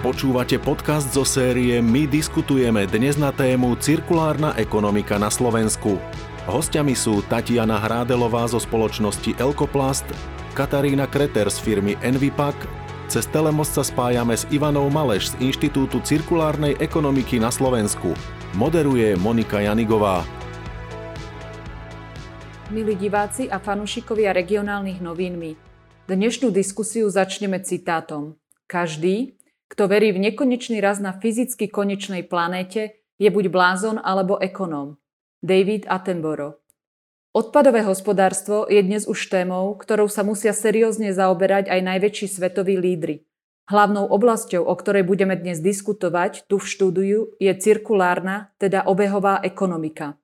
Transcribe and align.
Počúvate 0.00 0.56
podcast 0.56 1.12
zo 1.12 1.28
série 1.28 1.76
My 1.84 2.08
diskutujeme 2.08 2.88
dnes 2.88 3.20
na 3.20 3.36
tému 3.36 3.76
Cirkulárna 3.76 4.56
ekonomika 4.56 5.20
na 5.20 5.28
Slovensku. 5.28 6.00
Hostiami 6.48 6.96
sú 6.96 7.20
Tatiana 7.28 7.76
Hrádelová 7.76 8.48
zo 8.48 8.56
spoločnosti 8.56 9.36
Elkoplast, 9.36 10.08
Katarína 10.56 11.04
Kreter 11.04 11.52
z 11.52 11.60
firmy 11.60 12.00
Envipak, 12.00 12.56
cez 13.12 13.28
Telemost 13.28 13.76
sa 13.76 13.84
spájame 13.84 14.40
s 14.40 14.48
Ivanou 14.48 14.88
Maleš 14.88 15.36
z 15.36 15.52
Inštitútu 15.52 16.00
cirkulárnej 16.00 16.80
ekonomiky 16.80 17.36
na 17.36 17.52
Slovensku. 17.52 18.16
Moderuje 18.56 19.20
Monika 19.20 19.60
Janigová. 19.60 20.24
Milí 22.72 22.96
diváci 22.96 23.52
a 23.52 23.60
fanúšikovia 23.60 24.32
regionálnych 24.32 25.04
novín 25.04 25.36
my. 25.36 25.52
Dnešnú 26.08 26.48
diskusiu 26.48 27.12
začneme 27.12 27.60
citátom. 27.60 28.40
Každý, 28.64 29.39
kto 29.70 29.86
verí 29.86 30.10
v 30.10 30.18
nekonečný 30.18 30.82
raz 30.82 30.98
na 30.98 31.14
fyzicky 31.14 31.70
konečnej 31.70 32.26
planéte, 32.26 32.98
je 33.22 33.30
buď 33.30 33.54
blázon 33.54 33.96
alebo 34.02 34.36
ekonóm. 34.42 34.98
David 35.40 35.86
Attenborough 35.86 36.60
Odpadové 37.30 37.86
hospodárstvo 37.86 38.66
je 38.66 38.82
dnes 38.82 39.06
už 39.06 39.30
témou, 39.30 39.78
ktorou 39.78 40.10
sa 40.10 40.26
musia 40.26 40.50
seriózne 40.50 41.14
zaoberať 41.14 41.70
aj 41.70 41.80
najväčší 41.86 42.26
svetoví 42.26 42.74
lídry. 42.74 43.22
Hlavnou 43.70 44.10
oblasťou, 44.10 44.66
o 44.66 44.74
ktorej 44.74 45.06
budeme 45.06 45.38
dnes 45.38 45.62
diskutovať 45.62 46.50
tu 46.50 46.58
v 46.58 46.66
štúdiu, 46.66 47.18
je 47.38 47.54
cirkulárna, 47.54 48.50
teda 48.58 48.82
obehová 48.82 49.38
ekonomika. 49.46 50.18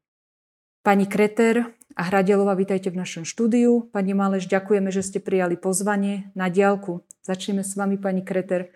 Pani 0.83 1.07
Kreter 1.07 1.79
a 1.95 2.03
Hradelová, 2.11 2.59
vítajte 2.59 2.91
v 2.91 2.99
našom 2.99 3.23
štúdiu. 3.23 3.87
Pani 3.95 4.11
Maleš, 4.11 4.51
ďakujeme, 4.51 4.91
že 4.91 5.07
ste 5.07 5.23
prijali 5.23 5.55
pozvanie 5.55 6.35
na 6.35 6.51
diálku. 6.51 7.07
Začneme 7.23 7.63
s 7.63 7.79
vami, 7.79 8.03
pani 8.03 8.27
Kreter. 8.27 8.76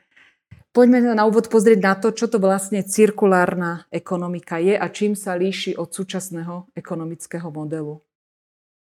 Poďme 0.70 1.02
na 1.18 1.26
úvod 1.26 1.50
pozrieť 1.50 1.80
na 1.82 1.94
to, 1.98 2.14
čo 2.14 2.30
to 2.30 2.38
vlastne 2.38 2.86
cirkulárna 2.86 3.90
ekonomika 3.90 4.62
je 4.62 4.78
a 4.78 4.86
čím 4.86 5.18
sa 5.18 5.34
líši 5.34 5.74
od 5.74 5.90
súčasného 5.90 6.70
ekonomického 6.78 7.50
modelu. 7.50 7.98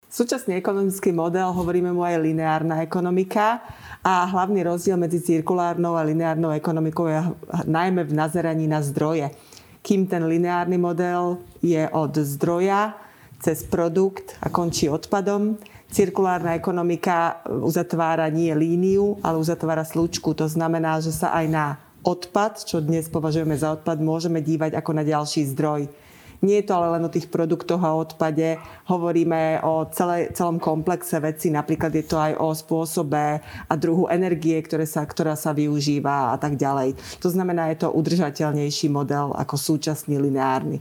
Súčasný 0.09 0.57
ekonomický 0.57 1.15
model, 1.15 1.53
hovoríme 1.53 1.93
mu 1.95 2.03
aj 2.03 2.19
lineárna 2.19 2.83
ekonomika 2.83 3.63
a 4.03 4.27
hlavný 4.27 4.65
rozdiel 4.65 4.99
medzi 4.99 5.21
cirkulárnou 5.21 5.95
a 5.95 6.03
lineárnou 6.03 6.51
ekonomikou 6.51 7.07
je 7.07 7.21
najmä 7.69 8.03
v 8.03 8.17
nazeraní 8.17 8.67
na 8.67 8.83
zdroje. 8.83 9.31
Kým 9.79 10.09
ten 10.09 10.27
lineárny 10.27 10.75
model 10.75 11.39
je 11.63 11.85
od 11.95 12.11
zdroja 12.11 12.97
cez 13.39 13.63
produkt 13.63 14.35
a 14.43 14.51
končí 14.51 14.91
odpadom, 14.91 15.55
cirkulárna 15.89 16.53
ekonomika 16.55 17.41
uzatvára 17.49 18.29
nie 18.29 18.53
líniu, 18.53 19.17
ale 19.25 19.41
uzatvára 19.41 19.83
slučku. 19.85 20.33
To 20.37 20.45
znamená, 20.45 21.01
že 21.01 21.13
sa 21.13 21.33
aj 21.33 21.45
na 21.49 21.65
odpad, 22.05 22.63
čo 22.63 22.79
dnes 22.79 23.11
považujeme 23.11 23.57
za 23.57 23.75
odpad, 23.75 23.99
môžeme 23.99 24.39
dívať 24.39 24.77
ako 24.77 24.91
na 24.95 25.03
ďalší 25.03 25.49
zdroj. 25.51 25.91
Nie 26.39 26.63
je 26.63 26.71
to 26.71 26.79
ale 26.79 26.95
len 26.95 27.03
o 27.03 27.11
tých 27.11 27.27
produktoch 27.27 27.83
a 27.83 27.99
odpade, 27.99 28.55
hovoríme 28.87 29.59
o 29.59 29.83
celé, 29.91 30.31
celom 30.31 30.55
komplexe 30.55 31.19
veci, 31.19 31.51
napríklad 31.51 31.91
je 31.91 32.05
to 32.07 32.15
aj 32.15 32.39
o 32.39 32.55
spôsobe 32.55 33.43
a 33.43 33.73
druhu 33.75 34.07
energie, 34.07 34.55
ktoré 34.63 34.87
sa, 34.87 35.03
ktorá 35.03 35.35
sa 35.35 35.51
využíva 35.51 36.31
a 36.31 36.39
tak 36.39 36.55
ďalej. 36.55 36.95
To 37.19 37.27
znamená, 37.27 37.67
je 37.75 37.83
to 37.83 37.91
udržateľnejší 37.91 38.87
model 38.87 39.35
ako 39.35 39.59
súčasný 39.59 40.15
lineárny. 40.15 40.79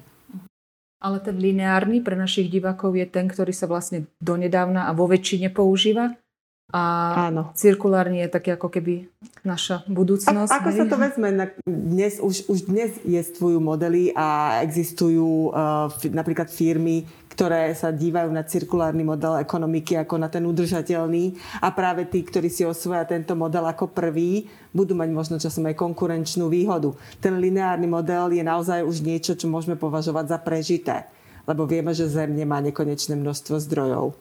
Ale 0.99 1.23
ten 1.23 1.39
lineárny 1.39 2.03
pre 2.03 2.19
našich 2.19 2.51
divákov 2.51 2.99
je 2.99 3.07
ten, 3.07 3.31
ktorý 3.31 3.55
sa 3.55 3.71
vlastne 3.71 4.11
donedávna 4.19 4.91
a 4.91 4.97
vo 4.97 5.07
väčšine 5.07 5.55
používa. 5.55 6.19
A 6.69 6.83
Áno. 7.33 7.49
cirkulárny 7.57 8.21
je 8.21 8.29
taký 8.29 8.53
ako 8.53 8.69
keby 8.69 9.09
naša 9.41 9.89
budúcnosť. 9.89 10.53
A, 10.53 10.61
ako 10.61 10.69
hej? 10.69 10.77
sa 10.77 10.85
to 10.85 10.97
vezme? 11.01 11.29
Dnes, 11.65 12.21
už, 12.21 12.45
už 12.45 12.59
dnes 12.69 12.93
jestvujú 13.09 13.57
modely 13.57 14.13
a 14.13 14.61
existujú 14.61 15.49
uh, 15.49 15.89
napríklad 16.13 16.53
firmy, 16.53 17.09
ktoré 17.39 17.71
sa 17.71 17.95
dívajú 17.95 18.35
na 18.35 18.43
cirkulárny 18.43 19.07
model 19.07 19.39
ekonomiky 19.39 19.95
ako 19.95 20.19
na 20.19 20.27
ten 20.27 20.43
udržateľný 20.43 21.39
a 21.63 21.71
práve 21.71 22.03
tí, 22.11 22.27
ktorí 22.27 22.51
si 22.51 22.67
osvoja 22.67 23.07
tento 23.07 23.39
model 23.39 23.63
ako 23.71 23.95
prvý, 23.95 24.51
budú 24.75 24.99
mať 24.99 25.09
možno 25.15 25.37
časom 25.39 25.71
aj 25.71 25.79
konkurenčnú 25.79 26.51
výhodu. 26.51 26.99
Ten 27.23 27.39
lineárny 27.39 27.87
model 27.87 28.35
je 28.35 28.43
naozaj 28.43 28.83
už 28.83 29.07
niečo, 29.07 29.39
čo 29.39 29.47
môžeme 29.47 29.79
považovať 29.79 30.35
za 30.35 30.39
prežité, 30.43 31.07
lebo 31.47 31.63
vieme, 31.63 31.95
že 31.95 32.11
Zem 32.11 32.35
nemá 32.35 32.59
nekonečné 32.59 33.15
množstvo 33.15 33.63
zdrojov. 33.63 34.19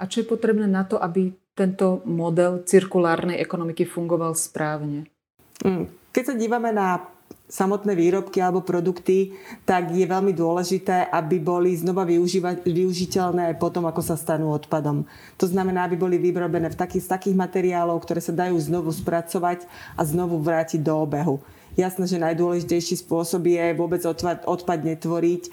A 0.00 0.08
čo 0.08 0.24
je 0.24 0.32
potrebné 0.32 0.64
na 0.64 0.88
to, 0.88 0.96
aby 0.96 1.36
tento 1.52 2.00
model 2.08 2.64
cirkulárnej 2.64 3.44
ekonomiky 3.44 3.84
fungoval 3.84 4.32
správne? 4.40 5.04
Mm. 5.60 5.92
Keď 6.16 6.32
sa 6.32 6.34
dívame 6.40 6.72
na 6.72 7.12
samotné 7.54 7.94
výrobky 7.94 8.42
alebo 8.42 8.66
produkty, 8.66 9.30
tak 9.62 9.94
je 9.94 10.02
veľmi 10.02 10.34
dôležité, 10.34 11.06
aby 11.06 11.38
boli 11.38 11.70
znova 11.78 12.02
využiteľné 12.66 13.54
aj 13.54 13.62
potom, 13.62 13.86
ako 13.86 14.02
sa 14.02 14.18
stanú 14.18 14.50
odpadom. 14.50 15.06
To 15.38 15.46
znamená, 15.46 15.86
aby 15.86 15.94
boli 15.94 16.18
vyrobené 16.18 16.74
v 16.74 16.80
takých, 16.82 17.06
z 17.06 17.12
takých 17.14 17.36
materiálov, 17.38 18.02
ktoré 18.02 18.18
sa 18.18 18.34
dajú 18.34 18.58
znovu 18.58 18.90
spracovať 18.90 19.70
a 19.94 20.02
znovu 20.02 20.42
vrátiť 20.42 20.82
do 20.82 20.98
obehu. 20.98 21.38
Jasné, 21.74 22.06
že 22.06 22.22
najdôležitejší 22.22 23.02
spôsob 23.02 23.50
je 23.50 23.74
vôbec 23.74 24.02
odpad, 24.02 24.46
odpad 24.46 24.86
netvoriť, 24.86 25.42
e, 25.46 25.50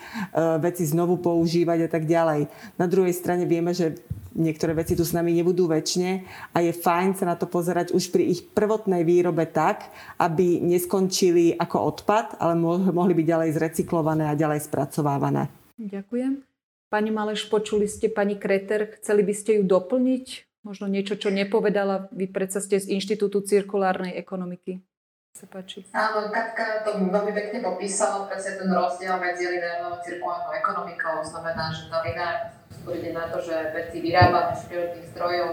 veci 0.62 0.86
znovu 0.86 1.18
používať 1.18 1.86
a 1.86 1.90
tak 1.90 2.06
ďalej. 2.06 2.46
Na 2.78 2.86
druhej 2.86 3.14
strane 3.14 3.50
vieme, 3.50 3.74
že 3.74 3.98
niektoré 4.36 4.76
veci 4.76 4.96
tu 4.96 5.04
s 5.04 5.16
nami 5.16 5.36
nebudú 5.36 5.68
väčšine 5.68 6.12
a 6.56 6.58
je 6.64 6.72
fajn 6.72 7.20
sa 7.20 7.26
na 7.28 7.36
to 7.36 7.48
pozerať 7.48 7.92
už 7.92 8.12
pri 8.12 8.28
ich 8.32 8.48
prvotnej 8.52 9.04
výrobe 9.04 9.48
tak, 9.48 9.92
aby 10.20 10.60
neskončili 10.64 11.56
ako 11.56 11.78
odpad, 11.96 12.40
ale 12.40 12.56
mohli 12.92 13.14
byť 13.16 13.26
ďalej 13.28 13.50
zrecyklované 13.56 14.32
a 14.32 14.38
ďalej 14.40 14.68
spracovávané. 14.68 15.52
Ďakujem. 15.80 16.44
Pani 16.92 17.12
Maleš, 17.12 17.48
počuli 17.48 17.88
ste 17.88 18.12
pani 18.12 18.36
Kreter, 18.36 19.00
chceli 19.00 19.24
by 19.24 19.32
ste 19.32 19.60
ju 19.60 19.64
doplniť? 19.64 20.26
Možno 20.62 20.86
niečo, 20.92 21.18
čo 21.18 21.34
nepovedala, 21.34 22.12
vy 22.14 22.30
predsa 22.30 22.62
ste 22.62 22.78
z 22.78 22.92
Inštitútu 22.94 23.42
cirkulárnej 23.42 24.14
ekonomiky. 24.14 24.84
Sa 25.32 25.48
páči. 25.48 25.88
Áno, 25.96 26.28
Katka 26.28 26.84
to 26.84 27.02
veľmi 27.02 27.32
pekne 27.32 27.64
popísala, 27.64 28.28
presne 28.28 28.60
ten 28.60 28.70
rozdiel 28.70 29.16
medzi 29.16 29.48
lineárnou 29.48 29.98
cirkulárnou 30.04 30.52
ekonomikou. 30.54 31.24
Znamená, 31.24 31.72
že 31.72 31.88
tá 31.88 32.04
lineárna 32.04 32.52
sústredí 32.70 33.10
na 33.16 33.26
to, 33.32 33.40
že 33.40 33.56
veci 33.72 33.98
vyrábame 34.04 34.54
z 34.60 34.64
prírodných 34.68 35.10
zdrojov, 35.16 35.50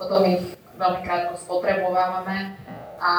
potom 0.00 0.22
ich 0.24 0.56
veľmi 0.78 1.00
krátko 1.04 1.34
spotrebovávame 1.36 2.56
a 2.98 3.12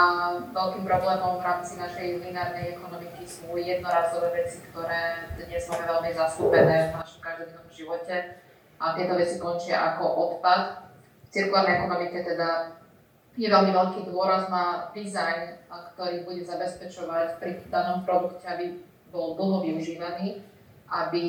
veľkým 0.50 0.84
problémom 0.84 1.40
v 1.40 1.46
rámci 1.46 1.80
našej 1.80 2.25
lineárnej 2.25 2.75
ekonomiky 2.80 3.24
sú 3.24 3.56
jednorazové 3.56 4.44
veci, 4.44 4.66
ktoré 4.72 5.30
dnes 5.38 5.64
máme 5.69 5.86
veľmi 5.88 6.12
zastúpené 6.16 6.75
v 6.90 7.00
našom 7.00 7.22
každodennom 7.22 7.69
živote 7.72 8.16
a 8.81 8.96
tieto 8.96 9.14
veci 9.14 9.36
končia 9.38 9.96
ako 9.96 10.03
odpad. 10.08 10.90
V 11.24 11.28
cirkulárnej 11.31 11.86
ekonomike 11.86 12.25
teda 12.25 12.78
je 13.38 13.47
veľmi 13.47 13.72
veľký 13.75 14.00
dôraz 14.09 14.50
na 14.50 14.90
dizajn, 14.95 15.62
ktorý 15.94 16.25
bude 16.25 16.41
zabezpečovať 16.41 17.38
pri 17.38 17.62
danom 17.69 18.01
produkte, 18.07 18.47
aby 18.47 18.81
bol 19.12 19.38
dlho 19.38 19.66
využívaný 19.66 20.41
aby 20.90 21.25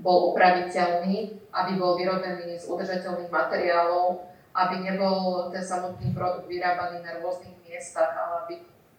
bol 0.00 0.32
upraviteľný, 0.32 1.36
aby 1.52 1.72
bol 1.76 2.00
vyrobený 2.00 2.56
z 2.56 2.64
udržateľných 2.64 3.28
materiálov, 3.28 4.24
aby 4.56 4.74
nebol 4.80 5.52
ten 5.52 5.60
samotný 5.60 6.16
produkt 6.16 6.48
vyrábaný 6.48 7.04
na 7.04 7.20
rôznych 7.20 7.52
miestach, 7.60 8.16
ale 8.16 8.34
aby 8.44 8.54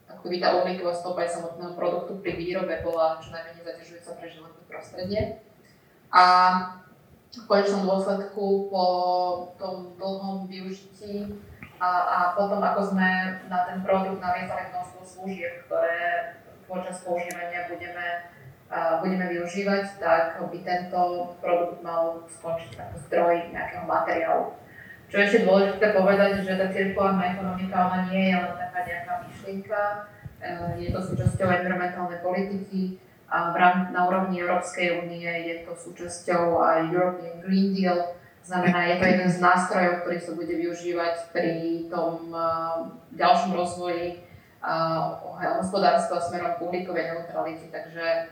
akoby 0.06 0.38
tá 0.38 0.54
uhlíková 0.54 0.94
stopa 0.94 1.26
aj 1.26 1.42
samotného 1.42 1.74
produktu 1.74 2.22
pri 2.22 2.38
výrobe 2.38 2.86
bola 2.86 3.18
čo 3.18 3.34
najmenej 3.34 3.66
zaťažujúca 3.66 4.12
pre 4.22 4.28
životné 4.30 4.62
prostredie. 4.70 5.22
A 6.14 6.24
v 7.34 7.44
konečnom 7.50 7.90
dôsledku 7.90 8.70
po 8.70 8.86
tom 9.58 9.98
dlhom 9.98 10.46
využití 10.46 11.26
a, 11.78 11.90
a 11.90 12.18
potom 12.34 12.62
ako 12.62 12.94
sme 12.94 13.40
na 13.48 13.60
ten 13.70 13.80
produkt 13.86 14.22
naviazali 14.22 14.74
množstvo 14.74 15.02
služieb, 15.06 15.66
ktoré 15.66 16.34
počas 16.68 17.00
používania 17.06 17.70
budeme 17.70 18.34
budeme 19.00 19.32
využívať, 19.32 19.96
tak 19.96 20.44
by 20.44 20.60
tento 20.60 21.32
produkt 21.40 21.80
mal 21.80 22.20
skončiť 22.28 22.76
ako 22.76 22.96
zdroj 23.08 23.36
nejakého 23.56 23.88
materiálu. 23.88 24.52
Čo 25.08 25.16
je 25.16 25.24
ešte 25.24 25.46
dôležité 25.48 25.96
povedať, 25.96 26.44
že 26.44 26.60
tá 26.60 26.68
cirkulárna 26.68 27.32
ekonomika 27.32 27.88
ona 27.88 28.00
nie 28.12 28.28
je 28.28 28.36
len 28.44 28.54
taká 28.60 28.80
nejaká 28.84 29.14
myšlienka, 29.24 29.82
eh, 30.44 30.72
je 30.84 30.90
to 30.92 31.00
súčasťou 31.00 31.48
environmentálnej 31.48 32.20
politiky 32.20 33.00
a 33.32 33.52
v 33.52 33.56
rám, 33.56 33.96
na 33.96 34.04
úrovni 34.04 34.44
Európskej 34.44 35.00
únie 35.00 35.24
je 35.24 35.64
to 35.64 35.72
súčasťou 35.72 36.60
aj 36.60 36.92
European 36.92 37.40
Green 37.40 37.72
Deal, 37.72 38.20
znamená, 38.48 38.80
je 38.88 38.96
to 38.98 39.06
jeden 39.06 39.30
z 39.30 39.40
nástrojov, 39.44 39.94
ktorý 40.02 40.18
sa 40.24 40.32
bude 40.34 40.54
využívať 40.56 41.16
pri 41.36 41.86
tom 41.92 42.32
uh, 42.32 42.88
ďalšom 43.12 43.52
rozvoji 43.52 44.24
uh, 44.64 45.20
hospodárstva 45.60 46.24
smerom 46.24 46.56
k 46.56 46.64
uhlíkovej 46.64 47.06
neutralite, 47.12 47.68
takže 47.68 48.32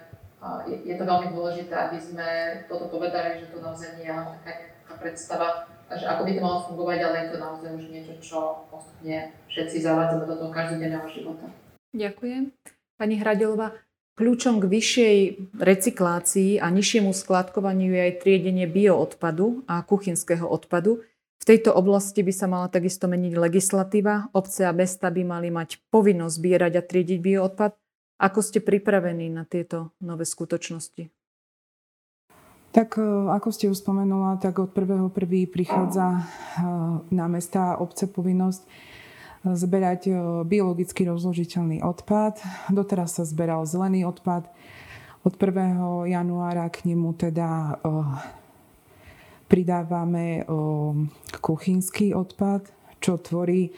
je, 0.69 0.77
je 0.85 0.95
to 0.97 1.03
veľmi 1.09 1.33
dôležité, 1.33 1.73
aby 1.73 1.97
sme 1.97 2.27
toto 2.69 2.85
povedali, 2.93 3.41
že 3.41 3.49
to 3.49 3.57
naozaj 3.61 3.97
nie 3.97 4.05
je 4.05 4.13
taká 4.13 4.51
nejaká 4.85 4.95
predstava, 5.01 5.47
že 5.89 6.05
ako 6.05 6.21
by 6.25 6.31
to 6.37 6.41
malo 6.41 6.59
fungovať, 6.69 6.99
ale 7.01 7.15
je 7.17 7.29
to 7.33 7.37
naozaj 7.41 7.69
už 7.73 7.85
niečo, 7.89 8.13
čo 8.21 8.39
postupne 8.69 9.33
všetci 9.49 9.81
zavádzame 9.81 10.25
do 10.29 10.35
toho 10.37 10.51
každodenného 10.53 11.07
života. 11.09 11.45
Ďakujem. 11.95 12.53
Pani 12.95 13.15
Hradelová, 13.19 13.75
kľúčom 14.15 14.63
k 14.63 14.65
vyššej 14.71 15.17
recyklácii 15.59 16.63
a 16.63 16.67
nižšiemu 16.71 17.11
skladkovaniu 17.11 17.91
je 17.91 18.01
aj 18.01 18.13
triedenie 18.23 18.67
bioodpadu 18.67 19.67
a 19.67 19.83
kuchynského 19.83 20.47
odpadu. 20.47 21.03
V 21.35 21.43
tejto 21.43 21.75
oblasti 21.75 22.23
by 22.25 22.33
sa 22.33 22.47
mala 22.47 22.71
takisto 22.71 23.05
meniť 23.11 23.35
legislatíva. 23.35 24.31
Obce 24.31 24.65
a 24.65 24.73
mesta 24.73 25.11
by 25.11 25.21
mali 25.21 25.51
mať 25.51 25.83
povinnosť 25.91 26.33
zbierať 26.41 26.73
a 26.79 26.81
triediť 26.81 27.19
bioodpad. 27.21 27.71
Ako 28.15 28.39
ste 28.39 28.63
pripravení 28.63 29.27
na 29.27 29.43
tieto 29.43 29.91
nové 29.99 30.23
skutočnosti? 30.23 31.11
Tak 32.71 32.99
e, 32.99 33.03
ako 33.31 33.47
ste 33.51 33.67
už 33.67 33.83
spomenula, 33.83 34.39
tak 34.39 34.59
od 34.59 34.71
1.1. 34.71 35.11
prichádza 35.51 36.07
e, 36.11 36.21
na 37.11 37.27
mesta 37.27 37.75
a 37.75 37.79
obce 37.83 38.07
povinnosť 38.07 38.63
zberať 39.45 40.09
biologicky 40.49 41.05
rozložiteľný 41.05 41.85
odpad. 41.85 42.41
Doteraz 42.73 43.21
sa 43.21 43.23
zberal 43.29 43.69
zelený 43.69 44.09
odpad. 44.09 44.49
Od 45.21 45.33
1. 45.37 46.09
januára 46.09 46.65
k 46.73 46.89
nemu 46.89 47.13
teda 47.13 47.77
pridávame 49.45 50.41
kuchynský 51.37 52.17
odpad, 52.17 52.65
čo 53.05 53.21
tvorí 53.21 53.69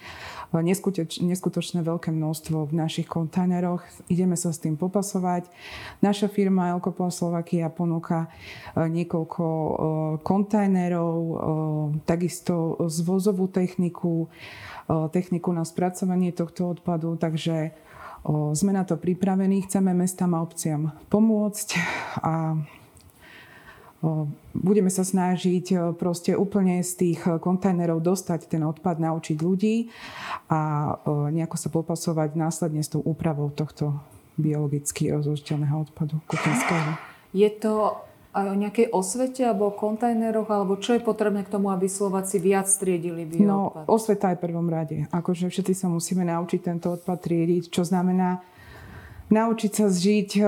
neskutočné 1.20 1.84
veľké 1.84 2.16
množstvo 2.16 2.72
v 2.72 2.74
našich 2.74 3.08
kontajneroch. 3.12 3.84
Ideme 4.08 4.40
sa 4.40 4.56
s 4.56 4.64
tým 4.64 4.80
popasovať. 4.80 5.52
Naša 6.00 6.32
firma 6.32 6.72
Elkopo 6.72 7.12
Slovakia 7.12 7.68
ponúka 7.68 8.32
e, 8.72 8.88
niekoľko 8.88 9.44
e, 9.44 9.72
kontajnerov, 10.24 11.16
e, 11.20 11.36
takisto 12.08 12.80
zvozovú 12.88 13.52
techniku, 13.52 14.32
techniku 14.88 15.52
na 15.52 15.68
spracovanie 15.68 16.32
tohto 16.32 16.72
odpadu, 16.72 17.20
takže 17.20 17.76
sme 18.56 18.72
na 18.72 18.88
to 18.88 18.96
pripravení, 18.96 19.68
chceme 19.68 19.92
mestám 19.92 20.32
a 20.32 20.44
obciam 20.44 20.96
pomôcť 21.12 21.68
a 22.24 22.56
Budeme 24.54 24.94
sa 24.94 25.02
snažiť 25.02 25.98
proste 25.98 26.38
úplne 26.38 26.86
z 26.86 26.92
tých 26.94 27.20
kontajnerov 27.42 27.98
dostať 28.06 28.46
ten 28.46 28.62
odpad, 28.62 29.02
naučiť 29.02 29.38
ľudí 29.42 29.90
a 30.54 30.94
nejako 31.34 31.58
sa 31.58 31.70
popasovať 31.74 32.38
následne 32.38 32.86
s 32.86 32.94
tou 32.94 33.02
úpravou 33.02 33.50
tohto 33.50 33.98
biologicky 34.38 35.10
rozložiteľného 35.10 35.90
odpadu 35.90 36.22
kuchynského. 36.30 36.94
Je 37.34 37.50
to 37.50 37.98
aj 38.38 38.54
o 38.54 38.56
nejakej 38.56 38.94
osvete 38.94 39.42
alebo 39.42 39.74
o 39.74 39.74
kontajneroch, 39.74 40.46
alebo 40.54 40.78
čo 40.78 40.94
je 40.94 41.02
potrebné 41.02 41.42
k 41.42 41.50
tomu, 41.50 41.74
aby 41.74 41.90
Slováci 41.90 42.38
viac 42.38 42.70
triedili 42.70 43.26
bioodpad? 43.26 43.50
No, 43.50 43.90
osveta 43.90 44.30
je 44.30 44.38
v 44.38 44.46
prvom 44.46 44.70
rade. 44.70 45.10
Akože 45.10 45.50
všetci 45.50 45.74
sa 45.74 45.90
musíme 45.90 46.22
naučiť 46.22 46.62
tento 46.62 46.94
odpad 46.94 47.18
triediť, 47.18 47.74
čo 47.74 47.82
znamená, 47.82 48.46
naučiť 49.28 49.72
sa 49.72 49.88
zžiť 49.92 50.30
eh, 50.40 50.48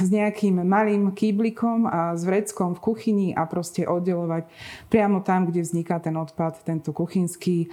s 0.00 0.08
nejakým 0.08 0.62
malým 0.64 1.12
kýblikom 1.12 1.88
a 1.88 2.00
s 2.16 2.22
vreckom 2.24 2.76
v 2.76 2.80
kuchyni 2.80 3.28
a 3.32 3.44
proste 3.48 3.88
oddelovať 3.88 4.48
priamo 4.92 5.24
tam, 5.24 5.48
kde 5.48 5.64
vzniká 5.64 6.00
ten 6.00 6.16
odpad, 6.16 6.60
tento 6.64 6.92
kuchynský. 6.92 7.72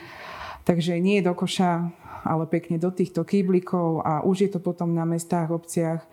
Takže 0.68 1.00
nie 1.00 1.24
do 1.24 1.32
koša, 1.32 1.88
ale 2.28 2.44
pekne 2.44 2.76
do 2.76 2.92
týchto 2.92 3.24
kýblikov 3.24 4.04
a 4.04 4.14
už 4.28 4.48
je 4.48 4.50
to 4.52 4.60
potom 4.60 4.92
na 4.92 5.08
mestách, 5.08 5.48
obciach 5.48 6.04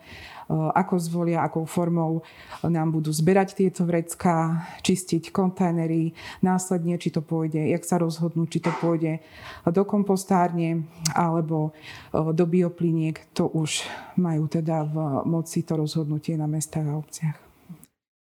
ako 0.49 1.01
zvolia, 1.01 1.41
akou 1.41 1.65
formou 1.65 2.21
nám 2.61 2.93
budú 2.93 3.09
zberať 3.09 3.57
tieto 3.57 3.85
vrecká, 3.85 4.67
čistiť 4.85 5.33
kontajnery, 5.33 6.13
následne, 6.45 7.01
či 7.01 7.09
to 7.09 7.25
pôjde, 7.25 7.61
jak 7.65 7.81
sa 7.81 7.97
rozhodnú, 7.97 8.45
či 8.45 8.61
to 8.61 8.69
pôjde 8.77 9.25
do 9.65 9.83
kompostárne 9.83 10.85
alebo 11.13 11.73
eh, 12.13 12.33
do 12.33 12.45
biopliniek, 12.45 13.17
to 13.33 13.49
už 13.49 13.85
majú 14.21 14.45
teda 14.45 14.85
v 14.85 14.95
moci 15.25 15.65
to 15.65 15.73
rozhodnutie 15.75 16.37
na 16.37 16.45
mestách 16.45 16.85
a 16.85 16.97
obciach. 16.97 17.37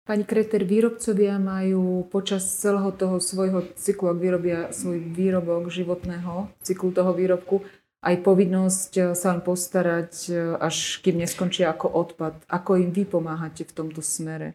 Pani 0.08 0.24
Kreter, 0.24 0.64
výrobcovia 0.64 1.36
majú 1.36 2.00
počas 2.08 2.48
celého 2.56 2.88
toho 2.96 3.20
svojho 3.20 3.60
cyklu, 3.76 4.08
ak 4.08 4.16
vyrobia 4.16 4.58
svoj 4.72 5.04
výrobok 5.04 5.68
životného, 5.68 6.48
cyklu 6.64 6.96
toho 6.96 7.12
výrobku, 7.12 7.60
aj 8.02 8.14
povinnosť 8.22 8.92
eh, 8.98 9.06
sa 9.18 9.34
im 9.34 9.42
postarať, 9.42 10.12
eh, 10.30 10.36
až 10.58 11.02
kým 11.02 11.18
neskončí 11.18 11.66
ako 11.66 11.90
odpad. 11.90 12.46
Ako 12.46 12.78
im 12.78 12.94
vy 12.94 13.04
pomáhate 13.08 13.66
v 13.66 13.74
tomto 13.74 14.00
smere? 14.04 14.54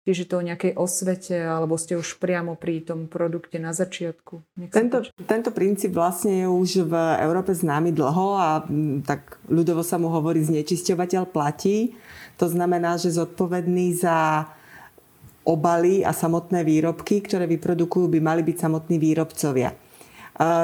Tiež 0.00 0.24
je 0.24 0.28
to 0.32 0.40
o 0.40 0.46
nejakej 0.48 0.80
osvete, 0.80 1.36
alebo 1.44 1.76
ste 1.76 1.92
už 1.92 2.16
priamo 2.16 2.56
pri 2.56 2.80
tom 2.80 3.04
produkte 3.04 3.60
na 3.60 3.76
začiatku? 3.76 4.40
Tento, 4.72 5.04
tento 5.28 5.52
princíp 5.52 5.92
vlastne 5.92 6.40
je 6.40 6.46
už 6.48 6.88
v 6.88 6.94
Európe 7.20 7.52
známy 7.52 7.92
dlho 7.92 8.28
a 8.40 8.64
mm, 8.64 9.04
tak 9.04 9.36
ľudovo 9.52 9.84
sa 9.84 10.00
mu 10.00 10.08
hovorí 10.08 10.40
znečisťovateľ 10.40 11.28
platí. 11.28 11.92
To 12.40 12.48
znamená, 12.48 12.96
že 12.96 13.12
zodpovedný 13.12 13.92
za 14.00 14.48
obaly 15.44 16.00
a 16.00 16.16
samotné 16.16 16.64
výrobky, 16.64 17.20
ktoré 17.20 17.44
vyprodukujú, 17.44 18.08
by 18.08 18.20
mali 18.24 18.40
byť 18.40 18.56
samotní 18.56 18.96
výrobcovia. 18.96 19.89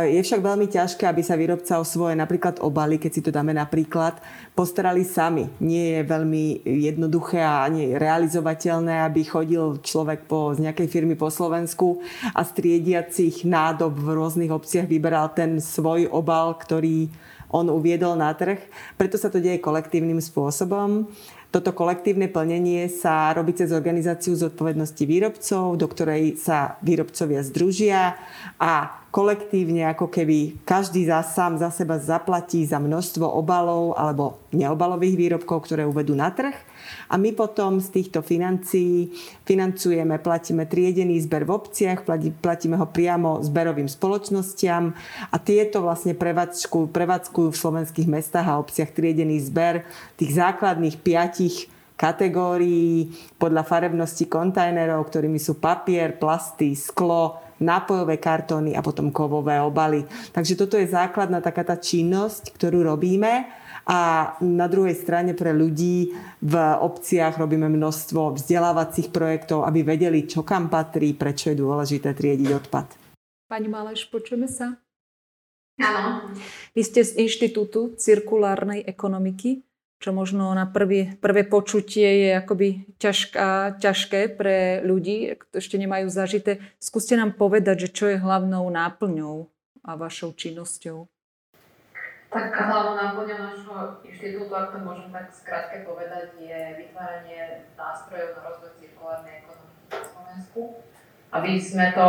Je 0.06 0.22
však 0.22 0.40
veľmi 0.40 0.72
ťažké, 0.72 1.04
aby 1.04 1.20
sa 1.20 1.36
výrobca 1.36 1.76
o 1.76 1.84
svoje 1.84 2.16
napríklad 2.16 2.64
obaly, 2.64 2.96
keď 2.96 3.10
si 3.12 3.20
to 3.20 3.34
dáme 3.34 3.52
napríklad, 3.52 4.16
postarali 4.56 5.04
sami. 5.04 5.52
Nie 5.60 6.00
je 6.00 6.02
veľmi 6.08 6.64
jednoduché 6.64 7.44
a 7.44 7.66
ani 7.66 7.92
realizovateľné, 7.98 9.04
aby 9.04 9.26
chodil 9.26 9.76
človek 9.84 10.24
po, 10.24 10.56
z 10.56 10.64
nejakej 10.64 10.88
firmy 10.88 11.12
po 11.12 11.28
Slovensku 11.28 12.00
a 12.32 12.40
z 12.40 12.50
triediacich 12.56 13.44
nádob 13.44 14.00
v 14.00 14.16
rôznych 14.16 14.54
obciach 14.54 14.88
vyberal 14.88 15.34
ten 15.36 15.60
svoj 15.60 16.08
obal, 16.08 16.56
ktorý 16.56 17.12
on 17.52 17.68
uviedol 17.68 18.16
na 18.16 18.32
trh. 18.32 18.58
Preto 18.96 19.20
sa 19.20 19.28
to 19.28 19.44
deje 19.44 19.62
kolektívnym 19.62 20.18
spôsobom. 20.24 21.10
Toto 21.54 21.72
kolektívne 21.72 22.28
plnenie 22.28 22.90
sa 22.90 23.32
robí 23.32 23.54
cez 23.54 23.70
organizáciu 23.72 24.34
zodpovednosti 24.34 25.04
výrobcov, 25.08 25.78
do 25.78 25.86
ktorej 25.88 26.36
sa 26.36 26.76
výrobcovia 26.82 27.40
združia 27.46 28.18
a 28.60 29.04
kolektívne 29.16 29.88
ako 29.88 30.12
keby 30.12 30.60
každý 30.68 31.08
za 31.08 31.24
sám 31.24 31.56
za 31.56 31.72
seba 31.72 31.96
zaplatí 31.96 32.68
za 32.68 32.76
množstvo 32.76 33.24
obalov 33.24 33.96
alebo 33.96 34.44
neobalových 34.52 35.16
výrobkov, 35.16 35.64
ktoré 35.64 35.88
uvedú 35.88 36.12
na 36.12 36.28
trh. 36.28 36.52
A 37.08 37.16
my 37.16 37.32
potom 37.32 37.80
z 37.80 37.96
týchto 37.96 38.20
financií 38.20 39.08
financujeme, 39.48 40.20
platíme 40.20 40.68
triedený 40.68 41.16
zber 41.24 41.48
v 41.48 41.56
obciach, 41.56 42.04
platíme 42.44 42.76
ho 42.76 42.84
priamo 42.84 43.40
zberovým 43.40 43.88
spoločnostiam 43.88 44.92
a 45.32 45.36
tieto 45.40 45.80
vlastne 45.80 46.12
prevádzkujú, 46.12 46.92
prevádzkujú 46.92 47.48
v 47.56 47.60
slovenských 47.64 48.12
mestách 48.12 48.52
a 48.52 48.60
obciach 48.60 48.92
triedený 48.92 49.40
zber 49.40 49.88
tých 50.20 50.36
základných 50.36 51.00
piatich 51.00 51.72
kategórií 51.96 53.10
podľa 53.40 53.64
farebnosti 53.64 54.28
kontajnerov, 54.28 55.08
ktorými 55.08 55.40
sú 55.40 55.56
papier, 55.56 56.20
plasty, 56.20 56.76
sklo, 56.76 57.40
nápojové 57.56 58.20
kartóny 58.20 58.76
a 58.76 58.84
potom 58.84 59.08
kovové 59.08 59.56
obaly. 59.64 60.04
Takže 60.32 60.60
toto 60.60 60.76
je 60.76 60.92
základná 60.92 61.40
taká 61.40 61.64
tá 61.64 61.80
činnosť, 61.80 62.52
ktorú 62.52 62.84
robíme 62.84 63.48
a 63.86 64.34
na 64.42 64.66
druhej 64.66 64.98
strane 64.98 65.32
pre 65.32 65.54
ľudí 65.54 66.10
v 66.42 66.54
obciach 66.58 67.38
robíme 67.38 67.70
množstvo 67.70 68.34
vzdelávacích 68.34 69.14
projektov, 69.14 69.62
aby 69.62 69.86
vedeli, 69.86 70.26
čo 70.26 70.42
kam 70.42 70.66
patrí, 70.66 71.14
prečo 71.14 71.54
je 71.54 71.62
dôležité 71.62 72.12
triediť 72.12 72.50
odpad. 72.50 72.86
Pani 73.46 73.70
Maleš, 73.70 74.10
počujeme 74.10 74.50
sa? 74.50 74.74
Áno. 75.78 76.34
Vy 76.74 76.82
ste 76.82 77.06
z 77.06 77.20
Inštitútu 77.20 77.94
cirkulárnej 77.94 78.82
ekonomiky, 78.82 79.62
čo 79.96 80.12
možno 80.12 80.52
na 80.52 80.68
prvý, 80.68 81.16
prvé 81.16 81.48
počutie 81.48 82.28
je 82.28 82.30
akoby 82.36 82.84
ťažká, 83.00 83.80
ťažké 83.80 84.36
pre 84.36 84.84
ľudí, 84.84 85.32
ktorí 85.40 85.56
ešte 85.56 85.76
nemajú 85.80 86.06
zažité. 86.12 86.60
Skúste 86.76 87.16
nám 87.16 87.34
povedať, 87.34 87.88
že 87.88 87.92
čo 87.92 88.04
je 88.12 88.20
hlavnou 88.20 88.68
náplňou 88.68 89.48
a 89.86 89.90
vašou 89.96 90.36
činnosťou. 90.36 91.08
Tak 92.28 92.52
hlavnou 92.52 93.00
náplňou 93.00 93.38
nášho 93.40 93.74
inštitútu, 94.04 94.52
ak 94.52 94.76
to 94.76 94.78
môžem 94.84 95.08
tak 95.08 95.32
skrátke 95.32 95.88
povedať, 95.88 96.36
je 96.36 96.84
vytváranie 96.84 97.64
nástrojov 97.78 98.36
na 98.36 98.40
rozvoj 98.52 98.72
cirkulárnej 98.76 99.46
ekonomiky 99.46 99.84
na 99.88 100.04
Slovensku. 100.04 100.60
Aby 101.32 101.58
sme 101.58 101.90
to 101.96 102.08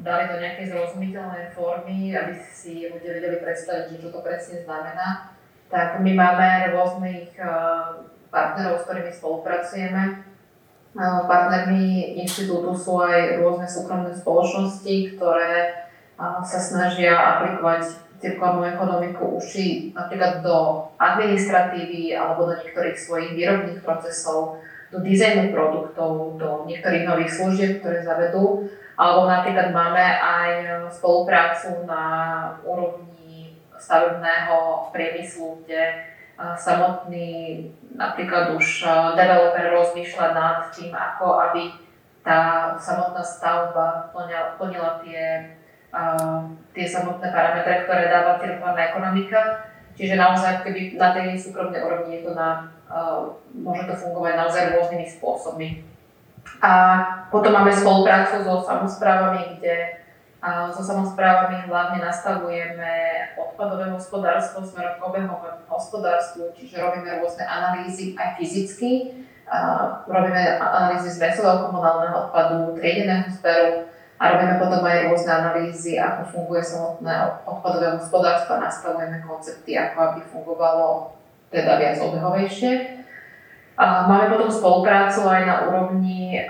dali 0.00 0.24
do 0.32 0.36
nejakej 0.40 0.66
zrozumiteľnej 0.72 1.52
formy, 1.52 2.16
aby 2.16 2.32
si 2.40 2.88
ľudia 2.88 3.20
vedeli 3.20 3.38
predstaviť, 3.38 4.00
čo 4.00 4.08
to 4.08 4.20
presne 4.24 4.64
znamená, 4.64 5.36
tak 5.72 6.04
my 6.04 6.12
máme 6.12 6.76
rôznych 6.76 7.32
eh, 7.40 7.48
partnerov, 8.28 8.76
s 8.76 8.84
ktorými 8.84 9.08
spolupracujeme. 9.08 10.02
Eh, 10.92 11.20
partnermi 11.24 12.20
inštitútu 12.20 12.76
sú 12.76 13.00
aj 13.00 13.40
rôzne 13.40 13.64
súkromné 13.64 14.12
spoločnosti, 14.12 15.16
ktoré 15.16 15.72
eh, 15.72 16.40
sa 16.44 16.60
snažia 16.60 17.16
aplikovať 17.16 17.88
cirkulárnu 18.20 18.68
ekonomiku 18.68 19.42
uši 19.42 19.96
napríklad 19.98 20.46
do 20.46 20.86
administratívy 20.94 22.14
alebo 22.14 22.46
do 22.46 22.54
niektorých 22.54 22.94
svojich 22.94 23.34
výrobných 23.34 23.82
procesov, 23.82 24.62
do 24.94 25.02
dizajnu 25.02 25.50
produktov, 25.50 26.38
do 26.38 26.68
niektorých 26.68 27.08
nových 27.08 27.32
služieb, 27.32 27.80
ktoré 27.80 28.04
zavedú. 28.04 28.68
Alebo 28.94 29.26
napríklad 29.26 29.74
máme 29.74 30.04
aj 30.20 30.50
spoluprácu 30.94 31.82
na 31.88 32.04
úrovni 32.62 33.11
stavebného 33.82 34.88
priemyslu, 34.94 35.66
kde 35.66 36.06
samotný 36.38 37.66
napríklad 37.98 38.54
už 38.54 38.86
developer 39.18 39.66
rozmýšľa 39.74 40.26
nad 40.30 40.58
tým, 40.70 40.94
ako 40.94 41.50
aby 41.50 41.74
tá 42.22 42.70
samotná 42.78 43.18
stavba 43.18 44.14
plnila, 44.58 45.02
tie, 45.02 45.58
tie 46.70 46.86
samotné 46.86 47.26
parametre, 47.34 47.82
ktoré 47.82 48.06
dáva 48.06 48.38
cirkulárna 48.38 48.94
ekonomika. 48.94 49.66
Čiže 49.92 50.16
naozaj, 50.16 50.64
keby 50.64 50.96
na 50.96 51.12
tej 51.12 51.36
súkromnej 51.36 51.84
úrovni 51.84 52.22
je 52.22 52.30
to 52.30 52.32
na, 52.32 52.72
môže 53.52 53.84
to 53.84 53.94
fungovať 53.98 54.32
naozaj 54.40 54.62
rôznymi 54.78 55.06
spôsobmi. 55.18 55.84
A 56.62 56.72
potom 57.28 57.52
máme 57.54 57.74
spoluprácu 57.74 58.40
so 58.40 58.62
samozprávami, 58.64 59.58
kde 59.58 60.01
so 60.74 60.82
samozprávami 60.82 61.70
hlavne 61.70 62.02
nastavujeme 62.02 62.92
odpadové 63.38 63.94
hospodárstvo 63.94 64.66
smerom 64.66 64.98
k 64.98 65.06
obehovému 65.06 65.62
hospodárstvu, 65.70 66.50
čiže 66.58 66.82
robíme 66.82 67.22
rôzne 67.22 67.46
analýzy 67.46 68.18
aj 68.18 68.42
fyzicky, 68.42 69.22
robíme 70.10 70.42
analýzy 70.58 71.14
z 71.14 71.22
mesového 71.22 71.70
komunálneho 71.70 72.26
odpadu, 72.26 72.74
triedeného 72.74 73.30
zberu 73.30 73.86
a 74.18 74.22
robíme 74.34 74.58
potom 74.58 74.82
aj 74.82 75.14
rôzne 75.14 75.30
analýzy, 75.30 75.94
ako 75.94 76.34
funguje 76.34 76.62
samotné 76.66 77.42
odpadové 77.46 77.94
hospodárstvo 78.02 78.58
a 78.58 78.66
nastavujeme 78.66 79.22
koncepty, 79.22 79.78
ako 79.78 79.96
aby 80.10 80.20
fungovalo 80.26 81.14
teda 81.54 81.78
viac 81.78 82.02
obehovejšie. 82.02 83.01
Máme 83.80 84.28
potom 84.28 84.52
spoluprácu 84.52 85.24
aj 85.32 85.42
na 85.48 85.56
úrovni 85.64 86.44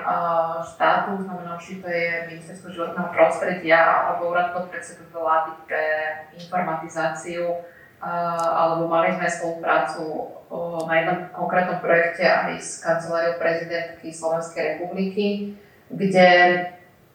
štátu, 0.66 1.22
znamená, 1.22 1.54
či 1.54 1.78
to 1.78 1.86
je 1.86 2.26
Ministerstvo 2.34 2.74
životného 2.74 3.14
prostredia 3.14 3.78
alebo 3.78 4.34
Úrad 4.34 4.50
podpredsedu 4.50 5.06
vlády 5.14 5.54
pre 5.70 5.84
informatizáciu, 6.34 7.62
alebo 8.02 8.90
mali 8.90 9.14
sme 9.14 9.30
spoluprácu 9.30 10.34
na 10.90 10.94
jednom 10.98 11.18
konkrétnom 11.30 11.78
projekte 11.78 12.26
aj 12.26 12.58
s 12.58 12.82
kanceláriou 12.82 13.38
prezidentky 13.38 14.10
Slovenskej 14.10 14.76
republiky, 14.76 15.54
kde 15.94 16.28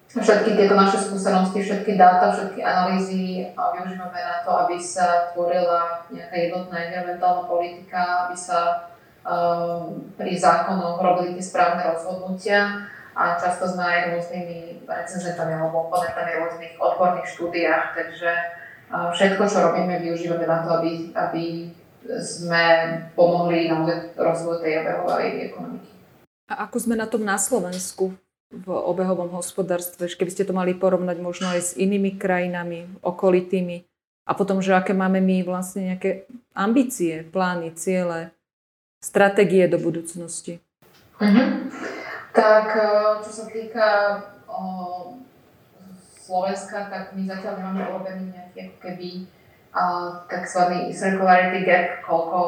všetky 0.07 0.55
tieto 0.55 0.79
naše 0.79 1.03
skúsenosti, 1.03 1.59
všetky 1.59 1.99
dáta, 1.99 2.31
všetky 2.31 2.63
analýzy 2.63 3.51
využívame 3.51 4.19
na 4.23 4.39
to, 4.47 4.55
aby 4.55 4.79
sa 4.79 5.35
tvorila 5.35 6.07
nejaká 6.07 6.35
jednotná 6.47 6.79
environmentálna 6.87 7.43
politika, 7.43 8.25
aby 8.25 8.35
sa 8.39 8.87
pri 10.15 10.33
zákonoch 10.39 11.03
robili 11.03 11.35
tie 11.35 11.43
správne 11.43 11.83
rozhodnutia 11.83 12.87
a 13.11 13.35
často 13.35 13.67
sme 13.67 13.83
aj 13.83 13.99
rôznymi 14.15 14.87
recenzentami 14.87 15.57
alebo 15.57 15.89
oponentami 15.89 16.31
rôznych 16.37 16.73
odborných 16.79 17.27
štúdiách, 17.27 17.85
takže 17.97 18.29
ehm, 18.93 19.09
všetko, 19.11 19.43
čo 19.49 19.57
robíme, 19.67 19.99
využívame 19.99 20.45
na 20.47 20.63
to, 20.63 20.79
aby, 20.79 21.11
aby 21.11 21.43
sme 22.23 22.63
pomohli 23.17 23.67
naozaj 23.67 24.15
rozvoju 24.15 24.63
tej 24.63 24.73
obehovej 24.85 25.51
ekonomiky. 25.51 25.89
A 26.47 26.63
ako 26.69 26.77
sme 26.79 26.95
na 26.95 27.09
tom 27.09 27.27
na 27.27 27.35
Slovensku 27.35 28.15
v 28.47 28.67
obehovom 28.71 29.27
hospodárstve, 29.35 30.07
keby 30.07 30.31
ste 30.31 30.47
to 30.47 30.55
mali 30.55 30.71
porovnať 30.71 31.17
možno 31.19 31.51
aj 31.51 31.59
s 31.59 31.71
inými 31.75 32.15
krajinami, 32.15 32.87
okolitými, 33.03 33.83
a 34.27 34.35
potom, 34.35 34.59
že 34.59 34.75
aké 34.75 34.91
máme 34.91 35.23
my 35.23 35.43
vlastne 35.47 35.95
nejaké 35.95 36.27
ambície, 36.51 37.23
plány, 37.27 37.71
ciele, 37.79 38.35
stratégie 39.01 39.65
do 39.69 39.77
budúcnosti? 39.77 40.59
Uh-huh. 41.17 41.69
Tak 42.33 42.67
e, 42.77 42.89
čo 43.25 43.31
sa 43.33 43.45
týka 43.49 43.89
o, 44.45 44.61
Slovenska, 46.27 46.91
tak 46.91 47.15
my 47.15 47.23
zatiaľ 47.25 47.53
nemáme 47.61 47.81
urobený 47.87 48.35
nejaký 48.35 48.57
ako 48.67 48.77
keby 48.83 49.09
tzv. 50.27 50.61
circularity 50.91 51.63
gap, 51.63 52.01
koľko, 52.03 52.41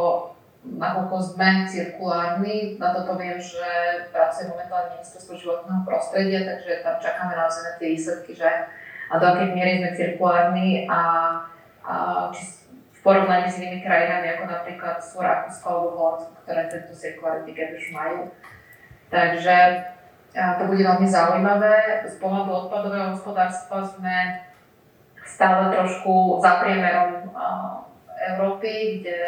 nakoľko 0.65 1.15
sme 1.21 1.63
cirkulárni. 1.69 2.75
Na 2.81 2.91
toto 2.91 3.15
viem, 3.15 3.37
že 3.39 3.63
pracuje 4.09 4.49
momentálne 4.49 4.99
ministerstvo 4.99 5.37
životného 5.37 5.81
prostredia, 5.85 6.43
takže 6.43 6.83
tam 6.83 6.97
čakáme 6.99 7.33
naozaj 7.37 7.63
na 7.63 7.73
tie 7.77 7.87
výsledky, 7.95 8.33
že 8.33 8.49
a 9.09 9.13
do 9.17 9.25
akej 9.25 9.57
miery 9.57 9.81
sme 9.81 9.89
cirkulárni 9.97 10.85
a, 10.85 11.01
a 11.81 11.93
či 12.29 12.58
v 12.99 13.03
porovnaní 13.07 13.47
s 13.47 13.63
inými 13.63 13.79
krajinami, 13.79 14.35
ako 14.35 14.43
napríklad 14.51 14.99
sú 14.99 15.23
Rakúsko 15.23 15.65
alebo 15.71 15.89
Holandsko, 15.95 16.35
ktoré 16.43 16.67
tento 16.67 16.91
circularity 16.91 17.55
gap 17.55 17.71
už 17.71 17.87
majú. 17.95 18.19
Takže 19.07 19.55
to 20.35 20.63
bude 20.67 20.83
veľmi 20.83 21.07
zaujímavé. 21.07 22.03
Z 22.03 22.19
pohľadu 22.19 22.67
odpadového 22.67 23.15
hospodárstva 23.15 23.87
sme 23.87 24.43
stále 25.23 25.71
trošku 25.71 26.43
za 26.43 26.59
priemerom 26.59 27.31
Európy, 28.35 28.99
kde 28.99 29.23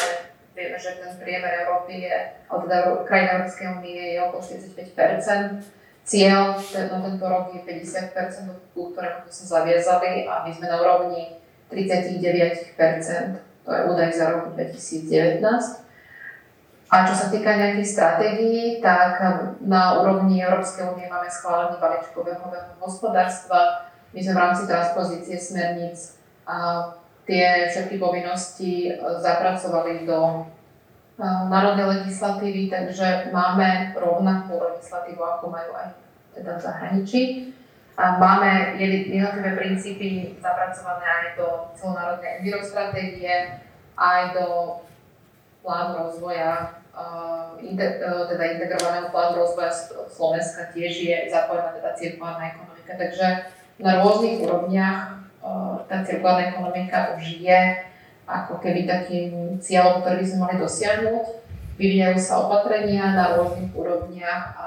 vieme, 0.52 0.76
že 0.76 1.00
ten 1.00 1.16
priemer 1.16 1.64
Európy 1.64 2.12
je, 2.12 2.18
teda 2.52 3.08
krajín 3.08 3.40
Európskej 3.40 3.68
únie 3.80 4.20
je 4.20 4.20
okolo 4.20 4.42
45 4.44 5.72
Cieľ 6.02 6.60
na 6.92 6.98
tento 7.00 7.24
rok 7.24 7.56
je 7.56 7.62
50 7.64 8.12
ku 8.76 8.92
ktorému 8.92 9.22
sme 9.30 9.32
sa 9.32 9.46
zaviazali 9.62 10.28
a 10.28 10.44
my 10.44 10.52
sme 10.52 10.68
na 10.68 10.82
úrovni 10.82 11.40
39 11.70 12.76
to 13.66 13.70
je 13.70 13.82
údaj 13.86 14.10
za 14.14 14.26
rok 14.34 14.58
2019. 14.58 15.42
A 16.92 17.08
čo 17.08 17.16
sa 17.16 17.32
týka 17.32 17.56
nejakých 17.56 17.88
stratégií, 17.88 18.84
tak 18.84 19.24
na 19.64 20.04
úrovni 20.04 20.44
Európskej 20.44 20.92
únie 20.92 21.08
máme 21.08 21.32
schválený 21.32 21.80
balíček 21.80 22.12
obehového 22.20 22.76
hospodárstva. 22.84 23.88
My 24.12 24.20
sme 24.20 24.36
v 24.36 24.42
rámci 24.44 24.64
transpozície 24.68 25.40
smerníc 25.40 26.20
a 26.44 26.92
tie 27.24 27.72
všetky 27.72 27.96
povinnosti 27.96 28.92
e, 28.92 29.00
zapracovali 29.00 30.04
do 30.04 30.20
e, 30.20 31.24
národnej 31.48 32.04
legislatívy, 32.04 32.68
takže 32.68 33.32
máme 33.32 33.96
rovnakú 33.96 34.60
legislatívu, 34.60 35.24
ako 35.24 35.48
majú 35.48 35.72
aj 35.80 35.96
teda 36.36 36.60
v 36.60 36.64
zahraničí. 36.66 37.22
Máme 37.98 38.80
jednotlivé 38.82 39.52
princípy 39.56 40.36
zapracované 40.42 41.06
aj 41.06 41.28
do 41.38 41.48
celonárodnej 41.78 42.42
envirostratégie, 42.42 43.62
aj 44.00 44.22
do 44.34 44.48
plánu 45.62 46.10
rozvoja, 46.10 46.82
teda 47.62 48.44
integrovaného 48.58 49.14
plánu 49.14 49.46
rozvoja 49.46 49.70
Slovenska 50.10 50.74
tiež 50.74 50.94
je 51.04 51.18
zapojená 51.30 51.78
teda 51.78 51.92
cirkulárna 51.94 52.58
ekonomika. 52.58 52.92
Takže 52.98 53.28
na 53.78 54.02
rôznych 54.02 54.42
úrovniach 54.42 55.22
tá 55.86 56.02
cirkulárna 56.02 56.50
ekonomika 56.54 57.14
už 57.20 57.44
je 57.44 57.62
ako 58.26 58.64
keby 58.64 58.88
takým 58.88 59.60
cieľom, 59.60 60.02
ktorý 60.02 60.24
by 60.24 60.28
sme 60.28 60.40
mali 60.48 60.56
dosiahnuť 60.58 61.26
vyvíjajú 61.82 62.18
sa 62.22 62.46
opatrenia 62.46 63.18
na 63.18 63.42
rôznych 63.42 63.74
úrovniach 63.74 64.44
a 64.54 64.66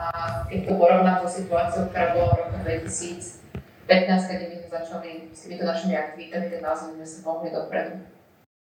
keď 0.51 0.61
to 0.67 0.73
porovnám 0.75 1.23
so 1.23 1.31
situáciou, 1.31 1.87
ktorá 1.95 2.11
bola 2.11 2.27
v 2.35 2.39
roku 2.43 2.57
2015, 2.67 3.87
keď 3.87 4.39
my 4.51 4.57
sme 4.59 4.69
začali 4.75 5.11
s 5.31 5.47
týmito 5.47 5.63
našimi 5.63 5.95
aktivitami, 5.95 6.51
tak 6.51 6.61
naozaj 6.67 6.99
sme 6.99 7.07
sa 7.07 7.19
pohli 7.23 7.49
dopredu. 7.55 8.03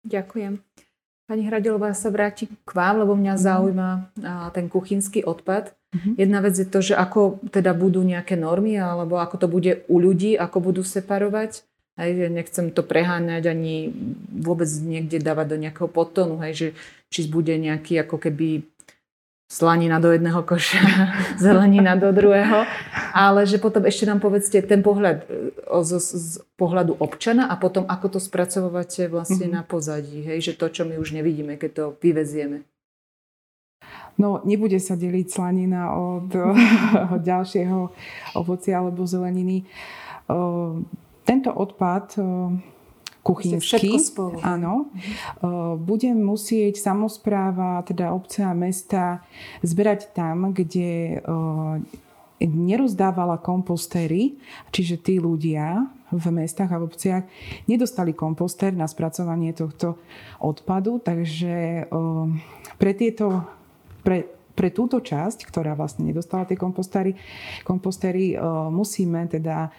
Ďakujem. 0.02 0.58
Pani 1.30 1.42
Hradelová 1.46 1.94
sa 1.94 2.10
vráti 2.10 2.50
k 2.50 2.70
vám, 2.74 3.06
lebo 3.06 3.14
mňa 3.14 3.34
mhm. 3.38 3.40
zaujíma 3.40 3.90
ten 4.50 4.66
kuchynský 4.66 5.22
odpad. 5.22 5.70
Mm-hmm. 5.92 6.14
Jedna 6.16 6.40
vec 6.40 6.56
je 6.56 6.64
to, 6.64 6.80
že 6.80 6.96
ako 6.96 7.36
teda 7.52 7.76
budú 7.76 8.00
nejaké 8.00 8.32
normy, 8.32 8.80
alebo 8.80 9.20
ako 9.20 9.36
to 9.36 9.46
bude 9.46 9.72
u 9.92 9.96
ľudí, 10.00 10.40
ako 10.40 10.72
budú 10.72 10.80
separovať. 10.80 11.68
Hej, 12.00 12.10
že 12.16 12.26
nechcem 12.32 12.66
to 12.72 12.80
preháňať 12.80 13.52
ani 13.52 13.92
vôbec 14.32 14.64
niekde 14.80 15.20
dávať 15.20 15.52
do 15.52 15.60
nejakého 15.60 15.92
potonu, 15.92 16.40
hej, 16.40 16.52
že 16.56 16.68
či 17.12 17.28
bude 17.28 17.52
nejaký 17.52 18.00
ako 18.00 18.16
keby 18.16 18.64
slanina 19.52 20.00
do 20.00 20.08
jedného 20.08 20.40
koša, 20.40 20.80
zelenina 21.44 21.92
do 21.92 22.08
druhého, 22.08 22.64
ale 23.12 23.44
že 23.44 23.60
potom 23.60 23.84
ešte 23.84 24.08
nám 24.08 24.24
povedzte 24.24 24.64
ten 24.64 24.80
pohľad 24.80 25.28
z, 25.84 25.90
z 26.00 26.40
pohľadu 26.56 26.96
občana 26.96 27.52
a 27.52 27.60
potom 27.60 27.84
ako 27.84 28.16
to 28.16 28.18
spracovávate 28.18 29.12
vlastne 29.12 29.52
mm-hmm. 29.52 29.60
na 29.60 29.68
pozadí, 29.68 30.24
hej, 30.24 30.40
že 30.40 30.52
to, 30.56 30.72
čo 30.72 30.88
my 30.88 30.96
už 30.96 31.12
nevidíme, 31.12 31.60
keď 31.60 31.70
to 31.76 31.84
vyvezieme. 32.00 32.64
No, 34.16 34.40
nebude 34.44 34.80
sa 34.80 34.96
deliť 34.96 35.28
slanina 35.28 35.92
od, 35.92 36.32
od 37.16 37.20
ďalšieho 37.20 37.92
ovocia 38.40 38.80
alebo 38.80 39.04
zeleniny 39.04 39.68
tento 41.22 41.50
odpad 41.54 42.18
kuchynský, 43.22 43.98
áno, 44.42 44.90
uh, 45.42 45.78
bude 45.78 46.10
musieť 46.10 46.82
samozpráva, 46.82 47.86
teda 47.86 48.10
obce 48.10 48.42
a 48.42 48.50
mesta 48.50 49.22
zberať 49.62 50.10
tam, 50.10 50.50
kde 50.50 51.22
nerozdávala 52.42 53.38
kompostéry, 53.38 54.34
čiže 54.74 54.98
tí 54.98 55.22
ľudia 55.22 55.86
v 56.10 56.26
mestách 56.34 56.74
a 56.74 56.80
v 56.82 56.86
obciach 56.90 57.22
nedostali 57.70 58.12
kompostér 58.12 58.74
na 58.74 58.90
spracovanie 58.90 59.54
tohto 59.54 60.02
odpadu, 60.42 60.98
takže 60.98 61.86
pre 62.76 62.92
tieto 62.98 63.46
pre, 64.02 64.26
pre 64.58 64.68
túto 64.74 64.98
časť, 64.98 65.46
ktorá 65.46 65.78
vlastne 65.78 66.10
nedostala 66.10 66.44
tie 66.44 66.58
kompostéry, 66.58 67.14
kompostéry 67.62 68.34
musíme 68.68 69.30
teda 69.30 69.70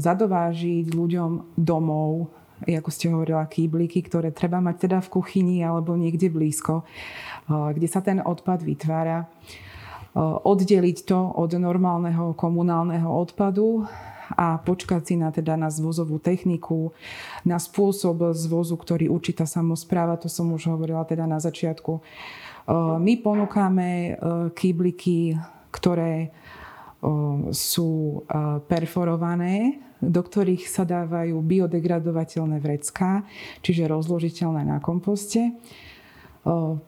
zadovážiť 0.00 0.92
ľuďom 0.92 1.56
domov 1.56 2.28
ako 2.68 2.90
ste 2.92 3.08
hovorila, 3.08 3.48
kýbliky, 3.48 4.04
ktoré 4.04 4.34
treba 4.34 4.60
mať 4.60 4.88
teda 4.88 4.98
v 5.00 5.08
kuchyni 5.08 5.64
alebo 5.64 5.96
niekde 5.96 6.28
blízko, 6.28 6.84
kde 7.48 7.88
sa 7.88 8.04
ten 8.04 8.20
odpad 8.20 8.60
vytvára. 8.60 9.28
Oddeliť 10.18 11.06
to 11.06 11.18
od 11.38 11.54
normálneho 11.54 12.34
komunálneho 12.34 13.06
odpadu 13.06 13.86
a 14.30 14.58
počkať 14.58 15.02
si 15.06 15.14
na, 15.18 15.30
teda 15.34 15.58
na 15.58 15.70
zvozovú 15.70 16.18
techniku, 16.22 16.94
na 17.42 17.58
spôsob 17.58 18.34
zvozu, 18.34 18.78
ktorý 18.78 19.10
určí 19.10 19.34
tá 19.34 19.46
samozpráva, 19.46 20.18
to 20.18 20.30
som 20.30 20.50
už 20.54 20.70
hovorila 20.70 21.02
teda 21.06 21.26
na 21.26 21.38
začiatku. 21.38 22.02
My 22.98 23.18
ponúkame 23.18 24.18
kýbliky, 24.54 25.34
ktoré 25.74 26.30
sú 27.50 28.22
perforované, 28.70 29.82
do 30.00 30.20
ktorých 30.24 30.64
sa 30.64 30.88
dávajú 30.88 31.36
biodegradovateľné 31.44 32.58
vrecká, 32.60 33.24
čiže 33.60 33.88
rozložiteľné 33.88 34.64
na 34.64 34.80
komposte. 34.80 35.54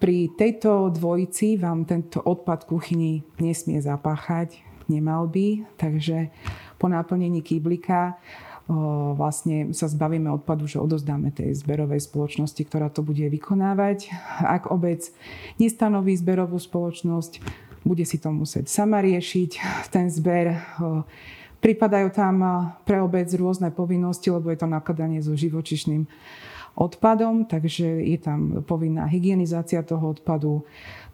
Pri 0.00 0.18
tejto 0.32 0.88
dvojici 0.88 1.60
vám 1.60 1.84
tento 1.84 2.24
odpad 2.24 2.64
kuchyni 2.64 3.20
nesmie 3.36 3.84
zapáchať, 3.84 4.64
nemal 4.88 5.28
by, 5.28 5.68
takže 5.76 6.32
po 6.80 6.88
naplnení 6.88 7.44
kýblika 7.44 8.16
vlastne 9.12 9.76
sa 9.76 9.90
zbavíme 9.90 10.32
odpadu, 10.32 10.64
že 10.64 10.80
odozdáme 10.80 11.34
tej 11.34 11.52
zberovej 11.52 12.00
spoločnosti, 12.00 12.62
ktorá 12.64 12.88
to 12.88 13.04
bude 13.04 13.20
vykonávať. 13.28 14.08
Ak 14.40 14.72
obec 14.72 15.04
nestanoví 15.60 16.16
zberovú 16.16 16.56
spoločnosť, 16.56 17.42
bude 17.82 18.06
si 18.06 18.16
to 18.16 18.30
musieť 18.30 18.70
sama 18.70 19.02
riešiť. 19.02 19.50
Ten 19.90 20.08
zber, 20.08 20.56
pripadajú 21.62 22.10
tam 22.10 22.42
pre 22.82 22.98
obec 22.98 23.30
rôzne 23.38 23.70
povinnosti, 23.70 24.34
lebo 24.34 24.50
je 24.50 24.58
to 24.58 24.66
nakladanie 24.66 25.22
so 25.22 25.38
živočišným 25.38 26.10
odpadom, 26.74 27.46
takže 27.46 27.86
je 28.02 28.18
tam 28.18 28.64
povinná 28.66 29.06
hygienizácia 29.06 29.84
toho 29.86 30.16
odpadu, 30.16 30.64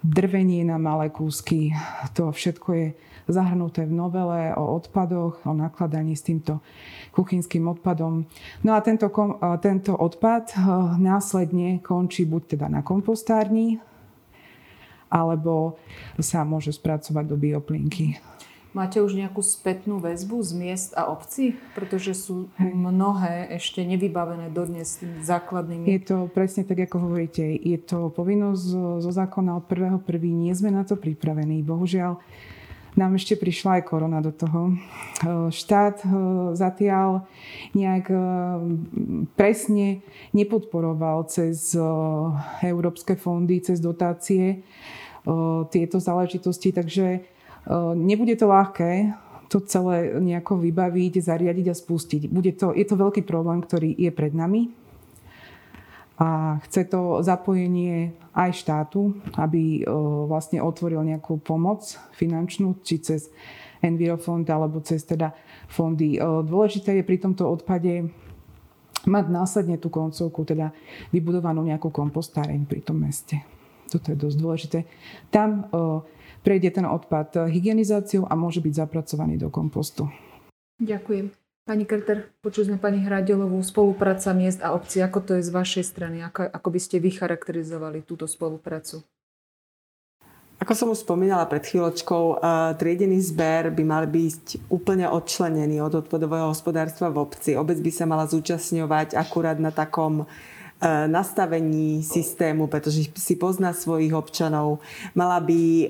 drvenie 0.01 0.63
na 0.63 0.79
malé 0.79 1.11
kúsky, 1.11 1.75
to 2.15 2.31
všetko 2.31 2.69
je 2.73 2.87
zahrnuté 3.27 3.85
v 3.85 3.93
novele 3.93 4.55
o 4.55 4.79
odpadoch, 4.79 5.43
o 5.43 5.53
nakladaní 5.53 6.15
s 6.15 6.23
týmto 6.23 6.63
kuchynským 7.13 7.67
odpadom. 7.67 8.25
No 8.63 8.71
a 8.73 8.81
tento, 8.81 9.11
tento 9.59 9.93
odpad 9.99 10.55
následne 10.97 11.83
končí 11.83 12.25
buď 12.25 12.43
teda 12.57 12.67
na 12.71 12.81
kompostárni, 12.87 13.83
alebo 15.11 15.77
sa 16.23 16.47
môže 16.47 16.71
spracovať 16.71 17.25
do 17.27 17.37
bioplinky. 17.37 18.17
Máte 18.77 19.01
už 19.01 19.17
nejakú 19.17 19.41
spätnú 19.41 19.97
väzbu 19.97 20.45
z 20.45 20.51
miest 20.53 20.91
a 20.93 21.09
obcí? 21.09 21.57
Pretože 21.73 22.13
sú 22.13 22.53
mnohé 22.61 23.49
ešte 23.57 23.81
nevybavené 23.81 24.53
dodnes 24.53 25.01
základnými. 25.25 25.89
Je 25.89 26.05
to 26.05 26.29
presne 26.29 26.69
tak, 26.69 26.85
ako 26.85 27.09
hovoríte. 27.09 27.43
Je 27.49 27.81
to 27.81 28.13
povinnosť 28.13 28.65
zo 29.01 29.11
zákona 29.11 29.57
od 29.57 29.65
1.1. 29.65 30.05
Nie 30.37 30.53
sme 30.53 30.69
na 30.69 30.85
to 30.85 31.01
pripravení. 31.01 31.65
Bohužiaľ, 31.65 32.21
nám 32.99 33.15
ešte 33.15 33.39
prišla 33.39 33.79
aj 33.79 33.83
korona 33.89 34.19
do 34.19 34.35
toho. 34.35 34.75
Štát 35.55 36.03
zatiaľ 36.59 37.31
nejak 37.73 38.11
presne 39.39 40.03
nepodporoval 40.35 41.31
cez 41.31 41.79
európske 42.61 43.15
fondy, 43.15 43.63
cez 43.63 43.79
dotácie 43.79 44.67
tieto 45.71 45.97
záležitosti, 46.03 46.75
takže 46.75 47.23
nebude 47.95 48.33
to 48.37 48.49
ľahké 48.49 49.13
to 49.49 49.65
celé 49.65 50.13
nejako 50.21 50.61
vybaviť, 50.61 51.25
zariadiť 51.25 51.67
a 51.73 51.75
spustiť. 51.77 52.29
Bude 52.29 52.53
to, 52.53 52.77
je 52.77 52.85
to 52.85 53.01
veľký 53.01 53.25
problém, 53.25 53.65
ktorý 53.65 53.97
je 53.97 54.13
pred 54.13 54.37
nami 54.37 54.73
a 56.21 56.61
chce 56.69 56.91
to 56.91 57.25
zapojenie 57.25 58.13
aj 58.35 58.51
štátu, 58.61 59.17
aby 59.39 59.87
vlastne 60.29 60.61
otvoril 60.61 61.01
nejakú 61.01 61.41
pomoc 61.41 61.97
finančnú, 62.13 62.77
či 62.85 63.01
cez 63.01 63.33
Envirofond 63.79 64.45
alebo 64.51 64.83
cez 64.83 65.07
teda 65.07 65.33
fondy. 65.71 66.19
Dôležité 66.21 66.99
je 66.99 67.07
pri 67.07 67.23
tomto 67.23 67.47
odpade 67.47 68.11
mať 69.07 69.25
následne 69.31 69.79
tú 69.79 69.89
koncovku, 69.89 70.43
teda 70.43 70.75
vybudovanú 71.15 71.63
nejakú 71.63 71.89
kompostáreň 71.89 72.67
pri 72.67 72.83
tom 72.83 72.99
meste. 73.01 73.39
Toto 73.89 74.11
je 74.11 74.19
dosť 74.19 74.37
dôležité. 74.37 74.79
Tam 75.31 75.71
prejde 76.43 76.75
ten 76.75 76.87
odpad 76.87 77.51
hygienizáciou 77.51 78.27
a 78.27 78.35
môže 78.39 78.63
byť 78.63 78.75
zapracovaný 78.85 79.39
do 79.39 79.51
kompostu. 79.51 80.07
Ďakujem. 80.79 81.35
Pani 81.69 81.85
Krter, 81.85 82.33
počuli 82.41 82.73
sme 82.73 82.79
pani 82.81 83.05
Hradelovú, 83.05 83.61
spolupráca 83.61 84.33
miest 84.33 84.65
a 84.65 84.73
obcí. 84.73 85.05
Ako 85.05 85.21
to 85.21 85.37
je 85.37 85.45
z 85.45 85.53
vašej 85.53 85.85
strany? 85.85 86.25
Ako, 86.25 86.49
ako 86.49 86.69
by 86.73 86.81
ste 86.81 86.97
vycharakterizovali 86.97 88.09
túto 88.09 88.25
spoluprácu? 88.25 89.05
Ako 90.59 90.73
som 90.75 90.91
už 90.91 91.07
spomínala 91.07 91.47
pred 91.47 91.63
chvíľočkou, 91.63 92.43
triedený 92.81 93.23
zber 93.23 93.71
by 93.71 93.85
mal 93.87 94.11
byť 94.11 94.67
úplne 94.73 95.07
odčlenený 95.07 95.79
od 95.85 96.03
odpadového 96.03 96.51
hospodárstva 96.51 97.15
v 97.15 97.21
obci. 97.23 97.55
Obec 97.55 97.79
by 97.79 97.91
sa 97.95 98.11
mala 98.11 98.27
zúčastňovať 98.27 99.15
akurát 99.15 99.61
na 99.63 99.71
takom 99.71 100.27
nastavení 101.11 102.07
systému, 102.07 102.71
pretože 102.71 103.11
si 103.19 103.35
pozná 103.35 103.75
svojich 103.75 104.15
občanov, 104.15 104.79
mala 105.11 105.43
by 105.43 105.61
e, 105.83 105.87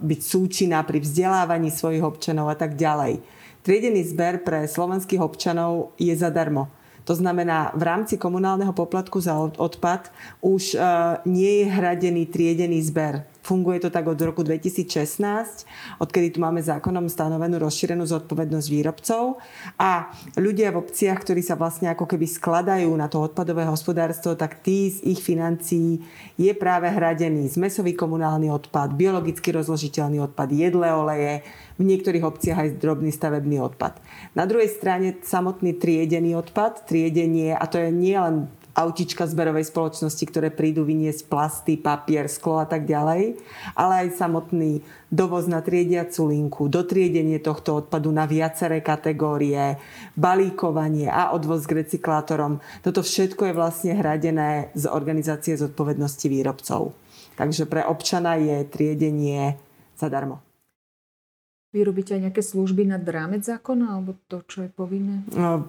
byť 0.00 0.20
súčinná 0.24 0.80
pri 0.80 1.04
vzdelávaní 1.04 1.68
svojich 1.68 2.00
občanov 2.00 2.48
a 2.48 2.56
tak 2.56 2.72
ďalej. 2.80 3.20
Triedený 3.62 4.02
zber 4.08 4.40
pre 4.42 4.64
slovenských 4.64 5.20
občanov 5.20 5.92
je 6.00 6.16
zadarmo. 6.16 6.72
To 7.04 7.14
znamená, 7.18 7.74
v 7.74 7.82
rámci 7.82 8.14
komunálneho 8.16 8.72
poplatku 8.72 9.20
za 9.20 9.36
odpad 9.36 10.08
už 10.40 10.72
e, 10.72 10.76
nie 11.28 11.62
je 11.62 11.66
hradený 11.68 12.24
triedený 12.32 12.80
zber. 12.88 13.31
Funguje 13.42 13.82
to 13.82 13.90
tak 13.90 14.06
od 14.06 14.22
roku 14.22 14.46
2016, 14.46 15.66
odkedy 15.98 16.30
tu 16.30 16.38
máme 16.38 16.62
zákonom 16.62 17.10
stanovenú 17.10 17.58
rozšírenú 17.58 18.06
zodpovednosť 18.06 18.68
výrobcov 18.70 19.42
a 19.82 20.14
ľudia 20.38 20.70
v 20.70 20.86
obciach, 20.86 21.18
ktorí 21.26 21.42
sa 21.42 21.58
vlastne 21.58 21.90
ako 21.90 22.06
keby 22.06 22.22
skladajú 22.30 22.86
na 22.94 23.10
to 23.10 23.18
odpadové 23.18 23.66
hospodárstvo, 23.66 24.38
tak 24.38 24.62
tí 24.62 24.94
z 24.94 25.02
ich 25.02 25.18
financií 25.18 26.06
je 26.38 26.54
práve 26.54 26.86
hradený 26.86 27.50
zmesový 27.50 27.98
komunálny 27.98 28.46
odpad, 28.46 28.94
biologicky 28.94 29.50
rozložiteľný 29.50 30.22
odpad, 30.22 30.48
jedle 30.54 30.86
oleje, 30.94 31.42
v 31.82 31.90
niektorých 31.90 32.22
obciach 32.22 32.58
aj 32.62 32.78
drobný 32.78 33.10
stavebný 33.10 33.58
odpad. 33.58 33.98
Na 34.38 34.46
druhej 34.46 34.70
strane 34.70 35.18
samotný 35.18 35.82
triedený 35.82 36.38
odpad, 36.38 36.86
triedenie, 36.86 37.58
a 37.58 37.64
to 37.66 37.82
je 37.82 37.90
nielen 37.90 38.46
autička 38.72 39.28
zberovej 39.28 39.68
spoločnosti, 39.68 40.24
ktoré 40.28 40.48
prídu 40.48 40.84
vyniesť 40.88 41.28
plasty, 41.28 41.76
papier, 41.76 42.28
sklo 42.28 42.60
a 42.60 42.66
tak 42.66 42.88
ďalej, 42.88 43.36
ale 43.76 43.92
aj 44.06 44.16
samotný 44.16 44.80
dovoz 45.12 45.44
na 45.44 45.60
triediacu 45.60 46.32
linku, 46.32 46.72
dotriedenie 46.72 47.36
tohto 47.36 47.84
odpadu 47.84 48.08
na 48.08 48.24
viaceré 48.24 48.80
kategórie, 48.80 49.76
balíkovanie 50.16 51.12
a 51.12 51.36
odvoz 51.36 51.68
k 51.68 51.84
recyklátorom. 51.84 52.64
Toto 52.80 53.04
všetko 53.04 53.52
je 53.52 53.56
vlastne 53.56 53.92
hradené 53.96 54.72
z 54.72 54.88
organizácie 54.88 55.52
zodpovednosti 55.56 56.26
výrobcov. 56.32 56.96
Takže 57.36 57.68
pre 57.68 57.84
občana 57.84 58.40
je 58.40 58.64
triedenie 58.68 59.56
zadarmo. 59.96 60.40
Vy 61.72 61.88
robíte 61.88 62.12
aj 62.12 62.28
nejaké 62.28 62.44
služby 62.44 62.84
nad 62.84 63.00
rámec 63.00 63.48
zákona, 63.48 63.96
alebo 63.96 64.12
to, 64.28 64.44
čo 64.44 64.68
je 64.68 64.68
povinné? 64.68 65.24
No, 65.32 65.64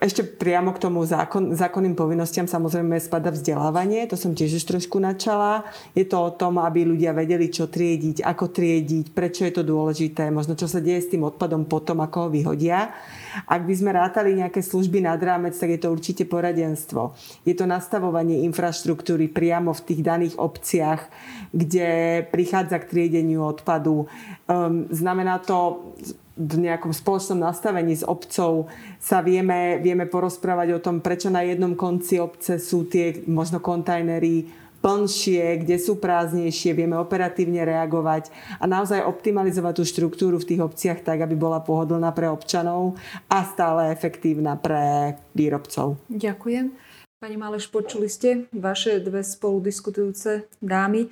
ešte 0.00 0.24
priamo 0.24 0.74
k 0.74 0.82
tomu 0.82 1.04
zákon, 1.04 1.54
zákonným 1.54 1.94
povinnostiam 1.94 2.48
samozrejme 2.48 2.98
spada 2.98 3.30
vzdelávanie, 3.30 4.08
to 4.10 4.18
som 4.18 4.32
tiež 4.32 4.58
už 4.58 4.64
trošku 4.64 4.98
načala. 4.98 5.66
Je 5.92 6.02
to 6.08 6.18
o 6.18 6.34
tom, 6.34 6.58
aby 6.58 6.82
ľudia 6.88 7.12
vedeli, 7.12 7.52
čo 7.52 7.68
triediť, 7.70 8.24
ako 8.24 8.50
triediť, 8.50 9.12
prečo 9.12 9.44
je 9.46 9.52
to 9.54 9.62
dôležité, 9.62 10.32
možno 10.32 10.58
čo 10.58 10.66
sa 10.66 10.80
deje 10.80 11.04
s 11.04 11.10
tým 11.12 11.22
odpadom 11.26 11.68
potom, 11.68 12.00
ako 12.02 12.26
ho 12.26 12.28
vyhodia. 12.32 12.90
Ak 13.44 13.66
by 13.66 13.74
sme 13.74 13.90
rátali 13.92 14.38
nejaké 14.38 14.62
služby 14.62 15.02
nad 15.02 15.18
rámec, 15.18 15.58
tak 15.58 15.74
je 15.74 15.80
to 15.82 15.92
určite 15.92 16.24
poradenstvo. 16.30 17.14
Je 17.42 17.54
to 17.54 17.66
nastavovanie 17.66 18.46
infraštruktúry 18.46 19.26
priamo 19.28 19.74
v 19.74 19.84
tých 19.84 20.00
daných 20.00 20.34
obciach, 20.38 21.10
kde 21.50 22.22
prichádza 22.30 22.78
k 22.82 22.88
triedeniu 22.88 23.42
odpadu. 23.44 24.06
Um, 24.46 24.86
znamená 24.90 25.42
to 25.42 25.92
nejakom 26.38 26.90
spoločnom 26.90 27.38
nastavení 27.38 27.94
s 27.94 28.02
obcov 28.02 28.66
sa 28.98 29.22
vieme, 29.22 29.78
vieme 29.78 30.06
porozprávať 30.10 30.68
o 30.74 30.82
tom, 30.82 30.98
prečo 30.98 31.30
na 31.30 31.46
jednom 31.46 31.78
konci 31.78 32.18
obce 32.18 32.58
sú 32.58 32.90
tie 32.90 33.22
možno 33.30 33.62
kontajnery 33.62 34.50
plnšie, 34.84 35.64
kde 35.64 35.80
sú 35.80 35.96
prázdnejšie, 35.96 36.76
vieme 36.76 37.00
operatívne 37.00 37.64
reagovať 37.64 38.28
a 38.60 38.68
naozaj 38.68 39.00
optimalizovať 39.00 39.80
tú 39.80 39.84
štruktúru 39.88 40.36
v 40.36 40.48
tých 40.52 40.60
obciach 40.60 41.00
tak, 41.00 41.24
aby 41.24 41.32
bola 41.32 41.64
pohodlná 41.64 42.12
pre 42.12 42.28
občanov 42.28 43.00
a 43.32 43.48
stále 43.48 43.88
efektívna 43.96 44.60
pre 44.60 45.16
výrobcov. 45.32 45.96
Ďakujem. 46.12 46.76
Pani 47.16 47.36
Maleš, 47.40 47.72
počuli 47.72 48.12
ste 48.12 48.44
vaše 48.52 49.00
dve 49.00 49.24
spoludiskutujúce 49.24 50.52
dámy. 50.60 51.08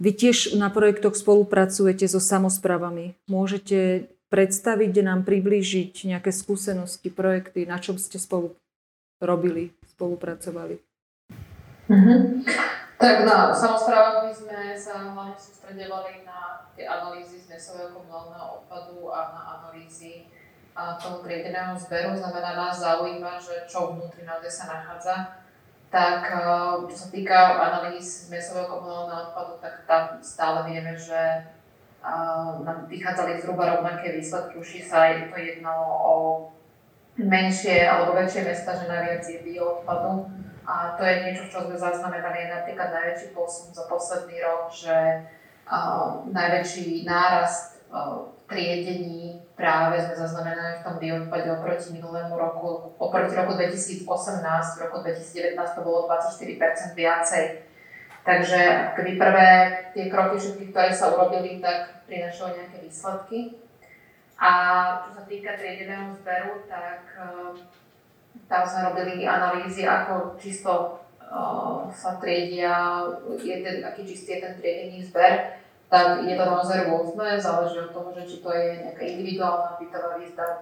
Vy 0.00 0.10
tiež 0.16 0.56
na 0.56 0.72
projektoch 0.72 1.12
spolupracujete 1.12 2.08
so 2.08 2.16
samozprávami. 2.16 3.20
Môžete 3.28 4.08
predstaviť, 4.30 5.02
nám 5.02 5.26
priblížiť 5.26 6.06
nejaké 6.06 6.30
skúsenosti, 6.30 7.10
projekty, 7.10 7.66
na 7.66 7.82
čom 7.82 7.98
ste 7.98 8.16
spolu 8.16 8.54
robili, 9.18 9.74
spolupracovali? 9.90 10.78
Mm-hmm. 11.90 12.46
Tak 13.00 13.16
na 13.26 13.50
samozprávach 13.50 14.28
my 14.28 14.32
sme 14.32 14.76
sa 14.78 15.10
hlavne 15.10 15.34
sústredovali 15.34 16.22
na 16.22 16.68
tie 16.76 16.86
analýzy 16.86 17.42
z 17.42 17.50
mesového 17.50 17.96
komunálneho 17.96 18.62
odpadu 18.62 19.10
a 19.10 19.20
na 19.34 19.42
analýzy 19.58 20.28
a 20.76 20.94
toho 21.00 21.24
triedeného 21.24 21.74
zberu. 21.74 22.14
Znamená, 22.14 22.54
nás 22.54 22.78
zaujíma, 22.78 23.40
že 23.42 23.66
čo 23.66 23.96
vnútri 23.96 24.22
naozaj 24.22 24.52
sa 24.52 24.64
nachádza. 24.70 25.16
Tak 25.90 26.22
čo 26.86 26.96
sa 26.96 27.08
týka 27.10 27.58
analýz 27.58 28.30
z 28.30 28.36
mesového 28.36 28.70
komunálneho 28.70 29.32
odpadu, 29.32 29.58
tak 29.58 29.82
tam 29.90 30.22
stále 30.22 30.70
vieme, 30.70 30.94
že 30.94 31.42
nám 32.64 32.86
vychádzali 32.88 33.40
zhruba 33.40 33.76
rovnaké 33.76 34.12
výsledky, 34.16 34.58
už 34.58 34.88
sa 34.88 35.12
to 35.28 35.36
jednalo 35.36 35.86
o 35.86 36.14
menšie 37.20 37.84
alebo 37.84 38.16
väčšie 38.16 38.48
mesta, 38.48 38.72
že 38.72 38.88
najviac 38.88 39.24
je 39.28 39.38
bioodpadu. 39.44 40.32
A 40.64 40.94
to 40.96 41.02
je 41.04 41.14
niečo, 41.26 41.44
čo 41.50 41.66
sme 41.66 41.76
zaznamenali 41.76 42.46
napríklad 42.48 42.94
najväčší 42.94 43.34
posun 43.34 43.74
za 43.74 43.84
posledný 43.90 44.38
rok, 44.40 44.70
že 44.70 44.96
uh, 45.66 46.24
najväčší 46.30 47.04
nárast 47.04 47.84
uh, 47.90 48.30
triedení 48.46 49.42
práve 49.58 50.00
sme 50.00 50.14
zaznamenali 50.14 50.80
v 50.80 50.84
tom 50.86 50.96
bioodpade 50.96 51.48
oproti 51.52 51.92
minulému 51.92 52.34
roku, 52.38 52.96
oproti 52.96 53.34
roku 53.36 53.52
2018, 53.58 54.06
v 54.78 54.78
roku 54.88 54.96
2019 55.04 55.76
to 55.76 55.80
bolo 55.84 56.08
24% 56.08 56.96
viacej 56.96 57.44
Takže 58.20 58.92
keby 58.96 59.16
prvé 59.16 59.50
tie 59.96 60.12
kroky 60.12 60.36
všetky, 60.36 60.64
ktoré 60.70 60.92
sa 60.92 61.16
urobili, 61.16 61.56
tak 61.58 62.04
prinašali 62.04 62.60
nejaké 62.60 62.78
výsledky. 62.84 63.38
A 64.40 64.50
čo 65.04 65.20
sa 65.20 65.22
týka 65.24 65.56
triedeného 65.56 66.12
zberu, 66.16 66.64
tak 66.68 67.04
uh, 67.16 67.52
tam 68.48 68.62
sme 68.64 68.92
robili 68.92 69.24
analýzy, 69.24 69.84
ako 69.84 70.36
čisto 70.40 71.00
uh, 71.20 71.88
sa 71.92 72.16
triedia, 72.20 73.04
je 73.36 73.56
ten, 73.60 73.84
aký 73.84 74.04
čistý 74.04 74.36
je 74.36 74.40
ten 74.48 74.54
triedený 74.56 75.04
zber, 75.04 75.60
tak 75.90 76.22
je 76.22 76.34
to 76.38 76.44
naozaj 76.46 76.86
rôzne, 76.86 77.34
záleží 77.34 77.82
od 77.82 77.90
toho, 77.90 78.14
že 78.14 78.22
či 78.22 78.36
to 78.40 78.48
je 78.54 78.78
nejaká 78.78 79.02
individuálna 79.02 79.74
bytová 79.74 80.14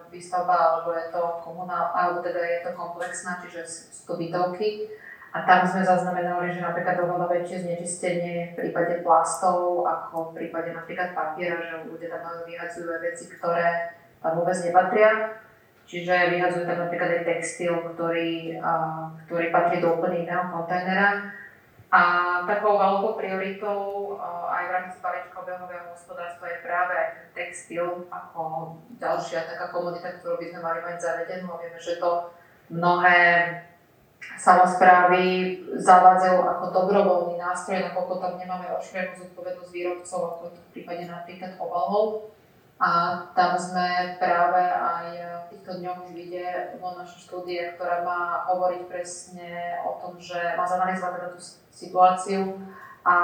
výstavba, 0.09 0.57
alebo 0.57 0.97
je 0.97 1.07
to 1.13 1.23
komunál, 1.45 1.93
alebo 1.93 2.25
teda 2.25 2.41
je 2.41 2.59
to 2.65 2.71
komplexná, 2.73 3.37
čiže 3.45 3.61
sú 3.69 4.03
to 4.09 4.15
bytovky. 4.17 4.89
A 5.29 5.45
tam 5.45 5.61
sme 5.69 5.85
zaznamenali, 5.85 6.49
že 6.49 6.65
napríklad 6.65 7.05
oveľa 7.05 7.29
väčšie 7.29 7.69
znečistenie 7.69 8.53
v 8.53 8.57
prípade 8.57 9.05
plastov 9.05 9.85
ako 9.85 10.33
v 10.33 10.41
prípade 10.41 10.73
napríklad 10.73 11.13
papiera, 11.13 11.61
že 11.61 11.85
ľudia 11.85 12.09
tam 12.17 12.41
vyhadzujú 12.49 12.89
veci, 12.97 13.29
ktoré 13.37 13.93
tam 14.25 14.41
vôbec 14.41 14.57
nepatria. 14.57 15.37
Čiže 15.89 16.37
vyhadzujú 16.37 16.65
tam 16.69 16.85
napríklad 16.85 17.11
aj 17.21 17.23
textil, 17.29 17.77
ktorý, 17.93 18.61
ktorý 19.29 19.47
patrí 19.53 19.85
do 19.85 20.01
úplne 20.01 20.25
iného 20.25 20.49
kontajnera. 20.49 21.33
A 21.89 22.03
takou 22.45 22.77
veľkou 22.77 23.17
prioritou 23.17 24.13
aj 24.49 24.65
v 24.69 24.75
rámci 24.77 24.97
balíčka 25.01 25.41
obehového 25.41 25.89
hospodárstva 25.89 26.45
je 26.53 26.61
práve 26.61 26.93
aj 26.93 27.09
textil 27.33 28.05
ako 28.13 28.77
ďalšia 29.01 29.49
taká 29.49 29.73
komodita, 29.73 30.21
ktorú 30.21 30.37
by 30.37 30.47
sme 30.53 30.61
mali 30.61 30.81
mať 30.85 30.97
zavedenú. 31.01 31.57
Vieme, 31.57 31.81
že 31.81 31.97
to 31.97 32.29
mnohé 32.69 33.21
samozprávy 34.39 35.23
zavádzajú 35.79 36.39
ako 36.43 36.65
dobrovoľný 36.71 37.37
nástroj, 37.43 37.91
nakoľko 37.91 38.15
tam 38.23 38.33
nemáme 38.39 38.71
rozšírenú 38.71 39.19
zodpovednosť 39.19 39.71
výrobcov, 39.75 40.19
ako 40.19 40.41
je 40.47 40.53
to 40.55 40.61
v 40.63 40.73
prípade 40.75 41.05
napríklad 41.11 41.53
obalov. 41.59 42.31
A 42.79 43.23
tam 43.35 43.59
sme 43.59 44.15
práve 44.23 44.63
aj 44.63 45.07
v 45.19 45.45
týchto 45.51 45.83
dňoch 45.83 46.07
už 46.07 46.15
vidie 46.15 46.47
vo 46.79 46.95
naša 46.95 47.19
štúdia, 47.27 47.75
ktorá 47.75 48.07
má 48.07 48.47
hovoriť 48.55 48.83
presne 48.87 49.83
o 49.83 49.99
tom, 49.99 50.15
že 50.23 50.39
má 50.55 50.63
zanalizovať 50.63 51.13
teda 51.19 51.29
tú 51.35 51.41
situáciu 51.75 52.43
a 53.03 53.15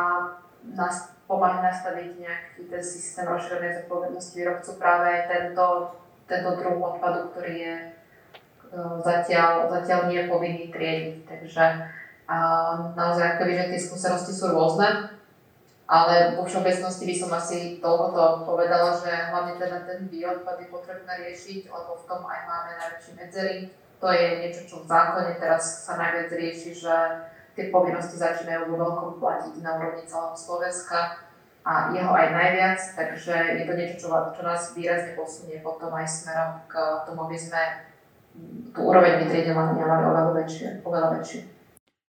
nás 0.75 1.15
pomáha 1.31 1.63
nastaviť 1.63 2.19
nejaký 2.19 2.67
ten 2.67 2.83
systém 2.83 3.31
rozšírenej 3.31 3.87
zodpovednosti 3.87 4.35
výrobcu 4.35 4.71
práve 4.75 5.23
tento, 5.31 5.95
tento 6.27 6.51
druh 6.59 6.75
odpadu, 6.75 7.31
ktorý 7.31 7.55
je 7.55 7.75
zatiaľ, 9.03 9.71
zatiaľ 9.71 10.11
nie 10.11 10.19
je 10.23 10.31
povinný 10.31 10.65
triediť. 10.71 11.17
Takže 11.27 11.65
a 12.25 12.37
naozaj 12.97 13.37
akoby, 13.37 13.53
že 13.53 13.71
tie 13.71 13.81
skúsenosti 13.81 14.33
sú 14.33 14.57
rôzne, 14.57 15.13
ale 15.85 16.41
vo 16.41 16.49
všeobecnosti 16.49 17.05
by 17.05 17.15
som 17.21 17.31
asi 17.37 17.59
toľko 17.85 18.49
povedala, 18.49 18.97
že 18.97 19.13
hlavne 19.29 19.61
teda 19.61 19.85
ten 19.85 20.09
bioodpad 20.09 20.57
je 20.65 20.73
potrebné 20.73 21.13
riešiť, 21.29 21.69
lebo 21.69 21.93
v 22.01 22.07
tom 22.09 22.25
aj 22.25 22.41
máme 22.49 22.71
najväčšie 22.81 23.13
medzery. 23.21 23.57
To 24.01 24.09
je 24.09 24.27
niečo, 24.41 24.65
čo 24.65 24.77
v 24.81 24.89
zákone 24.89 25.37
teraz 25.37 25.85
sa 25.85 26.01
najviac 26.01 26.33
rieši, 26.33 26.73
že 26.73 26.97
tie 27.53 27.69
povinnosti 27.69 28.17
začínajú 28.17 28.73
vo 28.73 28.77
veľkom 28.81 29.11
platiť 29.21 29.61
na 29.61 29.77
úrovni 29.77 30.09
celého 30.09 30.35
Slovenska 30.35 31.21
a 31.65 31.93
jeho 31.93 32.13
aj 32.13 32.29
najviac, 32.33 32.81
takže 32.93 33.35
je 33.61 33.65
to 33.65 33.73
niečo, 33.77 33.97
čo, 34.05 34.09
čo 34.37 34.43
nás 34.45 34.73
výrazne 34.77 35.17
posunie 35.17 35.65
potom 35.65 35.93
aj 35.93 36.05
smerom 36.05 36.61
k 36.69 36.75
tomu, 37.09 37.29
aby 37.29 37.39
sme 37.41 37.63
úroveň 38.75 39.25
vytriedovania 39.25 39.85
mali 39.87 40.05
oveľa 40.11 40.33
väčšie, 40.45 40.67
oveľa 40.83 41.09
väčšie. 41.21 41.41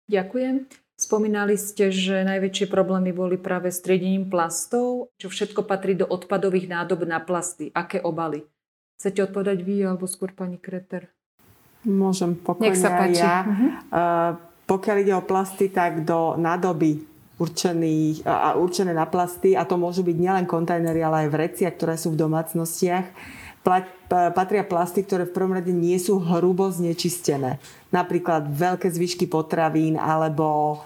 Ďakujem. 0.07 0.55
Spomínali 0.97 1.53
ste, 1.61 1.93
že 1.93 2.25
najväčšie 2.25 2.73
problémy 2.73 3.13
boli 3.13 3.37
práve 3.37 3.69
s 3.69 3.85
triedením 3.85 4.25
plastov, 4.33 5.13
čo 5.21 5.29
všetko 5.29 5.61
patrí 5.69 5.93
do 5.93 6.09
odpadových 6.09 6.65
nádob 6.73 7.05
na 7.05 7.21
plasty. 7.21 7.69
Aké 7.69 8.01
obaly? 8.01 8.41
Chcete 8.97 9.29
odpovedať 9.29 9.61
vy 9.61 9.85
alebo 9.85 10.09
skôr 10.09 10.33
pani 10.33 10.57
Kreter? 10.57 11.13
Môžem 11.85 12.33
pokojne 12.33 12.73
Nech 12.73 12.81
sa 12.81 12.97
páči. 12.97 13.21
ja. 13.21 13.45
Uh-huh. 13.45 13.69
Uh, 13.93 14.31
pokiaľ 14.65 14.95
ide 15.05 15.13
o 15.13 15.21
plasty, 15.21 15.69
tak 15.69 16.01
do 16.01 16.33
nádoby 16.33 17.05
určených, 17.37 18.25
a 18.25 18.57
určené 18.57 18.97
na 18.97 19.05
plasty, 19.05 19.53
a 19.53 19.61
to 19.69 19.77
môžu 19.77 20.01
byť 20.01 20.17
nielen 20.17 20.49
kontajnery, 20.49 21.05
ale 21.05 21.29
aj 21.29 21.29
vrecia, 21.29 21.69
ktoré 21.69 21.93
sú 21.93 22.17
v 22.17 22.25
domácnostiach, 22.25 23.05
patria 24.07 24.63
plasty, 24.63 25.03
ktoré 25.03 25.27
v 25.27 25.35
prvom 25.35 25.59
rade 25.59 25.75
nie 25.75 25.99
sú 25.99 26.23
hrubo 26.23 26.71
znečistené. 26.71 27.59
Napríklad 27.91 28.47
veľké 28.47 28.87
zvyšky 28.87 29.27
potravín 29.27 29.99
alebo 29.99 30.79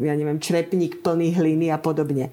ja 0.00 0.14
neviem, 0.14 0.38
črepník 0.38 1.00
plný 1.00 1.32
hliny 1.32 1.72
a 1.72 1.80
podobne. 1.80 2.28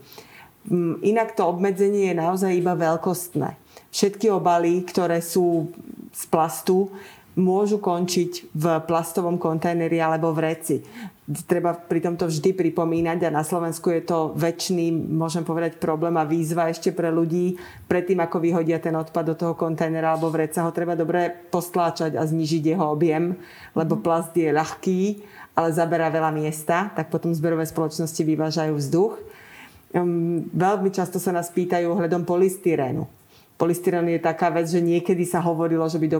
Mm, 0.68 1.00
inak 1.04 1.36
to 1.36 1.48
obmedzenie 1.48 2.12
je 2.12 2.16
naozaj 2.20 2.52
iba 2.52 2.76
veľkostné. 2.76 3.56
Všetky 3.92 4.32
obaly, 4.32 4.84
ktoré 4.84 5.24
sú 5.24 5.72
z 6.12 6.24
plastu, 6.28 6.92
môžu 7.34 7.82
končiť 7.82 8.54
v 8.54 8.66
plastovom 8.86 9.42
kontajneri 9.42 9.98
alebo 9.98 10.36
v 10.36 10.54
reci. 10.54 10.76
Treba 11.24 11.72
pri 11.72 12.04
tomto 12.04 12.28
vždy 12.28 12.52
pripomínať 12.52 13.24
a 13.24 13.32
na 13.32 13.48
Slovensku 13.48 13.88
je 13.96 14.04
to 14.04 14.36
väčší, 14.36 14.92
môžem 14.92 15.48
povedať, 15.48 15.80
problém 15.80 16.20
a 16.20 16.28
výzva 16.28 16.68
ešte 16.68 16.92
pre 16.92 17.16
ľudí. 17.16 17.56
Predtým, 17.88 18.20
ako 18.20 18.44
vyhodia 18.44 18.84
ten 18.84 18.92
odpad 18.92 19.32
do 19.32 19.36
toho 19.40 19.56
kontajnera 19.56 20.12
alebo 20.12 20.28
v 20.28 20.44
reca, 20.44 20.68
ho 20.68 20.76
treba 20.76 21.00
dobre 21.00 21.32
postláčať 21.48 22.20
a 22.20 22.28
znižiť 22.28 22.76
jeho 22.76 22.92
objem, 22.92 23.40
lebo 23.72 24.04
plast 24.04 24.36
je 24.36 24.52
ľahký, 24.52 25.24
ale 25.56 25.72
zaberá 25.72 26.12
veľa 26.12 26.36
miesta, 26.36 26.92
tak 26.92 27.08
potom 27.08 27.32
zberové 27.32 27.64
spoločnosti 27.64 28.20
vyvážajú 28.20 28.76
vzduch. 28.76 29.16
Um, 29.96 30.52
veľmi 30.52 30.92
často 30.92 31.24
sa 31.24 31.32
nás 31.32 31.48
pýtajú 31.56 31.88
ohľadom 31.88 32.28
polystyrénu. 32.28 33.08
Polystyrén 33.56 34.12
je 34.12 34.20
taká 34.20 34.52
vec, 34.52 34.68
že 34.68 34.84
niekedy 34.84 35.24
sa 35.24 35.40
hovorilo, 35.40 35.88
že 35.88 36.02
by 36.04 36.08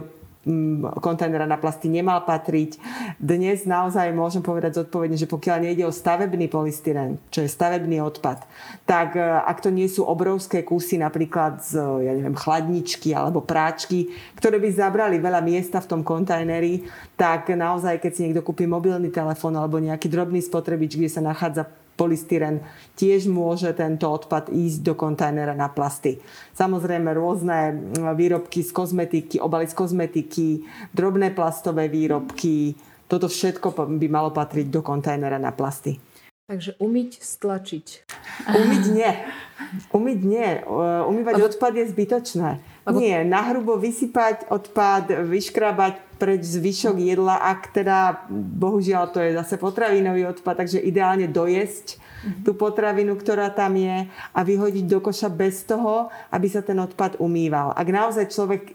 kontajnera 1.00 1.48
na 1.48 1.56
plasty 1.56 1.88
nemal 1.88 2.22
patriť. 2.28 2.76
Dnes 3.16 3.64
naozaj 3.64 4.12
môžem 4.12 4.44
povedať 4.44 4.84
zodpovedne, 4.84 5.16
že 5.16 5.28
pokiaľ 5.28 5.64
nejde 5.64 5.84
o 5.88 5.92
stavebný 5.92 6.52
polystyren, 6.52 7.16
čo 7.32 7.44
je 7.44 7.48
stavebný 7.48 8.04
odpad, 8.04 8.44
tak 8.84 9.16
e, 9.16 9.24
ak 9.24 9.64
to 9.64 9.72
nie 9.72 9.88
sú 9.88 10.04
obrovské 10.04 10.60
kusy 10.60 11.00
napríklad 11.00 11.64
z 11.64 11.80
ja 12.04 12.12
neviem, 12.12 12.36
chladničky 12.36 13.16
alebo 13.16 13.40
práčky, 13.40 14.12
ktoré 14.36 14.60
by 14.60 14.68
zabrali 14.72 15.16
veľa 15.16 15.40
miesta 15.40 15.80
v 15.80 15.88
tom 15.88 16.00
kontajneri, 16.04 16.84
tak 17.16 17.48
naozaj, 17.48 18.00
keď 18.00 18.12
si 18.12 18.22
niekto 18.28 18.44
kúpi 18.44 18.68
mobilný 18.68 19.08
telefón 19.08 19.56
alebo 19.56 19.80
nejaký 19.80 20.12
drobný 20.12 20.44
spotrebič, 20.44 21.00
kde 21.00 21.08
sa 21.08 21.24
nachádza 21.24 21.83
polystyren, 21.94 22.62
tiež 22.98 23.30
môže 23.30 23.70
tento 23.74 24.10
odpad 24.10 24.50
ísť 24.50 24.78
do 24.82 24.94
kontajnera 24.98 25.54
na 25.54 25.70
plasty. 25.70 26.18
Samozrejme 26.58 27.14
rôzne 27.14 27.78
výrobky 28.18 28.66
z 28.66 28.70
kozmetiky, 28.74 29.38
obaly 29.38 29.70
z 29.70 29.74
kozmetiky, 29.78 30.66
drobné 30.90 31.30
plastové 31.30 31.86
výrobky, 31.86 32.74
toto 33.06 33.30
všetko 33.30 33.96
by 34.00 34.06
malo 34.10 34.34
patriť 34.34 34.66
do 34.72 34.80
kontajnera 34.82 35.38
na 35.38 35.54
plasty. 35.54 36.00
Takže 36.44 36.76
umyť, 36.76 37.24
stlačiť. 37.24 37.86
Umyť 38.52 38.84
nie. 38.92 39.12
Umyť 39.96 40.20
nie. 40.28 40.48
Umývať 41.08 41.40
odpad 41.40 41.72
je 41.72 41.88
zbytočné. 41.88 42.60
Lebo... 42.84 43.00
Nie, 43.00 43.24
nahrubo 43.24 43.80
vysypať 43.80 44.52
odpad, 44.52 45.24
vyškrabať 45.24 46.04
preč 46.20 46.44
zvyšok 46.44 47.00
jedla, 47.00 47.36
ak 47.40 47.74
teda, 47.74 48.28
bohužiaľ, 48.30 49.10
to 49.10 49.18
je 49.24 49.34
zase 49.34 49.56
potravinový 49.56 50.30
odpad, 50.30 50.62
takže 50.62 50.84
ideálne 50.84 51.26
dojesť 51.26 51.96
mm-hmm. 51.96 52.42
tú 52.44 52.52
potravinu, 52.54 53.16
ktorá 53.18 53.50
tam 53.50 53.74
je 53.74 54.06
a 54.08 54.40
vyhodiť 54.44 54.84
do 54.84 55.00
koša 55.00 55.32
bez 55.32 55.64
toho, 55.64 56.12
aby 56.30 56.46
sa 56.46 56.60
ten 56.60 56.76
odpad 56.78 57.18
umýval. 57.18 57.72
Ak 57.72 57.88
naozaj 57.88 58.30
človek 58.30 58.62
e, 58.70 58.72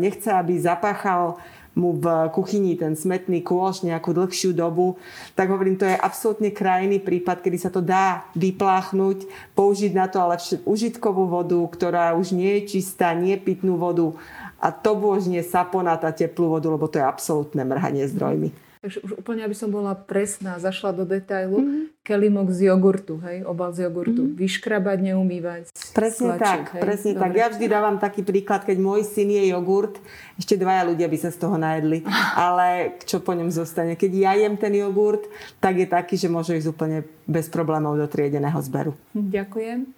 nechce, 0.00 0.32
aby 0.32 0.56
zapáchal 0.58 1.38
mu 1.80 1.96
v 1.96 2.28
kuchyni 2.36 2.76
ten 2.76 2.92
smetný 2.92 3.40
kôš 3.40 3.80
nejakú 3.88 4.12
dlhšiu 4.12 4.52
dobu, 4.52 5.00
tak 5.32 5.48
hovorím, 5.48 5.80
to 5.80 5.88
je 5.88 5.96
absolútne 5.96 6.52
krajný 6.52 7.00
prípad, 7.00 7.40
kedy 7.40 7.56
sa 7.56 7.72
to 7.72 7.80
dá 7.80 8.28
vypláchnuť, 8.36 9.24
použiť 9.56 9.96
na 9.96 10.12
to 10.12 10.20
ale 10.20 10.36
užitkovú 10.68 11.24
vodu, 11.24 11.56
ktorá 11.56 12.12
už 12.12 12.36
nie 12.36 12.60
je 12.60 12.76
čistá, 12.76 13.16
nie 13.16 13.40
pitnú 13.40 13.80
vodu 13.80 14.12
a 14.60 14.68
to 14.68 14.92
už 14.92 15.32
nie 15.32 15.40
saponáta 15.40 16.12
teplú 16.12 16.52
vodu, 16.52 16.68
lebo 16.68 16.84
to 16.84 17.00
je 17.00 17.08
absolútne 17.08 17.64
mrhanie 17.64 18.04
zdrojmi. 18.04 18.69
Takže 18.80 19.04
už 19.04 19.20
úplne, 19.20 19.44
aby 19.44 19.52
som 19.52 19.68
bola 19.68 19.92
presná, 19.92 20.56
zašla 20.56 20.96
do 20.96 21.04
detailu, 21.04 21.60
mm-hmm. 21.60 22.00
kelimok 22.00 22.48
z 22.48 22.72
jogurtu, 22.72 23.20
hej, 23.20 23.44
obal 23.44 23.76
z 23.76 23.84
jogurtu. 23.84 24.24
Mm-hmm. 24.24 24.40
Vyškrabať, 24.40 24.98
neumývať. 25.04 25.62
Presne 25.92 26.32
stlačiť, 26.32 26.40
tak, 26.40 26.60
hej? 26.72 26.82
presne 26.88 27.10
Dobre. 27.12 27.20
tak. 27.20 27.32
Ja 27.36 27.46
vždy 27.52 27.66
dávam 27.68 28.00
taký 28.00 28.24
príklad, 28.24 28.64
keď 28.64 28.80
môj 28.80 29.04
syn 29.04 29.36
je 29.36 29.52
jogurt, 29.52 30.00
ešte 30.40 30.56
dvaja 30.56 30.88
ľudia 30.88 31.12
by 31.12 31.18
sa 31.20 31.28
z 31.28 31.38
toho 31.44 31.60
najedli, 31.60 32.08
ale 32.48 32.96
čo 33.04 33.20
po 33.20 33.36
ňom 33.36 33.52
zostane? 33.52 34.00
Keď 34.00 34.10
ja 34.16 34.32
jem 34.40 34.56
ten 34.56 34.72
jogurt, 34.72 35.28
tak 35.60 35.76
je 35.76 35.84
taký, 35.84 36.16
že 36.16 36.32
môže 36.32 36.56
ísť 36.56 36.72
úplne 36.72 37.04
bez 37.28 37.52
problémov 37.52 38.00
do 38.00 38.08
triedeného 38.08 38.64
zberu. 38.64 38.96
Ďakujem. 39.12 39.92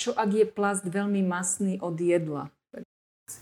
Čo 0.00 0.16
ak 0.16 0.30
je 0.32 0.46
plast 0.48 0.88
veľmi 0.88 1.20
masný 1.20 1.76
od 1.84 2.00
jedla? 2.00 2.48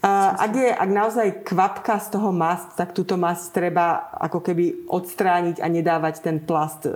Ak, 0.02 0.52
je, 0.54 0.70
ak 0.70 0.90
naozaj 0.90 1.28
kvapka 1.42 1.98
z 1.98 2.14
toho 2.14 2.30
mast, 2.30 2.78
tak 2.78 2.94
túto 2.94 3.18
mast 3.18 3.50
treba 3.50 4.14
ako 4.14 4.38
keby 4.38 4.86
odstrániť 4.86 5.58
a 5.58 5.66
nedávať 5.66 6.22
ten 6.22 6.38
plast 6.38 6.86
e, 6.86 6.90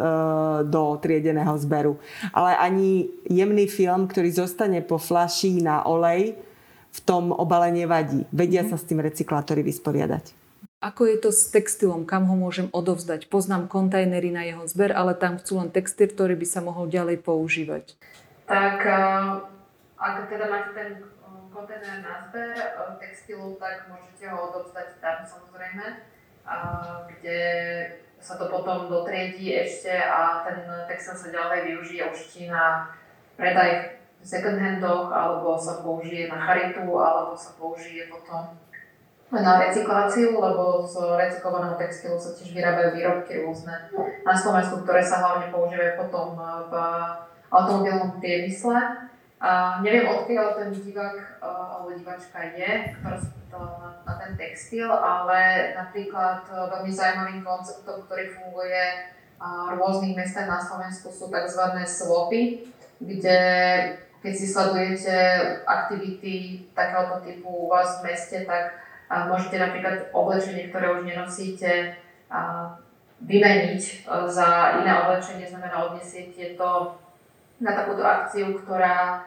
do 0.62 0.94
triedeného 1.02 1.58
zberu. 1.58 1.98
Ale 2.30 2.54
ani 2.54 3.10
jemný 3.26 3.66
film, 3.66 4.06
ktorý 4.06 4.30
zostane 4.30 4.86
po 4.86 5.02
flaši 5.02 5.58
na 5.62 5.82
olej, 5.82 6.38
v 6.96 7.00
tom 7.04 7.34
obale 7.34 7.74
nevadí. 7.74 8.24
Vedia 8.32 8.64
mm. 8.64 8.70
sa 8.72 8.76
s 8.80 8.88
tým 8.88 9.02
recyklátory 9.04 9.60
vysporiadať. 9.66 10.32
Ako 10.80 11.08
je 11.08 11.16
to 11.18 11.30
s 11.34 11.50
textilom? 11.50 12.06
Kam 12.06 12.30
ho 12.30 12.36
môžem 12.38 12.70
odovzdať? 12.70 13.26
Poznám 13.26 13.66
kontajnery 13.66 14.30
na 14.30 14.46
jeho 14.46 14.64
zber, 14.70 14.94
ale 14.94 15.18
tam 15.18 15.36
chcú 15.36 15.58
len 15.60 15.68
textil, 15.72 16.06
ktorý 16.08 16.38
by 16.38 16.46
sa 16.46 16.60
mohol 16.62 16.86
ďalej 16.86 17.20
používať. 17.26 17.98
Tak 18.46 18.78
eh, 18.86 19.42
ak 19.98 20.14
teda 20.30 20.46
máte 20.46 20.70
ten 20.76 20.90
kontajner 21.56 22.04
na 22.04 22.20
zber 22.28 22.52
textilu, 23.00 23.56
tak 23.56 23.88
môžete 23.88 24.28
ho 24.28 24.52
odovzdať 24.52 25.00
tam 25.00 25.24
samozrejme, 25.24 26.04
kde 27.08 27.40
sa 28.20 28.36
to 28.36 28.52
potom 28.52 28.92
dotriedí 28.92 29.56
ešte 29.56 29.96
a 29.96 30.44
ten 30.44 30.68
textil 30.84 31.16
sa 31.16 31.32
ďalej 31.32 31.72
využije 31.72 32.02
určite 32.04 32.52
na 32.52 32.92
predaj 33.40 33.96
v 34.20 34.24
second 34.24 34.60
handoch, 34.60 35.08
alebo 35.08 35.56
sa 35.56 35.80
použije 35.80 36.28
na 36.28 36.36
charitu, 36.36 36.84
alebo 36.84 37.32
sa 37.32 37.56
použije 37.56 38.08
potom 38.12 38.52
na 39.32 39.58
recykláciu, 39.58 40.38
lebo 40.38 40.86
z 40.86 40.96
recyklovaného 41.18 41.76
textilu 41.80 42.16
sa 42.20 42.30
tiež 42.36 42.52
vyrábajú 42.52 42.94
výrobky 42.94 43.42
rôzne 43.42 43.74
na 44.24 44.34
Slovensku, 44.36 44.86
ktoré 44.86 45.02
sa 45.02 45.18
hlavne 45.24 45.50
používajú 45.50 45.98
potom 46.04 46.38
v 46.40 46.72
automobilnom 47.50 48.22
priemysle. 48.22 48.76
A 49.36 49.84
neviem, 49.84 50.08
odkiaľ 50.08 50.56
ten 50.56 50.72
divák 50.72 51.44
alebo 51.44 51.92
diváčka 51.92 52.40
je, 52.56 52.96
sa 53.04 53.20
na, 53.52 54.00
na 54.08 54.14
ten 54.16 54.32
textil, 54.32 54.88
ale 54.88 55.72
napríklad 55.76 56.48
veľmi 56.48 56.88
zaujímavým 56.88 57.44
konceptom, 57.44 58.08
ktorý 58.08 58.32
funguje 58.32 59.12
v 59.36 59.76
rôznych 59.76 60.16
mestách 60.16 60.48
na 60.48 60.56
Slovensku 60.56 61.12
sú 61.12 61.28
tzv. 61.28 61.62
swapy, 61.84 62.72
kde 62.96 63.38
keď 64.24 64.32
si 64.32 64.46
sledujete 64.48 65.16
aktivity 65.68 66.64
takéhoto 66.72 67.20
typu 67.20 67.46
u 67.46 67.68
vás 67.68 68.00
v 68.00 68.10
meste, 68.10 68.48
tak 68.48 68.80
môžete 69.28 69.60
napríklad 69.60 70.10
oblečenie, 70.10 70.72
ktoré 70.72 70.96
už 70.96 71.04
nenosíte, 71.04 71.94
vymeniť 73.22 74.08
za 74.26 74.48
iné 74.82 74.92
oblečenie, 75.04 75.46
znamená 75.46 75.92
odnesiete 75.92 76.56
to 76.56 76.96
na 77.60 77.72
takúto 77.72 78.04
akciu, 78.04 78.52
ktorá, 78.60 79.24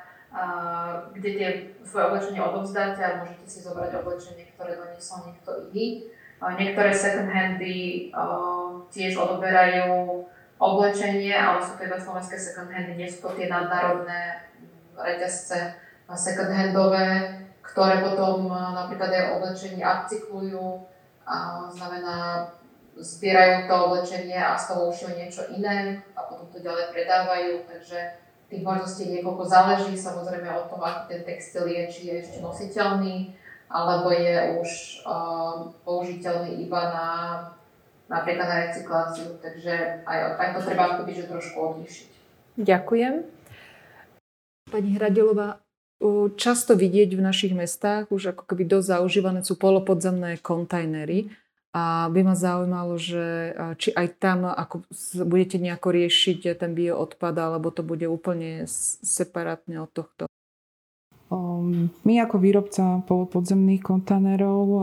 kde 1.14 1.30
tie 1.34 1.50
svoje 1.82 2.06
oblečenie 2.14 2.42
odovzdáte 2.42 3.02
a 3.02 3.18
môžete 3.22 3.46
si 3.50 3.60
zobrať 3.66 4.06
oblečenie, 4.06 4.46
ktoré 4.54 4.78
doniesol 4.78 5.30
niekto 5.30 5.52
iný. 5.70 6.06
Niektoré 6.40 6.94
second 6.94 7.28
handy 7.28 8.14
tiež 8.94 9.14
odoberajú 9.18 10.24
oblečenie, 10.60 11.36
ale 11.36 11.60
sú 11.60 11.76
to 11.76 11.88
iba 11.88 11.98
slovenské 12.00 12.36
second 12.38 12.70
handy, 12.70 12.96
nie 12.96 13.10
sú 13.10 13.28
to 13.28 13.36
tie 13.36 13.48
nadnárodné 13.52 14.48
reťazce 14.96 15.76
second 16.16 16.52
handové, 16.52 17.40
ktoré 17.66 18.02
potom 18.04 18.52
napríklad 18.52 19.12
aj 19.14 19.26
oblečenie 19.40 19.84
upcyklujú, 19.84 20.84
znamená 21.74 22.50
zbierajú 23.00 23.68
to 23.68 23.74
oblečenie 23.74 24.36
a 24.36 24.60
z 24.60 24.64
toho 24.70 24.92
ušiel 24.92 25.16
niečo 25.16 25.48
iné 25.56 26.04
a 26.14 26.28
potom 26.28 26.52
to 26.52 26.60
ďalej 26.60 26.92
predávajú, 26.92 27.64
takže 27.66 28.00
tých 28.50 28.66
možností 28.66 29.08
niekoľko 29.08 29.44
záleží 29.46 29.94
samozrejme 29.96 30.50
od 30.52 30.68
tom, 30.68 30.82
aký 30.82 31.16
ten 31.16 31.22
textil 31.24 31.70
je, 31.70 31.84
či 31.88 32.02
je 32.12 32.16
ešte 32.22 32.38
nositeľný, 32.42 33.34
alebo 33.70 34.10
je 34.10 34.58
už 34.58 34.70
uh, 35.06 35.70
použiteľný 35.86 36.66
iba 36.66 36.82
na 36.90 37.08
napríklad 38.10 38.48
na 38.50 38.58
recykláciu, 38.66 39.38
takže 39.38 40.02
aj, 40.02 40.18
aj 40.42 40.50
to 40.58 40.60
treba 40.66 40.98
akoby, 40.98 41.14
že 41.14 41.30
trošku 41.30 41.58
odlišiť. 41.62 42.10
Ďakujem. 42.58 43.22
Pani 44.74 44.90
Hradelová, 44.98 45.62
často 46.34 46.74
vidieť 46.74 47.14
v 47.14 47.22
našich 47.22 47.54
mestách 47.54 48.10
už 48.10 48.34
ako 48.34 48.44
keby 48.50 48.66
dosť 48.66 48.98
zaužívané 48.98 49.40
sú 49.46 49.62
polopodzemné 49.62 50.42
kontajnery. 50.42 51.30
A 51.70 52.10
by 52.10 52.26
ma 52.26 52.34
zaujímalo, 52.34 52.98
že 52.98 53.54
či 53.78 53.94
aj 53.94 54.18
tam 54.18 54.50
ako 54.50 54.90
budete 55.22 55.62
nejako 55.62 55.94
riešiť 55.94 56.58
ten 56.58 56.74
bioodpad, 56.74 57.36
alebo 57.38 57.70
to 57.70 57.86
bude 57.86 58.10
úplne 58.10 58.66
separátne 59.06 59.78
od 59.86 59.92
tohto. 59.94 60.26
Um, 61.30 61.94
my 62.10 62.26
ako 62.26 62.42
výrobca 62.42 63.06
polopodzemných 63.06 63.86
kontajnerov 63.86 64.66
uh, 64.66 64.82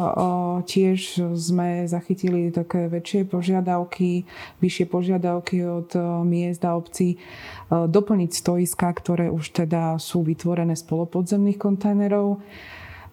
tiež 0.63 1.35
sme 1.35 1.91
zachytili 1.91 2.55
také 2.55 2.87
väčšie 2.87 3.27
požiadavky, 3.27 4.23
vyššie 4.63 4.87
požiadavky 4.87 5.67
od 5.67 5.91
uh, 5.99 6.23
miest 6.23 6.63
a 6.63 6.79
obcí 6.79 7.19
doplniť 7.67 8.31
stoiska, 8.31 8.87
ktoré 8.95 9.27
už 9.27 9.59
teda 9.59 9.99
sú 9.99 10.23
vytvorené 10.23 10.79
z 10.79 10.87
polopodzemných 10.87 11.59
kontajnerov. 11.59 12.39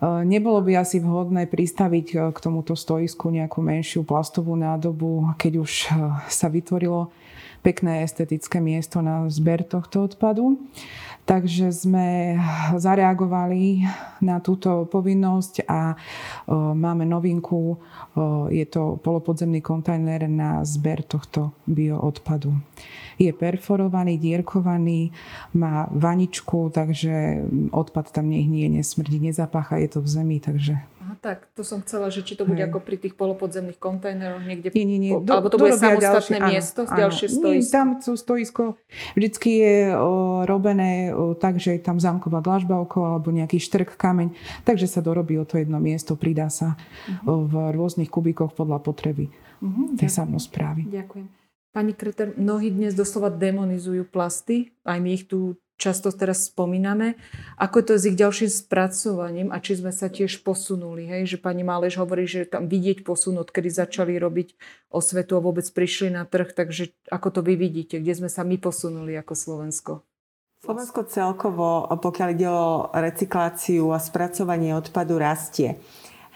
Nebolo 0.04 0.60
by 0.60 0.84
asi 0.84 1.00
vhodné 1.00 1.48
pristaviť 1.48 2.08
e, 2.12 2.16
k 2.36 2.38
tomuto 2.44 2.76
stoisku 2.76 3.32
nejakú 3.32 3.64
menšiu 3.64 4.04
plastovú 4.04 4.52
nádobu, 4.60 5.32
keď 5.40 5.54
už 5.64 5.72
e, 5.72 5.88
sa 6.28 6.52
vytvorilo 6.52 7.08
pekné 7.64 8.04
estetické 8.04 8.60
miesto 8.60 9.02
na 9.02 9.28
zber 9.30 9.64
tohto 9.64 10.04
odpadu. 10.06 10.60
Takže 11.24 11.72
sme 11.72 12.36
zareagovali 12.76 13.88
na 14.20 14.44
túto 14.44 14.84
povinnosť 14.92 15.64
a 15.72 15.96
máme 16.52 17.08
novinku. 17.08 17.80
Je 18.52 18.68
to 18.68 19.00
polopodzemný 19.00 19.64
kontajner 19.64 20.28
na 20.28 20.68
zber 20.68 21.00
tohto 21.08 21.56
bioodpadu 21.64 22.52
je 23.18 23.32
perforovaný, 23.34 24.18
dierkovaný, 24.18 25.14
má 25.54 25.88
vaničku, 25.92 26.74
takže 26.74 27.46
odpad 27.72 28.10
tam 28.12 28.30
nehnie, 28.30 28.70
nesmrdí, 28.70 29.22
nezapácha, 29.22 29.78
je 29.78 29.90
to 29.98 30.00
v 30.02 30.08
zemi, 30.08 30.38
takže 30.42 30.78
tak, 31.24 31.48
to 31.56 31.64
som 31.64 31.80
chcela, 31.80 32.12
že 32.12 32.28
či 32.28 32.36
to 32.36 32.44
bude 32.44 32.60
Hej. 32.60 32.68
ako 32.68 32.84
pri 32.84 33.00
tých 33.00 33.16
polopodzemných 33.16 33.80
kontajneroch 33.80 34.44
niekde, 34.44 34.76
nie, 34.76 34.84
nie, 34.84 35.00
nie. 35.00 35.12
Po, 35.16 35.24
alebo 35.24 35.48
to 35.48 35.56
bude 35.56 35.80
samostatné 35.80 36.38
ďalšie, 36.44 36.52
miesto, 36.52 36.82
áno, 36.84 37.00
ďalšie 37.00 37.28
stoisko. 37.32 37.64
Nie, 37.64 37.72
tam 37.72 37.88
sú 38.04 38.14
stoisko 38.20 38.64
vždycky 39.16 39.50
je 39.64 39.78
o, 39.96 40.44
robené 40.44 41.16
o, 41.16 41.32
tak, 41.38 41.64
že 41.64 41.80
je 41.80 41.82
tam 41.82 41.96
zámková 41.96 42.44
dlažba 42.44 42.84
okolo 42.84 43.16
alebo 43.16 43.32
nejaký 43.32 43.56
štrk, 43.56 43.96
kameň, 43.96 44.36
takže 44.68 44.90
sa 44.90 45.00
dorobí 45.00 45.40
o 45.40 45.48
to 45.48 45.56
jedno 45.56 45.80
miesto, 45.80 46.20
pridá 46.20 46.52
sa 46.52 46.76
uh-huh. 46.76 47.24
o, 47.24 47.34
v 47.48 47.54
rôznych 47.72 48.12
kubíkoch 48.12 48.52
podľa 48.52 48.84
potreby 48.84 49.32
uh-huh, 49.64 49.96
tej 49.96 50.10
samozprávy. 50.12 50.92
Ďakujem. 50.92 51.28
Pani 51.74 51.94
Kreter, 51.98 52.38
mnohí 52.38 52.70
dnes 52.70 52.94
doslova 52.94 53.34
demonizujú 53.34 54.06
plasty, 54.06 54.78
aj 54.86 54.98
my 55.02 55.10
ich 55.10 55.26
tu 55.26 55.58
často 55.78 56.14
teraz 56.14 56.48
spomíname. 56.50 57.20
Ako 57.60 57.84
to 57.84 58.00
s 58.00 58.08
ich 58.08 58.18
ďalším 58.18 58.50
spracovaním 58.50 59.50
a 59.52 59.60
či 59.60 59.80
sme 59.80 59.92
sa 59.92 60.08
tiež 60.08 60.46
posunuli, 60.46 61.06
hej? 61.10 61.36
že 61.36 61.38
pani 61.42 61.62
Málež 61.66 62.00
hovorí, 62.00 62.30
že 62.30 62.48
tam 62.48 62.72
vidieť 62.72 63.04
posun, 63.04 63.42
odkedy 63.42 63.70
začali 63.70 64.16
robiť 64.16 64.56
osvetu 64.94 65.36
a 65.38 65.44
vôbec 65.44 65.66
prišli 65.68 66.14
na 66.14 66.24
trh, 66.24 66.54
takže 66.54 66.94
ako 67.10 67.28
to 67.30 67.40
vy 67.44 67.58
vidíte, 67.60 68.00
kde 68.00 68.14
sme 68.14 68.30
sa 68.30 68.46
my 68.46 68.56
posunuli 68.62 69.18
ako 69.20 69.34
Slovensko? 69.34 69.94
Slovensko 70.64 71.04
celkovo, 71.12 71.92
pokiaľ 71.92 72.30
ide 72.32 72.48
o 72.48 72.88
recykláciu 72.96 73.92
a 73.92 74.00
spracovanie 74.00 74.72
odpadu, 74.72 75.20
rastie. 75.20 75.76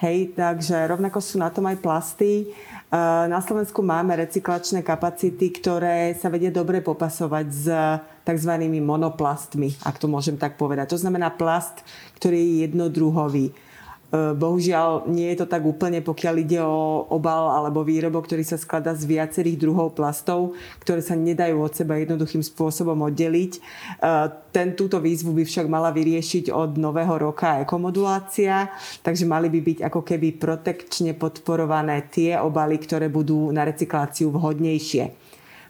Hej, 0.04 0.38
takže 0.38 0.86
rovnako 0.86 1.24
sú 1.24 1.40
na 1.42 1.50
tom 1.50 1.66
aj 1.66 1.82
plasty. 1.82 2.54
Na 3.28 3.44
Slovensku 3.44 3.84
máme 3.84 4.16
recyklačné 4.16 4.80
kapacity, 4.80 5.52
ktoré 5.52 6.16
sa 6.16 6.32
vedia 6.32 6.48
dobre 6.48 6.80
popasovať 6.80 7.48
s 7.52 7.68
tzv. 8.24 8.54
monoplastmi, 8.80 9.84
ak 9.84 10.00
to 10.00 10.08
môžem 10.08 10.40
tak 10.40 10.56
povedať. 10.56 10.96
To 10.96 11.00
znamená 11.04 11.36
plast, 11.36 11.84
ktorý 12.16 12.40
je 12.40 12.56
jednodruhový. 12.64 13.52
Bohužiaľ 14.12 15.04
nie 15.12 15.36
je 15.36 15.44
to 15.44 15.48
tak 15.52 15.68
úplne, 15.68 16.00
pokiaľ 16.00 16.36
ide 16.40 16.64
o 16.64 17.04
obal 17.12 17.52
alebo 17.52 17.84
výrobok, 17.84 18.24
ktorý 18.24 18.40
sa 18.48 18.56
skladá 18.56 18.96
z 18.96 19.04
viacerých 19.04 19.60
druhov 19.60 20.00
plastov, 20.00 20.56
ktoré 20.80 21.04
sa 21.04 21.12
nedajú 21.20 21.60
od 21.60 21.76
seba 21.76 22.00
jednoduchým 22.00 22.40
spôsobom 22.40 22.96
oddeliť. 23.04 23.60
E, 23.60 23.62
ten, 24.56 24.80
túto 24.80 25.04
výzvu 25.04 25.36
by 25.36 25.44
však 25.44 25.68
mala 25.68 25.92
vyriešiť 25.92 26.56
od 26.56 26.80
nového 26.80 27.20
roka 27.20 27.60
ekomodulácia, 27.60 28.72
takže 29.04 29.28
mali 29.28 29.52
by 29.52 29.60
byť 29.60 29.80
ako 29.92 30.00
keby 30.00 30.40
protekčne 30.40 31.12
podporované 31.20 32.08
tie 32.08 32.40
obaly, 32.40 32.80
ktoré 32.80 33.12
budú 33.12 33.52
na 33.52 33.68
recykláciu 33.68 34.32
vhodnejšie. 34.32 35.12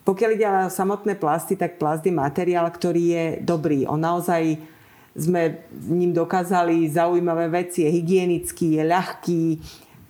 Pokiaľ 0.05 0.29
ide 0.37 0.45
o 0.45 0.69
samotné 0.69 1.17
plasty, 1.17 1.57
tak 1.57 1.81
plast 1.81 2.05
je 2.05 2.13
materiál, 2.13 2.69
ktorý 2.69 3.03
je 3.11 3.25
dobrý. 3.41 3.89
On 3.89 3.97
naozaj 3.97 4.76
sme 5.17 5.65
ním 5.89 6.13
dokázali 6.13 6.85
zaujímavé 6.93 7.49
veci. 7.49 7.83
Je 7.83 7.89
hygienický, 7.89 8.77
je 8.77 8.83
ľahký, 8.85 9.45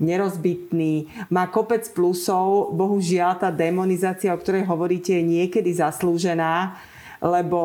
nerozbitný, 0.04 1.10
má 1.32 1.48
kopec 1.50 1.88
plusov. 1.96 2.76
Bohužiaľ, 2.76 3.39
tá 3.39 3.50
demonizácia, 3.50 4.36
o 4.36 4.41
ktorej 4.41 4.67
hovoríte, 4.67 5.15
je 5.15 5.24
niekedy 5.24 5.74
zaslúžená, 5.74 6.78
lebo 7.17 7.62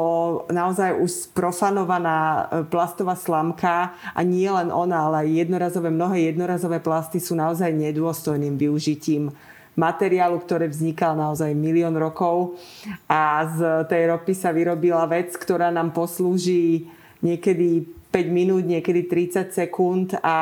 naozaj 0.48 0.96
už 0.96 1.12
profanovaná 1.36 2.48
e, 2.48 2.64
plastová 2.72 3.12
slamka 3.12 3.92
a 4.16 4.20
nie 4.24 4.48
len 4.48 4.72
ona, 4.72 5.12
ale 5.12 5.28
jednorazové, 5.28 5.92
mnohé 5.92 6.32
jednorazové 6.32 6.80
plasty 6.80 7.20
sú 7.20 7.36
naozaj 7.36 7.68
nedôstojným 7.68 8.56
využitím 8.56 9.28
materiálu, 9.76 10.40
ktoré 10.40 10.68
vznikal 10.68 11.16
naozaj 11.16 11.52
milión 11.56 11.96
rokov 11.96 12.60
a 13.08 13.44
z 13.48 13.58
tej 13.88 14.02
ropy 14.12 14.32
sa 14.36 14.52
vyrobila 14.52 15.04
vec, 15.08 15.32
ktorá 15.36 15.72
nám 15.72 15.96
poslúži 15.96 16.88
niekedy 17.22 17.86
5 18.12 18.28
minút, 18.28 18.68
niekedy 18.68 19.08
30 19.08 19.56
sekúnd 19.56 20.12
a 20.20 20.36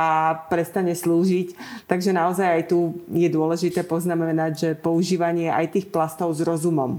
prestane 0.50 0.90
slúžiť. 0.90 1.54
Takže 1.86 2.10
naozaj 2.10 2.48
aj 2.48 2.62
tu 2.66 2.98
je 3.14 3.30
dôležité 3.30 3.86
poznamenať, 3.86 4.52
že 4.58 4.68
používanie 4.74 5.46
aj 5.46 5.78
tých 5.78 5.86
plastov 5.86 6.34
s 6.34 6.42
rozumom. 6.42 6.98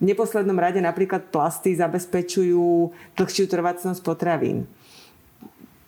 V 0.00 0.04
neposlednom 0.08 0.58
rade 0.58 0.82
napríklad 0.82 1.30
plasty 1.30 1.76
zabezpečujú 1.76 2.90
dlhšiu 3.14 3.46
trvácnosť 3.46 4.00
potravín. 4.00 4.64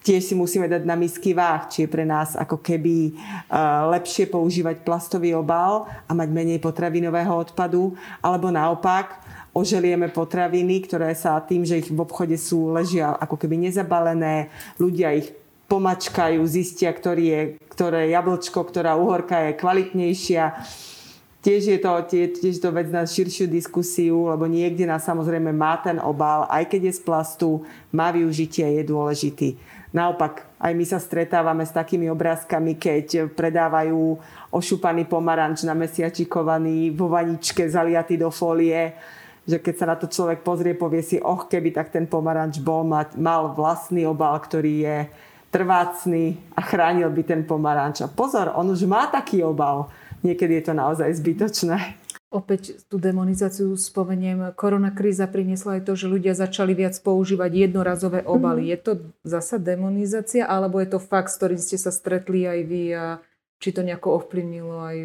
Tiež 0.03 0.27
si 0.27 0.35
musíme 0.35 0.67
dať 0.67 0.83
na 0.83 0.99
misky 0.99 1.31
váh, 1.31 1.63
či 1.71 1.87
je 1.87 1.91
pre 1.91 2.03
nás 2.03 2.35
ako 2.35 2.59
keby 2.59 3.15
lepšie 3.87 4.27
používať 4.27 4.83
plastový 4.83 5.31
obal 5.31 5.87
a 5.87 6.11
mať 6.11 6.27
menej 6.27 6.59
potravinového 6.59 7.31
odpadu, 7.31 7.95
alebo 8.19 8.51
naopak 8.51 9.22
oželieme 9.53 10.09
potraviny, 10.09 10.81
ktoré 10.89 11.13
sa 11.13 11.37
tým, 11.39 11.61
že 11.61 11.79
ich 11.79 11.93
v 11.93 12.01
obchode 12.01 12.35
sú, 12.35 12.73
ležia 12.73 13.13
ako 13.13 13.37
keby 13.37 13.69
nezabalené, 13.69 14.49
ľudia 14.81 15.13
ich 15.13 15.29
pomačkajú, 15.69 16.41
zistia, 16.45 16.91
ktorý 16.91 17.23
je, 17.23 17.41
ktoré 17.71 18.09
jablčko, 18.11 18.65
ktorá 18.65 18.97
uhorka 18.97 19.49
je 19.49 19.57
kvalitnejšia. 19.57 20.43
Tiež 21.43 21.75
je 21.75 21.79
to, 21.79 21.91
tiež, 22.07 22.55
to 22.63 22.69
vec 22.71 22.87
na 22.87 23.03
širšiu 23.03 23.51
diskusiu, 23.51 24.31
lebo 24.31 24.47
niekde 24.47 24.87
nás 24.87 25.03
samozrejme 25.03 25.51
má 25.51 25.75
ten 25.81 25.99
obal, 25.99 26.47
aj 26.47 26.71
keď 26.71 26.87
je 26.87 26.93
z 26.97 27.01
plastu, 27.03 27.49
má 27.91 28.15
využitie 28.15 28.79
je 28.79 28.83
dôležitý. 28.87 29.49
Naopak, 29.93 30.49
aj 30.57 30.73
my 30.73 30.85
sa 30.87 30.97
stretávame 30.97 31.67
s 31.67 31.75
takými 31.75 32.09
obrázkami, 32.09 32.79
keď 32.79 33.29
predávajú 33.35 34.17
ošupaný 34.55 35.05
pomaranč 35.05 35.67
na 35.67 35.77
mesiačikovaný 35.77 36.95
vo 36.95 37.11
vaničke 37.11 37.67
zaliatý 37.69 38.17
do 38.17 38.33
folie 38.33 38.95
že 39.43 39.59
keď 39.59 39.75
sa 39.75 39.85
na 39.91 39.95
to 39.99 40.07
človek 40.07 40.41
pozrie, 40.41 40.71
povie 40.71 41.03
si, 41.03 41.19
och, 41.19 41.51
keby 41.51 41.75
tak 41.75 41.91
ten 41.91 42.07
pomaranč 42.07 42.63
bol, 42.63 42.87
mal 43.19 43.41
vlastný 43.51 44.07
obal, 44.07 44.39
ktorý 44.39 44.73
je 44.83 44.97
trvácný 45.53 46.39
a 46.57 46.65
chránil 46.65 47.13
by 47.13 47.23
ten 47.27 47.41
pomaranč. 47.45 48.01
A 48.01 48.09
pozor, 48.09 48.49
on 48.57 48.73
už 48.73 48.89
má 48.89 49.05
taký 49.11 49.45
obal. 49.45 49.91
Niekedy 50.25 50.63
je 50.63 50.63
to 50.71 50.73
naozaj 50.73 51.11
zbytočné. 51.13 52.01
Opäť 52.33 52.81
tú 52.89 52.97
demonizáciu 52.97 53.77
spomeniem. 53.77 54.57
Korona 54.57 54.89
kríza 54.89 55.29
priniesla 55.29 55.77
aj 55.77 55.85
to, 55.85 55.93
že 55.93 56.09
ľudia 56.09 56.33
začali 56.33 56.73
viac 56.73 56.97
používať 56.97 57.69
jednorazové 57.69 58.25
obaly. 58.25 58.65
Mm-hmm. 58.65 58.73
Je 58.73 58.79
to 58.81 58.91
zasa 59.21 59.61
demonizácia, 59.61 60.41
alebo 60.49 60.81
je 60.81 60.89
to 60.89 60.97
fakt, 60.97 61.29
s 61.29 61.37
ktorým 61.37 61.61
ste 61.61 61.77
sa 61.77 61.93
stretli 61.93 62.49
aj 62.49 62.59
vy 62.65 62.83
a 62.97 63.21
či 63.61 63.71
to 63.71 63.79
nejako 63.79 64.19
ovplyvnilo 64.19 64.75
aj 64.75 64.97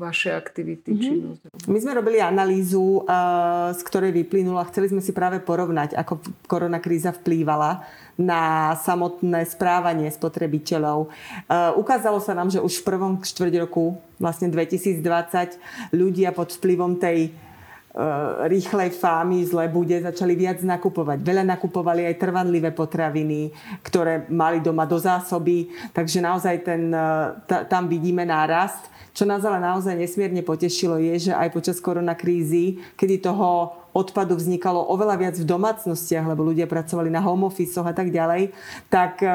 vaše 0.00 0.32
aktivity, 0.32 0.96
mm-hmm. 0.96 1.04
činnosť? 1.04 1.40
My 1.68 1.78
sme 1.80 1.92
robili 1.92 2.24
analýzu, 2.24 3.04
z 3.72 3.80
ktorej 3.84 4.16
vyplynula, 4.16 4.64
chceli 4.72 4.88
sme 4.88 5.04
si 5.04 5.12
práve 5.12 5.44
porovnať, 5.44 5.92
ako 5.92 6.24
korona 6.48 6.80
kríza 6.80 7.12
vplývala 7.12 7.84
na 8.16 8.72
samotné 8.80 9.44
správanie 9.44 10.08
spotrebiteľov. 10.08 11.12
Ukázalo 11.76 12.24
sa 12.24 12.32
nám, 12.32 12.48
že 12.48 12.64
už 12.64 12.80
v 12.80 12.86
prvom 12.88 13.12
štvrť 13.20 13.54
roku, 13.68 14.00
vlastne 14.16 14.48
2020, 14.48 15.04
ľudia 15.92 16.32
pod 16.32 16.50
vplyvom 16.56 16.96
tej 16.96 17.36
rýchlej 18.46 18.94
fámy, 18.94 19.42
zle 19.42 19.66
bude, 19.66 19.98
začali 19.98 20.38
viac 20.38 20.62
nakupovať. 20.62 21.18
Veľa 21.18 21.44
nakupovali 21.58 22.06
aj 22.06 22.20
trvanlivé 22.22 22.70
potraviny, 22.70 23.50
ktoré 23.82 24.30
mali 24.30 24.62
doma 24.62 24.86
do 24.86 24.98
zásoby, 25.02 25.74
takže 25.90 26.22
naozaj 26.22 26.62
ten, 26.62 26.94
e, 26.94 27.08
t- 27.42 27.64
tam 27.66 27.90
vidíme 27.90 28.22
nárast. 28.22 28.86
Čo 29.10 29.26
nás 29.26 29.42
ale 29.42 29.58
naozaj 29.58 29.98
nesmierne 29.98 30.46
potešilo 30.46 30.94
je, 31.02 31.30
že 31.30 31.32
aj 31.34 31.50
počas 31.50 31.82
koronakrízy, 31.82 32.78
kedy 32.94 33.18
toho 33.18 33.74
odpadu 33.98 34.38
vznikalo 34.38 34.78
oveľa 34.94 35.16
viac 35.18 35.36
v 35.36 35.44
domácnostiach, 35.44 36.24
lebo 36.30 36.46
ľudia 36.46 36.70
pracovali 36.70 37.10
na 37.10 37.18
home 37.18 37.50
office 37.50 37.74
a 37.82 37.90
tak 37.90 38.14
ďalej, 38.14 38.54
tak 38.86 39.18
e, 39.20 39.30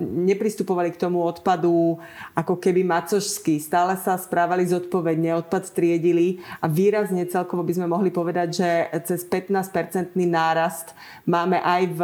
nepristupovali 0.00 0.92
k 0.92 1.00
tomu 1.00 1.24
odpadu 1.24 1.96
ako 2.36 2.60
keby 2.60 2.84
macožsky. 2.84 3.56
Stále 3.56 3.96
sa 3.96 4.20
správali 4.20 4.68
zodpovedne, 4.68 5.32
odpad 5.40 5.72
triedili 5.72 6.44
a 6.60 6.68
výrazne 6.68 7.24
celkovo 7.24 7.64
by 7.64 7.72
sme 7.80 7.88
mohli 7.88 8.12
povedať, 8.12 8.48
že 8.52 8.68
cez 9.08 9.24
15-percentný 9.24 10.28
nárast 10.28 10.92
máme 11.24 11.56
aj 11.64 11.82
v 11.96 12.00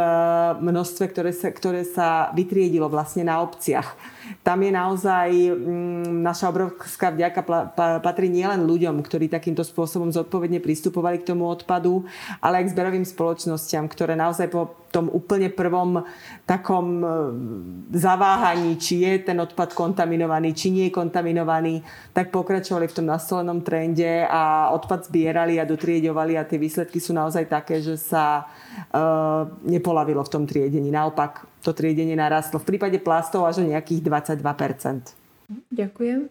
množstve, 0.65 1.05
ktoré 1.13 1.31
sa, 1.31 1.53
ktoré 1.53 1.81
sa 1.85 2.33
vytriedilo 2.33 2.89
vlastne 2.89 3.29
na 3.29 3.39
obciach 3.45 3.93
tam 4.41 4.59
je 4.61 4.71
naozaj 4.71 5.29
mm, 5.31 6.21
naša 6.21 6.49
obrovská 6.49 7.13
vďaka 7.13 7.41
patrí 8.01 8.29
nielen 8.29 8.65
ľuďom, 8.65 9.01
ktorí 9.01 9.29
takýmto 9.29 9.65
spôsobom 9.65 10.09
zodpovedne 10.09 10.61
pristupovali 10.61 11.21
k 11.21 11.33
tomu 11.33 11.49
odpadu, 11.49 12.05
ale 12.41 12.61
aj 12.61 12.65
k 12.69 12.73
zberovým 12.73 13.05
spoločnosťam, 13.05 13.89
ktoré 13.89 14.13
naozaj 14.17 14.49
po 14.49 14.81
tom 14.91 15.07
úplne 15.07 15.47
prvom 15.47 16.03
takom 16.43 16.99
e, 16.99 17.07
zaváhaní, 17.95 18.75
či 18.75 19.07
je 19.07 19.31
ten 19.31 19.39
odpad 19.39 19.71
kontaminovaný, 19.71 20.51
či 20.51 20.67
nie 20.69 20.91
je 20.91 20.97
kontaminovaný, 20.99 21.79
tak 22.11 22.29
pokračovali 22.29 22.91
v 22.91 22.95
tom 22.99 23.07
nastolenom 23.07 23.63
trende 23.63 24.27
a 24.27 24.69
odpad 24.75 25.07
zbierali 25.07 25.57
a 25.57 25.65
dotrieďovali 25.65 26.35
a 26.35 26.43
tie 26.43 26.59
výsledky 26.59 26.99
sú 26.99 27.15
naozaj 27.15 27.47
také, 27.47 27.79
že 27.79 27.95
sa 27.95 28.43
uh, 28.91 29.47
nepolavilo 29.63 30.19
v 30.27 30.31
tom 30.31 30.43
triedení. 30.43 30.91
Naopak, 30.91 31.47
to 31.61 31.71
triedenie 31.71 32.17
narastlo 32.17 32.57
v 32.57 32.75
prípade 32.75 32.97
plastov 32.97 33.45
až 33.45 33.61
o 33.61 33.69
nejakých 33.69 34.01
22%. 34.01 35.13
Ďakujem. 35.69 36.29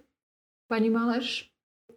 Pani 0.71 0.90
Maleš, 0.90 1.51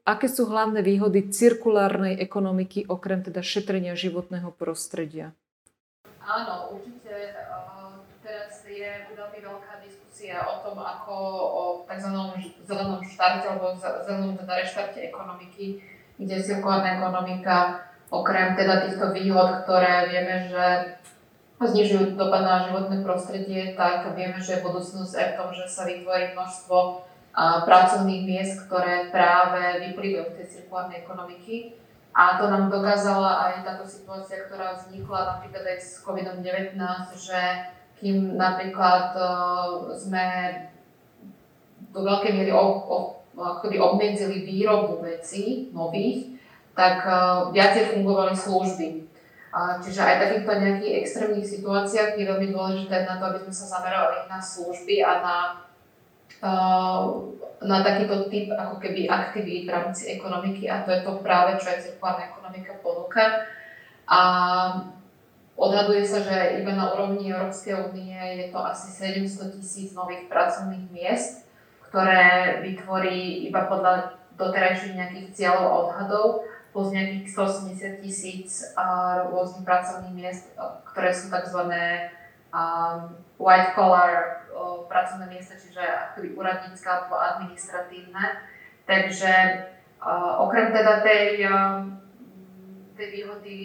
aké 0.05 0.29
sú 0.29 0.49
hlavné 0.49 0.81
výhody 0.81 1.29
cirkulárnej 1.29 2.17
ekonomiky 2.19 2.85
okrem 2.89 3.21
teda 3.25 3.41
šetrenia 3.41 3.93
životného 3.97 4.49
prostredia? 4.53 5.33
Áno, 6.23 6.79
určite 6.79 7.35
uh, 7.35 7.99
teraz 8.23 8.63
je 8.63 9.11
veľmi 9.11 9.39
veľká 9.43 9.83
diskusia 9.83 10.39
o 10.47 10.63
tom, 10.63 10.79
ako 10.79 11.13
o 11.51 11.63
tzv. 11.83 12.09
zelenom 12.63 13.03
štarte 13.03 13.45
alebo 13.51 13.75
zelenom 13.77 14.39
teda 14.39 14.53
reštarte 14.63 14.99
ekonomiky, 15.11 15.83
kde 16.15 16.35
cirkulárna 16.39 16.97
ekonomika 16.97 17.89
okrem 18.13 18.53
teda 18.53 18.87
týchto 18.87 19.09
výhod, 19.11 19.65
ktoré 19.65 20.07
vieme, 20.13 20.47
že 20.47 20.65
znižujú 21.67 22.19
dopad 22.19 22.43
na 22.43 22.67
životné 22.67 23.03
prostredie, 23.03 23.73
tak 23.77 24.07
vieme, 24.15 24.39
že 24.39 24.63
budúcnosť 24.63 25.13
aj 25.15 25.27
v 25.31 25.37
tom, 25.37 25.49
že 25.55 25.65
sa 25.67 25.83
vytvorí 25.87 26.33
množstvo 26.35 26.77
pracovných 27.65 28.23
miest, 28.29 28.69
ktoré 28.69 29.09
práve 29.09 29.89
vyplývajú 29.89 30.37
tej 30.37 30.47
cirkulárnej 30.47 31.01
ekonomiky. 31.01 31.73
A 32.13 32.37
to 32.37 32.45
nám 32.45 32.69
dokázala 32.69 33.49
aj 33.49 33.65
táto 33.65 33.89
situácia, 33.89 34.45
ktorá 34.45 34.77
vznikla 34.77 35.41
napríklad 35.41 35.65
aj 35.65 35.79
s 35.81 35.97
COVID-19, 36.05 36.77
že 37.17 37.41
kým 37.97 38.37
napríklad 38.37 39.17
sme 39.97 40.25
do 41.89 42.05
veľkej 42.05 42.31
miery 42.37 42.53
obmedzili 43.81 44.45
výrobu 44.45 45.01
vecí 45.01 45.73
nových, 45.73 46.37
tak 46.77 47.01
viacej 47.49 47.97
fungovali 47.97 48.37
služby. 48.37 49.09
Čiže 49.53 50.01
aj 50.01 50.15
takýchto 50.17 50.49
nejakých 50.49 50.93
extrémnych 51.05 51.45
situáciách 51.45 52.17
je 52.17 52.25
veľmi 52.25 52.49
dôležité 52.49 53.05
na 53.05 53.21
to, 53.21 53.23
aby 53.29 53.39
sme 53.45 53.53
sa 53.53 53.65
zamerali 53.77 54.25
na 54.25 54.39
služby 54.41 54.95
a 55.05 55.11
na 55.21 55.37
na 57.63 57.79
takýto 57.79 58.27
typ 58.27 58.51
ako 58.51 58.83
keby 58.83 59.07
aktivít 59.07 59.63
v 59.63 59.71
rámci 59.71 60.11
ekonomiky 60.19 60.67
a 60.67 60.83
to 60.83 60.91
je 60.91 60.99
to 61.07 61.23
práve, 61.23 61.55
čo 61.55 61.71
aj 61.71 61.79
cirkulárna 61.79 62.35
ekonomika 62.35 62.75
ponúka. 62.83 63.47
A 64.11 64.19
Odhaduje 65.53 66.01
sa, 66.01 66.17
že 66.17 66.65
iba 66.65 66.73
na 66.73 66.89
úrovni 66.97 67.29
Európskej 67.29 67.93
únie 67.93 68.17
je 68.17 68.49
to 68.49 68.57
asi 68.57 68.89
700 68.89 69.53
tisíc 69.61 69.93
nových 69.93 70.25
pracovných 70.25 70.89
miest, 70.89 71.45
ktoré 71.89 72.57
vytvorí 72.65 73.45
iba 73.45 73.69
podľa 73.69 74.17
doterajších 74.33 74.97
nejakých 74.97 75.27
cieľov 75.37 75.65
a 75.69 75.77
odhadov, 75.85 76.25
plus 76.73 76.89
nejakých 76.89 77.29
180 77.29 78.01
tisíc 78.01 78.73
rôznych 79.29 79.61
pracovných 79.61 80.15
miest, 80.17 80.49
ktoré 80.89 81.13
sú 81.13 81.29
tzv. 81.29 81.69
White 83.37 83.71
collar 83.77 84.43
pracovné 84.89 85.25
miesta, 85.29 85.53
čiže 85.53 85.81
akoby 85.81 86.33
úradnícke 86.33 86.85
alebo 86.85 87.17
administratívne. 87.17 88.41
Takže 88.89 89.31
okrem 90.41 90.73
teda 90.73 91.05
tej, 91.05 91.45
tej 92.97 93.07
výhody 93.09 93.55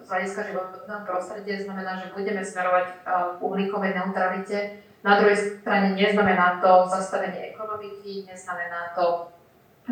z 0.00 0.06
hľadiska 0.10 0.42
životného 0.50 1.02
prostredia 1.06 1.62
znamená, 1.62 2.02
že 2.02 2.12
budeme 2.14 2.42
smerovať 2.42 2.86
k 3.02 3.06
uhlíkovej 3.38 3.94
neutralite. 3.94 4.58
Na 5.00 5.16
druhej 5.16 5.62
strane 5.62 5.96
neznamená 5.96 6.60
to 6.60 6.84
zastavenie 6.90 7.56
ekonomiky, 7.56 8.28
neznamená 8.28 8.92
to 8.92 9.32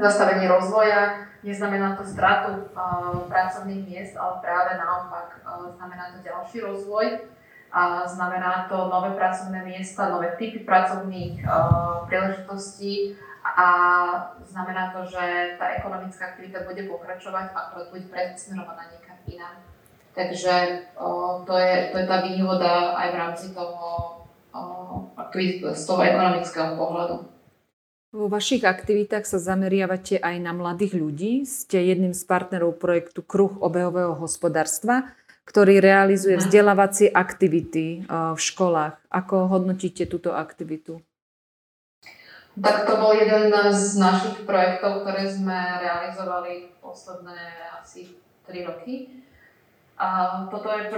zastavenie 0.02 0.48
rozvoja, 0.48 1.28
neznamená 1.42 1.94
to 1.94 2.02
stratu 2.06 2.70
pracovných 3.28 3.82
miest, 3.86 4.14
ale 4.18 4.42
práve 4.42 4.78
naopak 4.78 5.38
znamená 5.76 6.14
to 6.14 6.18
ďalší 6.22 6.58
rozvoj 6.62 7.06
a 7.72 8.08
znamená 8.08 8.66
to 8.68 8.88
nové 8.88 9.12
pracovné 9.12 9.60
miesta, 9.64 10.08
nové 10.08 10.32
typy 10.40 10.64
pracovných 10.64 11.44
uh, 11.44 12.08
príležitostí 12.08 13.12
a 13.44 13.68
znamená 14.44 14.92
to, 14.92 15.04
že 15.04 15.56
tá 15.60 15.76
ekonomická 15.76 16.32
aktivita 16.32 16.64
bude 16.64 16.88
pokračovať, 16.88 17.52
akorát 17.52 17.88
bude 17.92 18.08
presmerovaná 18.08 18.88
niekam 18.92 19.16
inám. 19.28 19.56
Takže 20.16 20.54
to, 21.46 21.54
je, 21.54 21.74
to 21.94 21.96
je 21.98 22.06
tá 22.10 22.18
výhoda 22.26 22.98
aj 22.98 23.08
v 23.14 23.16
rámci 23.16 23.46
toho, 23.54 23.78
z 25.72 25.82
toho 25.86 26.00
ekonomického 26.02 26.74
pohľadu. 26.74 27.37
Vo 28.08 28.32
vašich 28.32 28.64
aktivitách 28.64 29.28
sa 29.28 29.36
zameriavate 29.36 30.16
aj 30.16 30.36
na 30.40 30.56
mladých 30.56 30.96
ľudí. 30.96 31.32
Ste 31.44 31.92
jedným 31.92 32.16
z 32.16 32.24
partnerov 32.24 32.80
projektu 32.80 33.20
Kruh 33.20 33.52
obehového 33.60 34.16
hospodárstva 34.16 35.12
ktorý 35.48 35.80
realizuje 35.80 36.36
vzdelávacie 36.36 37.08
aktivity 37.08 38.04
v 38.12 38.36
školách. 38.36 39.00
Ako 39.08 39.48
hodnotíte 39.48 40.04
túto 40.04 40.36
aktivitu? 40.36 41.00
Tak 42.60 42.84
to 42.84 43.00
bol 43.00 43.16
jeden 43.16 43.48
z 43.72 43.96
našich 43.96 44.44
projektov, 44.44 45.08
ktoré 45.08 45.24
sme 45.24 45.56
realizovali 45.80 46.76
posledné 46.84 47.64
asi 47.80 48.12
3 48.44 48.68
roky. 48.68 49.24
A 49.96 50.08
toto 50.52 50.68
je, 50.68 50.92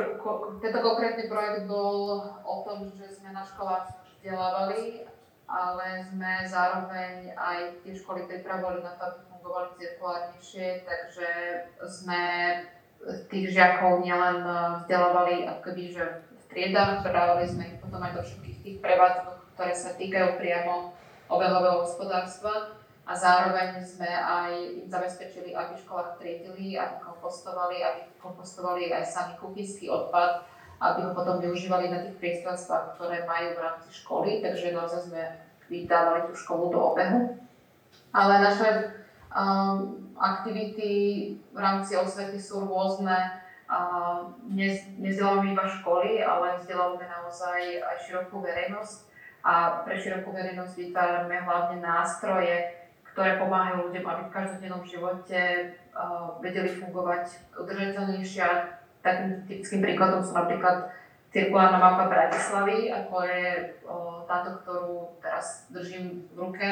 tento 0.61 0.79
konkrétny 0.83 1.31
projekt 1.31 1.71
bol 1.71 2.27
o 2.43 2.57
tom, 2.67 2.91
že 2.99 3.07
sme 3.07 3.31
na 3.31 3.47
školách 3.47 4.03
vzdelávali, 4.19 5.07
ale 5.51 6.07
sme 6.07 6.47
zároveň 6.47 7.35
aj 7.35 7.83
tie 7.83 7.99
školy 7.99 8.31
pripravovali 8.31 8.87
na 8.87 8.95
to, 8.95 9.03
aby 9.11 9.19
fungovali 9.35 9.69
cirkulárnejšie, 9.75 10.87
takže 10.87 11.29
sme 11.91 12.23
tých 13.27 13.57
žiakov 13.57 14.05
nielen 14.05 14.47
e, 14.47 14.53
vzdelávali 14.85 15.49
akoby, 15.49 15.91
že 15.91 16.05
v 16.31 16.45
triedách, 16.53 17.03
dávali 17.03 17.49
sme 17.51 17.75
ich 17.75 17.77
potom 17.83 17.99
aj 17.99 18.15
do 18.15 18.23
všetkých 18.23 18.59
tých 18.63 18.79
prevádzok, 18.79 19.37
ktoré 19.57 19.73
sa 19.75 19.91
týkajú 19.97 20.39
priamo 20.39 20.95
obehového 21.27 21.83
hospodárstva. 21.83 22.77
A 23.11 23.17
zároveň 23.19 23.83
sme 23.83 24.07
aj 24.07 24.53
im 24.55 24.87
zabezpečili, 24.87 25.51
aby 25.51 25.75
v 25.75 25.83
školách 25.83 26.23
triedili, 26.23 26.79
aby 26.79 27.03
kompostovali, 27.03 27.83
aby 27.83 28.01
kompostovali 28.23 28.95
aj 28.95 29.03
sami 29.03 29.35
kuchyňský 29.35 29.91
odpad, 29.91 30.47
aby 30.81 31.05
ho 31.05 31.13
potom 31.13 31.45
využívali 31.45 31.93
na 31.93 32.01
tých 32.01 32.17
priestranstvách, 32.17 32.97
ktoré 32.97 33.29
majú 33.29 33.53
v 33.53 33.63
rámci 33.63 33.89
školy, 34.01 34.41
takže 34.41 34.73
naozaj 34.73 35.13
sme 35.13 35.23
vydávali 35.69 36.25
tú 36.27 36.33
školu 36.33 36.73
do 36.73 36.81
obehu. 36.81 37.37
Ale 38.17 38.35
naše 38.41 38.97
um, 39.31 40.11
aktivity 40.17 40.93
v 41.53 41.59
rámci 41.61 41.95
osvety 42.01 42.41
sú 42.41 42.65
rôzne. 42.65 43.39
Nezdelávame 44.99 45.55
iba 45.55 45.63
školy, 45.63 46.19
ale 46.25 46.59
vzdelávame 46.59 47.07
naozaj 47.07 47.79
aj 47.79 47.97
širokú 48.03 48.43
verejnosť. 48.43 49.07
A 49.47 49.87
pre 49.87 49.95
širokú 49.95 50.35
verejnosť 50.35 50.75
vytvárame 50.75 51.39
hlavne 51.39 51.79
nástroje, 51.79 52.67
ktoré 53.15 53.39
pomáhajú 53.39 53.89
ľuďom, 53.89 54.05
aby 54.05 54.23
v 54.27 54.35
každodennom 54.35 54.83
živote 54.83 55.41
vedeli 56.43 56.71
fungovať 56.83 57.55
udržateľnejšie. 57.63 58.80
Takým 59.01 59.49
typickým 59.49 59.81
príkladom 59.81 60.21
sú 60.21 60.37
napríklad 60.37 60.93
cirkulárna 61.33 61.81
mapa 61.81 62.11
Bratislavy, 62.11 62.93
ako 62.93 63.15
je 63.25 63.45
táto, 64.29 64.61
ktorú 64.61 65.17
teraz 65.25 65.67
držím 65.73 66.29
v 66.35 66.37
ruke, 66.37 66.69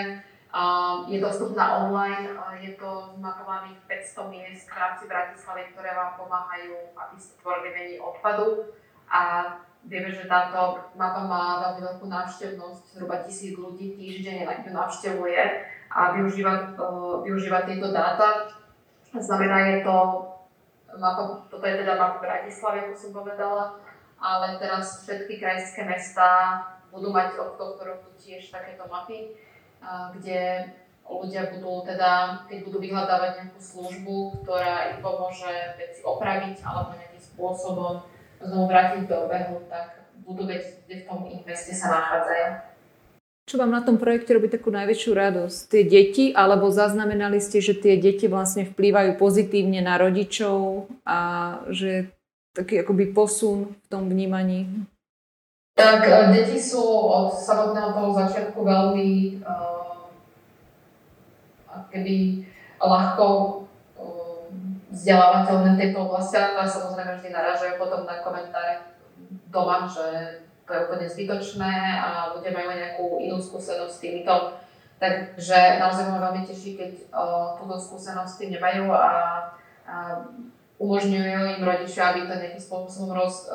je 1.08 1.18
dostupná 1.20 1.88
online, 1.88 2.32
je 2.60 2.76
to 2.76 3.16
zmapovaných 3.16 3.80
500 3.88 4.32
miest 4.34 4.66
v 4.68 4.76
rámci 4.76 5.04
Bratislavy, 5.08 5.72
ktoré 5.72 5.92
vám 5.96 6.16
pomáhajú, 6.20 6.96
aby 6.96 7.16
ste 7.16 7.36
tvorili 7.40 7.68
menej 7.72 7.98
odpadu. 8.00 8.72
A 9.08 9.44
vieme, 9.88 10.12
že 10.12 10.28
táto 10.28 10.90
mapa 10.98 11.24
má 11.24 11.64
veľmi 11.64 11.80
veľkú 11.80 12.06
návštevnosť, 12.12 12.82
zhruba 12.92 13.24
tisíc 13.24 13.56
ľudí 13.56 13.96
týždenne 13.96 14.44
ju 14.44 14.70
navštevuje 14.74 15.42
a 15.88 16.12
využíva, 16.12 16.76
využíva 17.24 17.64
tieto 17.64 17.88
dáta. 17.88 18.52
Znamená, 19.16 19.64
je 19.72 19.88
to 19.88 19.96
mapa, 20.98 21.46
toto 21.48 21.64
je 21.64 21.80
teda 21.80 21.94
mapa 21.96 22.18
Bratislavy, 22.20 22.84
ako 22.84 22.94
som 22.98 23.10
povedala, 23.14 23.64
ale 24.18 24.58
teraz 24.58 25.06
všetky 25.06 25.38
krajské 25.38 25.86
mesta 25.86 26.60
budú 26.90 27.14
mať 27.14 27.38
od 27.38 27.54
tohto 27.54 27.82
roku 27.86 28.10
tiež 28.18 28.50
takéto 28.50 28.84
mapy 28.90 29.34
kde 30.14 30.68
ľudia 31.08 31.48
budú 31.56 31.86
teda, 31.88 32.44
keď 32.44 32.58
budú 32.68 32.78
vyhľadávať 32.84 33.30
nejakú 33.40 33.60
službu, 33.60 34.44
ktorá 34.44 34.92
im 34.92 34.98
pomôže 35.00 35.48
veci 35.80 36.04
opraviť 36.04 36.60
alebo 36.60 36.98
nejakým 36.98 37.22
spôsobom 37.22 38.04
znovu 38.38 38.64
vrátiť 38.68 39.08
do 39.08 39.16
obehu, 39.24 39.56
tak 39.72 40.04
budú 40.22 40.44
vedieť, 40.44 40.84
kde 40.84 40.96
v 41.02 41.06
tom 41.08 41.20
ich 41.24 41.42
meste 41.48 41.72
sa 41.72 41.88
nachádzajú. 41.96 42.46
Čo 43.48 43.56
vám 43.56 43.72
na 43.72 43.80
tom 43.80 43.96
projekte 43.96 44.36
robí 44.36 44.52
takú 44.52 44.68
najväčšiu 44.68 45.16
radosť? 45.16 45.58
Tie 45.72 45.82
deti, 45.88 46.36
alebo 46.36 46.68
zaznamenali 46.68 47.40
ste, 47.40 47.64
že 47.64 47.72
tie 47.72 47.96
deti 47.96 48.28
vlastne 48.28 48.68
vplývajú 48.68 49.16
pozitívne 49.16 49.80
na 49.80 49.96
rodičov 49.96 50.84
a 51.08 51.18
že 51.72 52.12
taký 52.52 52.84
akoby 52.84 53.08
posun 53.08 53.72
v 53.72 53.86
tom 53.88 54.04
vnímaní? 54.12 54.68
Tak 55.80 56.04
e, 56.04 56.12
deti 56.36 56.60
sú 56.60 56.84
od 57.08 57.32
samotného 57.32 57.96
toho 57.96 58.10
začiatku 58.20 58.60
veľmi 58.60 59.40
uh, 59.40 60.12
keby 61.88 62.44
ľahko 62.76 63.26
uh, 63.96 64.44
vzdelávateľné 64.92 65.80
tejto 65.80 66.04
oblasti, 66.04 66.36
ale 66.36 66.68
samozrejme 66.68 67.16
vždy 67.16 67.32
narážajú 67.32 67.80
potom 67.80 68.04
na 68.04 68.20
komentáre 68.20 68.92
doma, 69.48 69.88
že 69.88 70.04
to 70.68 70.76
je 70.76 70.84
úplne 70.84 71.06
zbytočné 71.08 71.72
a 71.96 72.36
ľudia 72.36 72.52
majú 72.52 72.68
nejakú 72.76 73.06
inú 73.24 73.40
skúsenosť 73.40 73.88
s 73.88 74.02
týmito. 74.04 74.34
Takže 75.00 75.80
naozaj 75.80 76.12
ma 76.12 76.28
veľmi 76.28 76.44
teší, 76.44 76.76
keď 76.76 76.92
túto 77.56 77.74
skúsenosť 77.80 78.52
nemajú 78.52 78.92
a, 78.92 79.08
a 79.88 79.96
umožňujú 80.76 81.58
im 81.58 81.62
rodičia, 81.64 82.12
aby 82.12 82.28
to 82.28 82.36
nejakým 82.36 82.60
spôsobom 82.60 83.16
roz, 83.16 83.48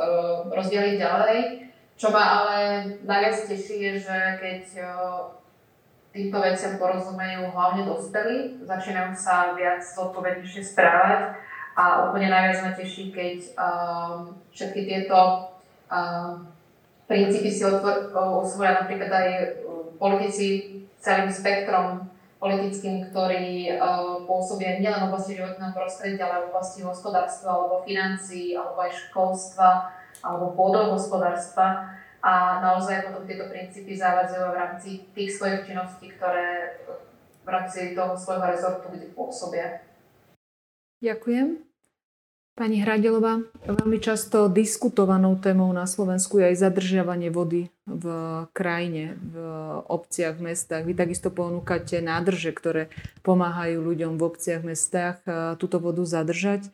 rozdielili 0.49 0.97
ďalej. 0.97 1.70
Čo 1.93 2.09
ma 2.09 2.41
ale 2.41 2.57
najviac 3.05 3.45
teší 3.45 3.76
je, 3.78 3.93
že 4.01 4.18
keď 4.41 4.61
týmto 6.14 6.38
veciam 6.41 6.78
porozumejú 6.78 7.49
hlavne 7.53 7.89
dospelí, 7.89 8.66
začínajú 8.66 9.14
sa 9.18 9.57
viac 9.57 9.82
zodpovednejšie 9.82 10.61
správať 10.61 11.38
a 11.74 12.05
úplne 12.09 12.30
najviac 12.30 12.57
ma 12.61 12.72
teší, 12.78 13.09
keď 13.09 13.38
um, 13.57 14.38
všetky 14.53 14.86
tieto 14.86 15.49
um, 15.89 16.53
princípy 17.08 17.49
si 17.51 17.64
osvoja 17.66 18.84
napríklad 18.84 19.12
aj 19.12 19.30
politici 19.99 20.47
celým 21.04 21.32
spektrom 21.32 22.10
politickým, 22.43 23.08
ktorí 23.08 23.80
pôsobia 24.28 24.80
nielen 24.84 25.08
v 25.08 25.10
oblasti 25.16 25.39
životného 25.39 25.72
prostredia, 25.72 26.28
ale 26.28 26.43
v 26.43 26.49
oblasti 26.51 26.84
hospodárstva 26.84 27.56
alebo 27.56 27.88
financií 27.88 28.51
alebo 28.51 28.84
aj 28.84 28.91
školstva 29.08 29.95
alebo 30.20 30.51
pôdohospodárstva 30.56 31.95
a 32.24 32.64
naozaj 32.64 33.12
potom 33.12 33.28
tieto 33.28 33.51
princípy 33.51 33.95
zavádzajú 33.95 34.43
v 34.51 34.60
rámci 34.60 34.89
tých 35.12 35.36
svojich 35.36 35.68
činností, 35.68 36.12
ktoré 36.16 36.80
v 37.43 37.49
rámci 37.51 37.91
toho 37.91 38.16
svojho 38.16 38.47
rezortu 38.47 38.88
kde 38.91 39.12
pôsobia. 39.12 39.84
Ďakujem. 41.04 41.72
Pani 42.54 42.86
Hradelová, 42.86 43.41
veľmi 43.66 43.97
často 43.97 44.45
diskutovanou 44.45 45.34
témou 45.41 45.74
na 45.74 45.89
Slovensku 45.89 46.38
je 46.38 46.54
aj 46.54 46.62
zadržiavanie 46.62 47.34
vody 47.34 47.74
v 47.89 48.06
krajine, 48.54 49.18
v 49.18 49.36
obciach, 49.89 50.38
v 50.38 50.54
mestách. 50.54 50.86
Vy 50.86 50.93
takisto 50.93 51.34
ponúkate 51.34 51.97
nádrže, 51.97 52.54
ktoré 52.54 52.93
pomáhajú 53.26 53.82
ľuďom 53.82 54.22
v 54.22 54.26
obciach, 54.30 54.62
mestách 54.62 55.18
túto 55.58 55.82
vodu 55.82 56.06
zadržať. 56.06 56.70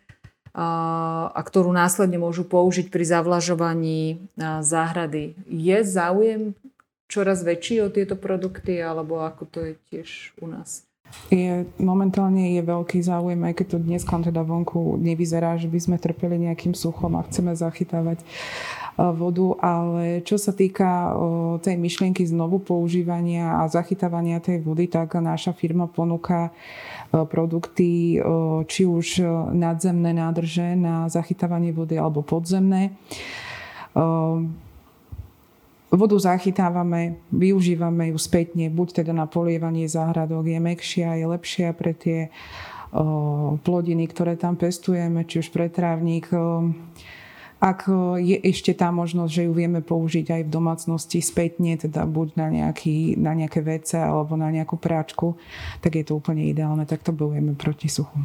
a 0.53 1.39
ktorú 1.39 1.69
následne 1.69 2.17
môžu 2.17 2.41
použiť 2.41 2.89
pri 2.89 3.05
zavlažovaní 3.05 4.25
záhrady. 4.39 5.38
Je 5.45 5.77
záujem 5.86 6.57
čoraz 7.05 7.45
väčší 7.45 7.86
o 7.86 7.93
tieto 7.93 8.17
produkty, 8.17 8.82
alebo 8.82 9.21
ako 9.21 9.43
to 9.45 9.59
je 9.61 9.73
tiež 9.93 10.09
u 10.41 10.49
nás? 10.49 10.88
Je, 11.30 11.62
momentálne 11.78 12.57
je 12.57 12.62
veľký 12.66 13.05
záujem, 13.05 13.38
aj 13.45 13.53
keď 13.53 13.68
to 13.70 13.78
dnes 13.86 14.01
teda 14.01 14.41
vonku 14.41 14.97
nevyzerá, 14.97 15.62
že 15.62 15.70
by 15.70 15.78
sme 15.78 15.97
trpeli 16.01 16.41
nejakým 16.41 16.74
suchom 16.74 17.14
a 17.18 17.26
chceme 17.30 17.53
zachytávať 17.53 18.26
vodu, 18.99 19.55
ale 19.64 20.26
čo 20.28 20.36
sa 20.36 20.51
týka 20.51 21.16
tej 21.64 21.80
myšlienky 21.80 22.26
znovu 22.28 22.60
používania 22.60 23.64
a 23.64 23.70
zachytávania 23.72 24.43
tej 24.43 24.60
vody, 24.60 24.91
tak 24.91 25.16
naša 25.16 25.55
firma 25.55 25.88
ponúka 25.88 26.51
produkty, 27.14 28.20
či 28.68 28.82
už 28.84 29.24
nadzemné 29.55 30.12
nádrže 30.12 30.76
na 30.76 31.07
zachytávanie 31.07 31.72
vody 31.72 31.95
alebo 31.95 32.26
podzemné. 32.26 32.91
Vodu 35.89 36.15
zachytávame, 36.21 37.17
využívame 37.33 38.13
ju 38.13 38.17
spätne, 38.21 38.69
buď 38.69 39.01
teda 39.01 39.13
na 39.13 39.25
polievanie 39.25 39.89
záhradok, 39.89 40.45
je 40.45 40.59
mekšia, 40.61 41.17
je 41.17 41.25
lepšia 41.25 41.73
pre 41.73 41.97
tie 41.97 42.29
plodiny, 43.65 44.05
ktoré 44.09 44.37
tam 44.37 44.57
pestujeme, 44.57 45.25
či 45.25 45.41
už 45.45 45.49
pre 45.53 45.69
trávnik 45.69 46.29
ak 47.59 47.91
je 48.23 48.39
ešte 48.39 48.71
tá 48.71 48.87
možnosť, 48.87 49.31
že 49.35 49.45
ju 49.45 49.51
vieme 49.51 49.83
použiť 49.83 50.31
aj 50.31 50.41
v 50.47 50.53
domácnosti 50.53 51.19
spätne, 51.19 51.75
teda 51.75 52.07
buď 52.07 52.39
na, 52.39 52.47
nejaký, 52.47 53.19
na 53.19 53.35
nejaké 53.35 53.59
vece 53.59 53.99
alebo 53.99 54.39
na 54.39 54.47
nejakú 54.47 54.79
práčku, 54.79 55.35
tak 55.83 55.99
je 55.99 56.07
to 56.07 56.15
úplne 56.15 56.47
ideálne, 56.47 56.87
tak 56.87 57.03
to 57.03 57.11
bojujeme 57.11 57.59
proti 57.59 57.91
suchu. 57.91 58.15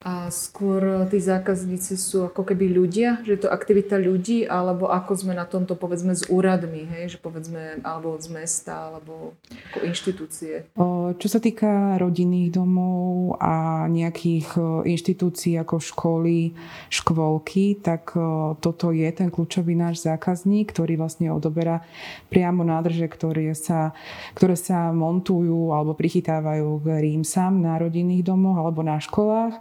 A 0.00 0.32
skôr 0.32 1.04
tí 1.12 1.20
zákazníci 1.20 2.00
sú 2.00 2.24
ako 2.32 2.48
keby 2.48 2.72
ľudia, 2.72 3.20
že 3.20 3.36
je 3.36 3.40
to 3.44 3.52
aktivita 3.52 4.00
ľudí, 4.00 4.48
alebo 4.48 4.88
ako 4.88 5.12
sme 5.12 5.36
na 5.36 5.44
tomto 5.44 5.76
povedzme 5.76 6.16
s 6.16 6.24
úradmi, 6.24 6.88
hej? 6.88 7.12
že 7.12 7.18
povedzme 7.20 7.84
alebo 7.84 8.16
z 8.16 8.32
mesta, 8.32 8.88
alebo 8.88 9.36
ako 9.68 9.78
inštitúcie. 9.84 10.72
Čo 11.20 11.28
sa 11.28 11.36
týka 11.36 12.00
rodinných 12.00 12.48
domov 12.48 13.36
a 13.44 13.84
nejakých 13.92 14.56
inštitúcií 14.88 15.60
ako 15.60 15.76
školy, 15.84 16.56
škôlky, 16.88 17.76
tak 17.84 18.16
toto 18.64 18.96
je 18.96 19.08
ten 19.12 19.28
kľúčový 19.28 19.76
náš 19.76 20.00
zákazník, 20.00 20.72
ktorý 20.72 20.96
vlastne 20.96 21.28
odoberá 21.28 21.84
priamo 22.32 22.64
nádrže, 22.64 23.04
ktoré 23.04 23.52
sa, 23.52 23.92
ktoré 24.32 24.56
sa 24.56 24.96
montujú 24.96 25.76
alebo 25.76 25.92
prichytávajú 25.92 26.88
k 26.88 27.04
rímsam 27.04 27.60
na 27.60 27.76
rodinných 27.76 28.24
domoch 28.24 28.56
alebo 28.56 28.80
na 28.80 28.96
školách. 28.96 29.60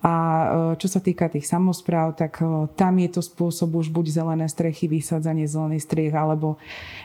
A 0.00 0.14
e, 0.16 0.46
čo 0.80 0.88
sa 0.88 1.00
týka 1.00 1.28
tých 1.28 1.44
samozpráv, 1.44 2.16
tak 2.16 2.40
e, 2.40 2.72
tam 2.72 2.96
je 2.96 3.08
to 3.12 3.20
spôsob 3.20 3.76
už 3.76 3.92
buď 3.92 4.24
zelené 4.24 4.48
strechy, 4.48 4.88
vysádzanie 4.88 5.44
zelených 5.44 5.84
striech, 5.84 6.16
alebo 6.16 6.56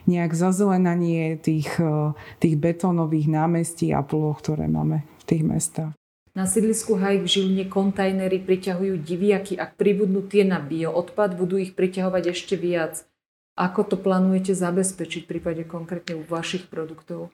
nejak 0.08 0.32
zazelenanie 0.32 1.36
tých, 1.36 1.76
e, 1.76 2.16
tých 2.40 2.56
betónových 2.56 3.28
námestí 3.28 3.92
a 3.92 4.00
ploch, 4.00 4.40
ktoré 4.40 4.72
máme 4.72 5.04
v 5.20 5.24
tých 5.28 5.44
mestách. 5.44 5.92
Na 6.36 6.44
sídlisku 6.44 7.00
Hajk 7.00 7.24
v 7.24 7.32
Žiline 7.32 7.66
kontajnery 7.72 8.44
priťahujú 8.44 9.00
diviaky. 9.00 9.56
Ak 9.56 9.80
pribudnú 9.80 10.28
tie 10.28 10.44
na 10.44 10.60
bioodpad, 10.60 11.40
budú 11.40 11.56
ich 11.56 11.72
priťahovať 11.72 12.24
ešte 12.36 12.60
viac. 12.60 13.08
Ako 13.56 13.88
to 13.88 13.96
plánujete 13.96 14.52
zabezpečiť 14.52 15.24
v 15.24 15.32
prípade 15.32 15.64
konkrétne 15.64 16.20
u 16.20 16.28
vašich 16.28 16.68
produktov? 16.68 17.32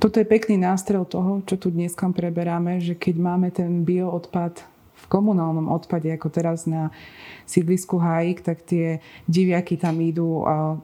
Toto 0.00 0.16
je 0.16 0.24
pekný 0.24 0.56
nástrel 0.56 1.04
toho, 1.04 1.44
čo 1.44 1.60
tu 1.60 1.68
dnes 1.68 1.92
preberáme, 1.92 2.80
že 2.80 2.96
keď 2.96 3.14
máme 3.20 3.52
ten 3.52 3.84
bioodpad 3.84 4.64
komunálnom 5.10 5.66
odpade, 5.66 6.06
ako 6.14 6.30
teraz 6.30 6.70
na 6.70 6.94
sídlisku 7.50 7.98
Hajík, 7.98 8.46
tak 8.46 8.62
tie 8.62 9.02
diviaky 9.26 9.74
tam 9.74 9.98
idú 9.98 10.46
a 10.46 10.78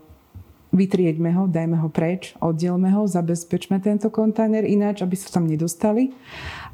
vytrieďme 0.74 1.30
ho, 1.32 1.48
dajme 1.48 1.78
ho 1.80 1.88
preč, 1.88 2.36
oddielme 2.42 2.92
ho, 2.92 3.08
zabezpečme 3.08 3.78
tento 3.80 4.12
kontajner 4.12 4.66
ináč, 4.66 5.00
aby 5.00 5.14
sa 5.16 5.38
tam 5.38 5.48
nedostali. 5.48 6.12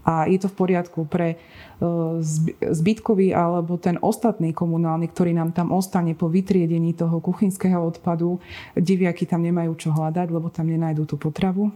A 0.03 0.27
je 0.27 0.43
to 0.43 0.51
v 0.51 0.59
poriadku 0.59 1.07
pre 1.07 1.29
e, 1.31 1.37
zbytkový 2.59 3.31
alebo 3.31 3.79
ten 3.79 4.03
ostatný 4.03 4.51
komunálny, 4.51 5.07
ktorý 5.07 5.31
nám 5.31 5.55
tam 5.55 5.71
ostane 5.71 6.19
po 6.19 6.27
vytriedení 6.27 6.91
toho 6.99 7.23
kuchynského 7.23 7.79
odpadu. 7.79 8.43
Diviaky 8.75 9.31
tam 9.31 9.47
nemajú 9.47 9.79
čo 9.79 9.95
hľadať, 9.95 10.27
lebo 10.35 10.51
tam 10.51 10.67
nenajdú 10.67 11.07
tú 11.07 11.15
potravu. 11.15 11.71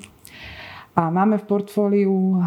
A 0.96 1.12
máme 1.12 1.36
v 1.36 1.44
portfóliu 1.44 2.40
eh, 2.40 2.44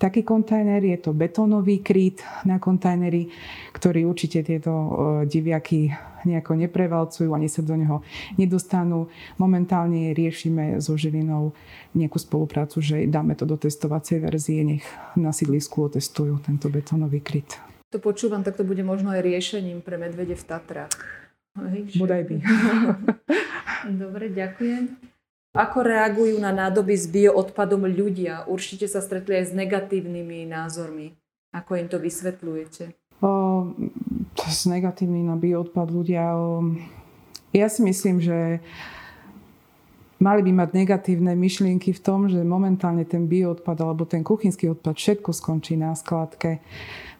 taký 0.00 0.24
kontajner, 0.24 0.80
je 0.80 0.96
to 0.96 1.12
betónový 1.12 1.84
kryt 1.84 2.24
na 2.48 2.56
kontajnery, 2.56 3.28
ktorý 3.76 4.08
určite 4.08 4.40
tieto 4.40 4.72
eh, 4.72 4.88
diviaky 5.28 5.92
nejako 6.24 6.56
neprevalcujú, 6.56 7.28
ani 7.36 7.52
sa 7.52 7.60
do 7.60 7.76
neho 7.76 8.00
nedostanú. 8.40 9.12
Momentálne 9.36 10.16
riešime 10.16 10.80
so 10.80 10.96
Žilinou 10.96 11.52
nejakú 11.92 12.16
spoluprácu, 12.16 12.80
že 12.80 13.04
dáme 13.12 13.36
to 13.36 13.44
do 13.44 13.60
testovacej 13.60 14.24
verzie, 14.24 14.64
nech 14.64 14.84
na 15.12 15.34
sídlisku 15.34 15.92
otestujú 15.92 16.40
tento 16.40 16.72
betónový 16.72 17.20
kryt. 17.20 17.60
To 17.92 18.00
počúvam, 18.00 18.40
tak 18.40 18.56
to 18.56 18.64
bude 18.64 18.80
možno 18.80 19.12
aj 19.12 19.20
riešením 19.20 19.84
pre 19.84 20.00
medvede 20.00 20.32
v 20.32 20.44
Tatrách. 20.48 20.96
Bodaj 22.00 22.22
by. 22.24 22.36
Dobre, 24.00 24.32
ďakujem. 24.32 25.11
Ako 25.52 25.84
reagujú 25.84 26.40
na 26.40 26.48
nádoby 26.48 26.96
s 26.96 27.04
bioodpadom 27.12 27.84
ľudia? 27.84 28.48
Určite 28.48 28.88
sa 28.88 29.04
stretli 29.04 29.36
aj 29.36 29.44
s 29.44 29.52
negatívnymi 29.52 30.48
názormi. 30.48 31.12
Ako 31.52 31.76
im 31.76 31.92
to 31.92 32.00
vysvetľujete? 32.00 32.96
O, 33.20 33.68
s 34.48 34.64
negatívny 34.64 35.20
na 35.20 35.36
bioodpad 35.36 35.92
ľudia... 35.92 36.24
O, 36.40 36.72
ja 37.52 37.68
si 37.68 37.84
myslím, 37.84 38.24
že 38.24 38.64
mali 40.16 40.40
by 40.40 40.64
mať 40.64 40.70
negatívne 40.72 41.36
myšlienky 41.36 41.92
v 41.92 42.00
tom, 42.00 42.32
že 42.32 42.40
momentálne 42.40 43.04
ten 43.04 43.28
bioodpad 43.28 43.76
alebo 43.76 44.08
ten 44.08 44.24
kuchynský 44.24 44.72
odpad 44.72 44.96
všetko 44.96 45.36
skončí 45.36 45.76
na 45.76 45.92
skladke. 45.92 46.64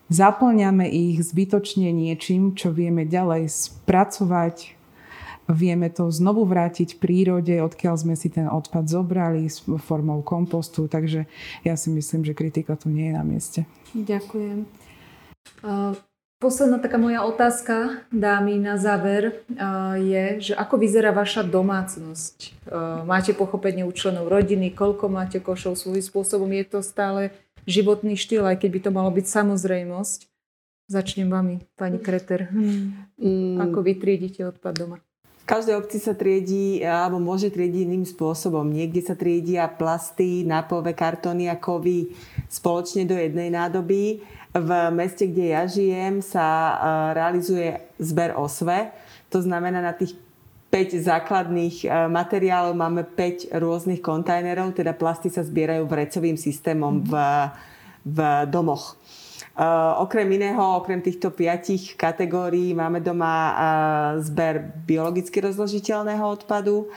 Zaplňame 0.09 0.89
ich 0.89 1.21
zbytočne 1.21 1.93
niečím, 1.93 2.57
čo 2.57 2.73
vieme 2.73 3.05
ďalej 3.05 3.53
spracovať, 3.53 4.81
Vieme 5.51 5.91
to 5.91 6.07
znovu 6.15 6.47
vrátiť 6.47 6.95
v 6.95 7.01
prírode, 7.03 7.55
odkiaľ 7.59 7.95
sme 7.99 8.15
si 8.15 8.31
ten 8.31 8.47
odpad 8.47 8.87
zobrali 8.87 9.51
s 9.51 9.67
formou 9.67 10.23
kompostu, 10.23 10.87
takže 10.87 11.27
ja 11.67 11.75
si 11.75 11.91
myslím, 11.91 12.23
že 12.23 12.39
kritika 12.39 12.79
tu 12.79 12.89
nie 12.89 13.11
je 13.11 13.15
na 13.19 13.25
mieste. 13.27 13.61
Ďakujem. 13.95 14.65
Posledná 16.43 16.83
taká 16.83 16.99
moja 16.99 17.23
otázka, 17.23 18.03
dámy, 18.11 18.59
na 18.59 18.75
záver 18.75 19.47
je, 19.99 20.25
že 20.51 20.55
ako 20.59 20.75
vyzerá 20.75 21.15
vaša 21.15 21.47
domácnosť? 21.47 22.67
Máte 23.07 23.31
pochopenie 23.31 23.87
u 23.87 23.95
členov 23.95 24.27
rodiny, 24.27 24.75
koľko 24.75 25.07
máte 25.07 25.39
košov 25.39 25.79
svojím 25.79 26.03
spôsobom? 26.03 26.51
Je 26.51 26.67
to 26.67 26.83
stále 26.83 27.31
životný 27.63 28.19
štýl, 28.19 28.43
aj 28.43 28.59
keď 28.59 28.71
by 28.75 28.81
to 28.83 28.91
malo 28.91 29.11
byť 29.15 29.27
samozrejmosť? 29.27 30.27
Začnem 30.91 31.31
vami, 31.31 31.63
pani 31.79 32.03
Kreter. 32.03 32.51
Mm. 32.51 33.63
Ako 33.63 33.87
vy 33.87 34.03
triedite 34.03 34.43
odpad 34.43 34.75
doma? 34.75 34.99
V 35.43 35.51
každej 35.51 35.75
obci 35.75 35.99
sa 35.99 36.15
triedí, 36.15 36.87
alebo 36.87 37.19
môže 37.19 37.51
triediť 37.51 37.83
iným 37.83 38.07
spôsobom. 38.07 38.63
Niekde 38.63 39.03
sa 39.03 39.19
triedia 39.19 39.67
plasty, 39.67 40.47
nápové 40.47 40.95
kartóny 40.95 41.51
a 41.51 41.59
kovy 41.59 42.15
spoločne 42.47 43.03
do 43.11 43.19
jednej 43.19 43.51
nádoby. 43.51 44.23
V 44.55 44.71
meste, 44.95 45.27
kde 45.27 45.51
ja 45.51 45.67
žijem, 45.67 46.23
sa 46.23 46.47
e, 46.47 46.75
realizuje 47.19 47.75
zber 47.99 48.39
osve. 48.39 48.95
To 49.35 49.43
znamená, 49.43 49.83
na 49.83 49.91
tých 49.99 50.15
5 50.71 51.11
základných 51.11 51.85
e, 51.85 51.87
materiálov 51.91 52.79
máme 52.79 53.03
5 53.03 53.51
rôznych 53.59 53.99
kontajnerov, 53.99 54.79
teda 54.79 54.95
plasty 54.95 55.27
sa 55.27 55.43
zbierajú 55.43 55.91
vrecovým 55.91 56.39
systémom 56.39 57.03
v, 57.03 57.19
v 58.07 58.19
domoch. 58.47 58.95
Eh, 59.53 59.93
okrem 60.01 60.33
iného, 60.33 60.81
okrem 60.81 61.05
týchto 61.05 61.29
piatich 61.29 61.93
kategórií 62.01 62.73
máme 62.73 63.05
doma 63.05 63.37
eh, 63.37 63.55
zber 64.25 64.65
biologicky 64.89 65.45
rozložiteľného 65.45 66.25
odpadu 66.25 66.89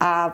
a 0.00 0.32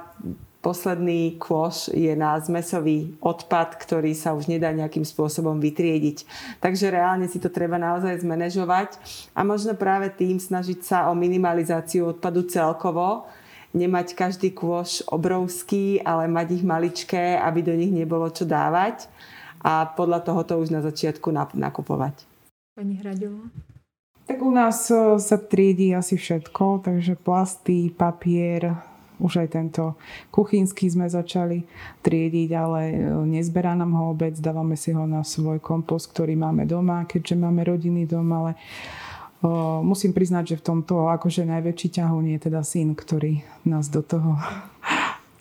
posledný 0.62 1.34
kôš 1.34 1.90
je 1.90 2.14
na 2.14 2.38
zmesový 2.38 3.18
odpad, 3.18 3.74
ktorý 3.74 4.14
sa 4.14 4.38
už 4.38 4.46
nedá 4.46 4.70
nejakým 4.70 5.02
spôsobom 5.02 5.58
vytriediť. 5.58 6.22
Takže 6.62 6.94
reálne 6.94 7.26
si 7.26 7.42
to 7.42 7.50
treba 7.50 7.74
naozaj 7.74 8.22
zmanéžovať 8.22 8.94
a 9.34 9.42
možno 9.42 9.74
práve 9.74 10.14
tým 10.14 10.38
snažiť 10.38 10.78
sa 10.78 10.98
o 11.10 11.18
minimalizáciu 11.18 12.06
odpadu 12.06 12.46
celkovo, 12.46 13.26
nemať 13.74 14.14
každý 14.14 14.54
kôš 14.54 15.02
obrovský, 15.10 15.98
ale 16.06 16.30
mať 16.30 16.54
ich 16.54 16.64
maličké, 16.64 17.34
aby 17.34 17.66
do 17.66 17.74
nich 17.74 17.90
nebolo 17.90 18.30
čo 18.30 18.46
dávať 18.46 19.10
a 19.64 19.88
podľa 19.88 20.20
toho 20.20 20.40
to 20.44 20.54
už 20.60 20.68
na 20.68 20.84
začiatku 20.84 21.32
nakupovať. 21.56 22.28
Pani 22.76 23.00
Hraďová? 23.00 23.48
Tak 24.24 24.38
u 24.40 24.52
nás 24.52 24.88
e, 24.92 25.16
sa 25.20 25.36
triedí 25.36 25.92
asi 25.96 26.16
všetko, 26.16 26.84
takže 26.84 27.16
plasty, 27.16 27.92
papier, 27.92 28.76
už 29.20 29.46
aj 29.46 29.48
tento 29.52 29.96
kuchynský 30.32 30.88
sme 30.90 31.06
začali 31.08 31.64
triediť, 32.00 32.50
ale 32.56 32.80
e, 32.92 32.96
nezberá 33.24 33.76
nám 33.76 33.92
ho 33.96 34.04
obec, 34.12 34.36
dávame 34.40 34.80
si 34.80 34.96
ho 34.96 35.04
na 35.04 35.24
svoj 35.24 35.60
kompost, 35.60 36.12
ktorý 36.12 36.36
máme 36.36 36.64
doma, 36.64 37.04
keďže 37.04 37.36
máme 37.36 37.68
rodiny 37.68 38.08
doma, 38.08 38.48
ale 38.48 38.52
o, 39.44 39.84
musím 39.84 40.16
priznať, 40.16 40.56
že 40.56 40.60
v 40.60 40.66
tomto 40.72 41.12
akože 41.12 41.44
najväčší 41.44 42.00
ťahun 42.00 42.24
je 42.36 42.38
teda 42.48 42.64
syn, 42.64 42.96
ktorý 42.96 43.44
nás 43.68 43.92
do 43.92 44.00
toho 44.00 44.40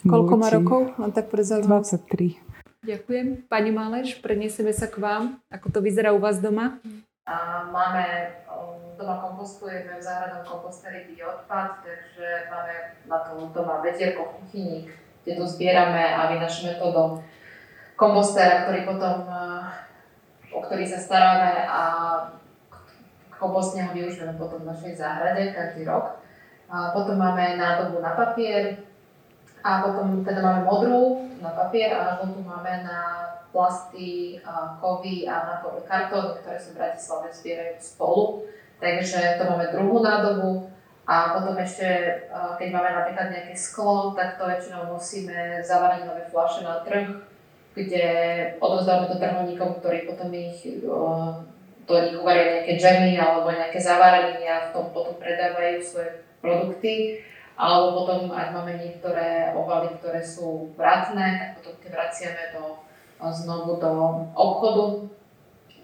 Koľko 0.03 0.35
má 0.35 0.51
rokov? 0.51 0.91
Mám 0.99 1.15
tak 1.15 1.31
23. 1.31 2.52
Ďakujem. 2.83 3.47
Pani 3.47 3.71
Máleš, 3.71 4.19
preniesieme 4.19 4.75
sa 4.75 4.91
k 4.91 4.99
vám. 4.99 5.39
Ako 5.47 5.71
to 5.71 5.79
vyzerá 5.79 6.11
u 6.11 6.19
vás 6.19 6.43
doma? 6.43 6.83
A 7.23 7.63
máme, 7.71 8.03
doma 8.99 9.23
kompostujeme 9.23 9.95
v 9.95 10.03
záhradnom 10.03 10.43
komposteri 10.43 11.07
bioodpad, 11.07 11.79
takže 11.79 12.51
máme 12.51 12.73
na 13.07 13.17
to 13.23 13.47
doma 13.55 13.79
vetierko 13.79 14.27
v 14.27 14.33
kuchyni, 14.35 14.77
kde 15.23 15.39
to 15.39 15.47
zbierame 15.47 16.11
a 16.11 16.27
vynašame 16.35 16.75
to 16.75 16.87
do 16.91 17.03
kompostera, 17.95 18.67
ktorý 18.67 18.83
potom, 18.83 19.31
uh, 19.31 19.71
o 20.51 20.59
ktorý 20.59 20.83
sa 20.83 20.99
staráme 20.99 21.63
a 21.63 21.81
kompostne 23.31 23.87
ho 23.87 23.95
využívame 23.95 24.35
potom 24.35 24.59
v 24.59 24.75
našej 24.75 24.99
záhrade 24.99 25.55
každý 25.55 25.87
rok. 25.87 26.19
A 26.67 26.91
potom 26.91 27.15
máme 27.15 27.55
nádobu 27.55 28.03
na 28.03 28.11
papier, 28.11 28.83
a 29.63 29.79
potom 29.79 30.27
teda 30.27 30.43
máme 30.43 30.67
modrú 30.67 31.23
na 31.43 31.51
papier 31.51 31.91
a 31.91 32.23
žltú 32.23 32.39
máme 32.39 32.87
na 32.87 33.27
plasty, 33.51 34.39
kovy 34.79 35.27
a 35.27 35.35
na 35.43 35.55
kartóny, 35.83 36.39
ktoré 36.39 36.57
sa 36.57 36.71
v 36.71 36.79
Bratislave 36.79 37.27
zbierajú 37.29 37.75
spolu. 37.83 38.47
Takže 38.79 39.37
to 39.37 39.43
máme 39.45 39.67
druhú 39.75 39.99
nádobu. 39.99 40.71
A 41.03 41.35
potom 41.35 41.59
ešte, 41.59 41.83
keď 42.31 42.67
máme 42.71 42.89
napríklad 42.95 43.27
nejaké 43.27 43.51
sklo, 43.59 44.15
tak 44.15 44.39
to 44.39 44.47
väčšinou 44.47 44.87
musíme 44.95 45.59
zavariť 45.59 46.07
nové 46.07 46.23
fľaše 46.31 46.63
na 46.63 46.79
trh, 46.79 47.11
kde 47.75 48.07
odovzdáme 48.63 49.11
to 49.11 49.19
trhovníkom, 49.19 49.83
ktorí 49.83 50.07
potom 50.07 50.31
ich 50.31 50.63
do 51.83 51.95
nich 51.99 52.15
uvaria 52.15 52.55
nejaké 52.55 52.79
džemy 52.79 53.19
alebo 53.19 53.51
nejaké 53.51 53.83
zavarenie 53.83 54.47
a 54.47 54.71
v 54.71 54.71
tom 54.71 54.95
potom 54.95 55.19
predávajú 55.19 55.83
svoje 55.83 56.23
produkty. 56.39 57.19
Alebo 57.53 58.01
potom, 58.01 58.33
ak 58.33 58.49
máme 58.49 58.81
niektoré 58.81 59.53
obaly, 59.53 59.93
ktoré 60.01 60.25
sú 60.25 60.73
vratné, 60.73 61.37
tak 61.37 61.49
potom 61.61 61.73
tie 61.77 61.89
vraciame 61.93 62.43
do, 62.57 62.81
znovu 63.29 63.77
do 63.77 63.93
obchodu. 64.33 64.85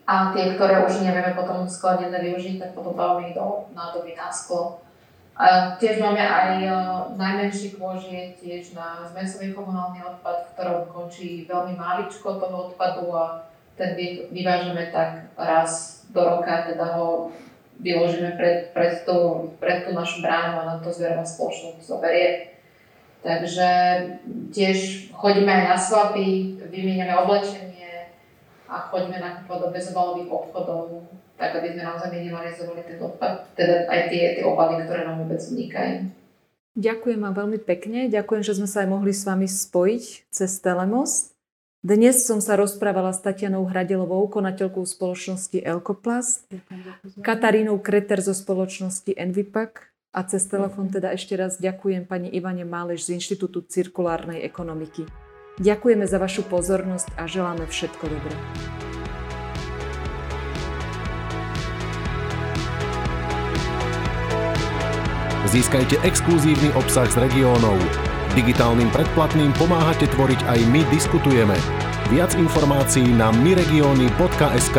A 0.09 0.33
tie, 0.33 0.57
ktoré 0.57 0.81
už 0.81 1.05
nevieme 1.05 1.37
potom 1.37 1.69
skladnené 1.69 2.17
využiť, 2.17 2.57
tak 2.57 2.71
potom 2.73 2.97
dávame 2.97 3.29
ich 3.29 3.37
do 3.37 3.69
nádoby 3.77 4.17
na 4.17 4.33
sklo. 4.33 4.81
A 5.39 5.77
tiež 5.79 6.03
máme 6.03 6.19
aj 6.19 6.51
uh, 6.67 6.75
najmenší 7.15 7.79
kôž 7.79 8.11
je 8.11 8.35
tiež 8.35 8.75
na 8.75 9.07
zmesový 9.07 9.55
komunálny 9.55 10.03
odpad, 10.03 10.51
v 10.51 10.51
ktorom 10.51 10.81
končí 10.91 11.47
veľmi 11.47 11.79
máličko 11.79 12.41
toho 12.41 12.67
odpadu 12.67 13.07
a 13.15 13.47
ten 13.79 13.95
vyvážeme 14.35 14.91
tak 14.91 15.31
raz 15.39 16.03
do 16.11 16.19
roka, 16.19 16.67
teda 16.67 16.99
ho 16.99 17.31
vyložíme 17.79 18.35
pred, 18.35 18.75
pred, 18.75 19.07
tú, 19.07 19.49
pred 19.57 19.87
tú 19.87 19.95
našu 19.95 20.19
bránu 20.21 20.59
a 20.59 20.67
na 20.67 20.75
to 20.83 20.91
zverová 20.91 21.23
spoločnosť 21.23 21.79
zoberie. 21.83 22.59
Takže 23.19 23.67
tiež 24.55 25.09
chodíme 25.11 25.51
aj 25.51 25.65
na 25.75 25.77
svapy, 25.79 26.55
vymieňame 26.71 27.11
oblečenie 27.19 28.15
a 28.71 28.87
chodíme 28.87 29.19
nakupovať 29.19 29.59
do 29.59 29.69
bezobalových 29.75 30.31
obchodov, 30.31 31.03
tak 31.35 31.59
aby 31.59 31.75
sme 31.75 31.83
naozaj 31.83 32.15
minimalizovali 32.15 32.83
ten 32.87 32.99
odpad, 32.99 33.55
teda 33.59 33.91
aj 33.91 33.99
tie, 34.07 34.23
tie 34.39 34.43
obaly, 34.47 34.83
ktoré 34.87 35.03
nám 35.03 35.23
vôbec 35.23 35.39
vznikajú. 35.39 36.07
Ďakujem 36.79 37.19
vám 37.19 37.35
veľmi 37.35 37.59
pekne. 37.59 38.07
Ďakujem, 38.07 38.43
že 38.45 38.55
sme 38.55 38.69
sa 38.69 38.87
aj 38.87 38.89
mohli 38.91 39.11
s 39.11 39.27
vami 39.27 39.47
spojiť 39.51 40.31
cez 40.31 40.51
Telemost. 40.63 41.35
Dnes 41.79 42.27
som 42.27 42.43
sa 42.43 42.59
rozprávala 42.59 43.15
s 43.15 43.23
Tatianou 43.23 43.63
Hradelovou, 43.63 44.27
konateľkou 44.27 44.83
spoločnosti 44.83 45.63
Elkoplast, 45.63 46.43
Katarínou 47.23 47.79
Kreter 47.79 48.19
zo 48.19 48.35
spoločnosti 48.35 49.15
Envipak 49.15 49.87
a 50.11 50.27
cez 50.27 50.43
telefón 50.51 50.91
teda 50.91 51.15
ešte 51.15 51.39
raz 51.39 51.55
ďakujem 51.55 52.03
pani 52.03 52.27
Ivane 52.35 52.67
Máleš 52.67 53.07
z 53.07 53.23
Inštitútu 53.23 53.63
cirkulárnej 53.63 54.43
ekonomiky. 54.43 55.07
Ďakujeme 55.63 56.03
za 56.03 56.19
vašu 56.19 56.43
pozornosť 56.51 57.15
a 57.15 57.31
želáme 57.31 57.63
všetko 57.63 58.05
dobré. 58.11 58.35
Získajte 65.47 65.95
exkluzívny 66.03 66.75
obsah 66.75 67.07
z 67.07 67.23
regiónov 67.23 68.08
Digitálnym 68.37 68.93
predplatným 68.93 69.51
pomáhate 69.57 70.05
tvoriť 70.09 70.45
aj 70.45 70.59
My 70.69 70.85
diskutujeme. 70.93 71.57
Viac 72.13 72.37
informácií 72.37 73.09
na 73.09 73.33
myregiony.sk. 73.33 74.77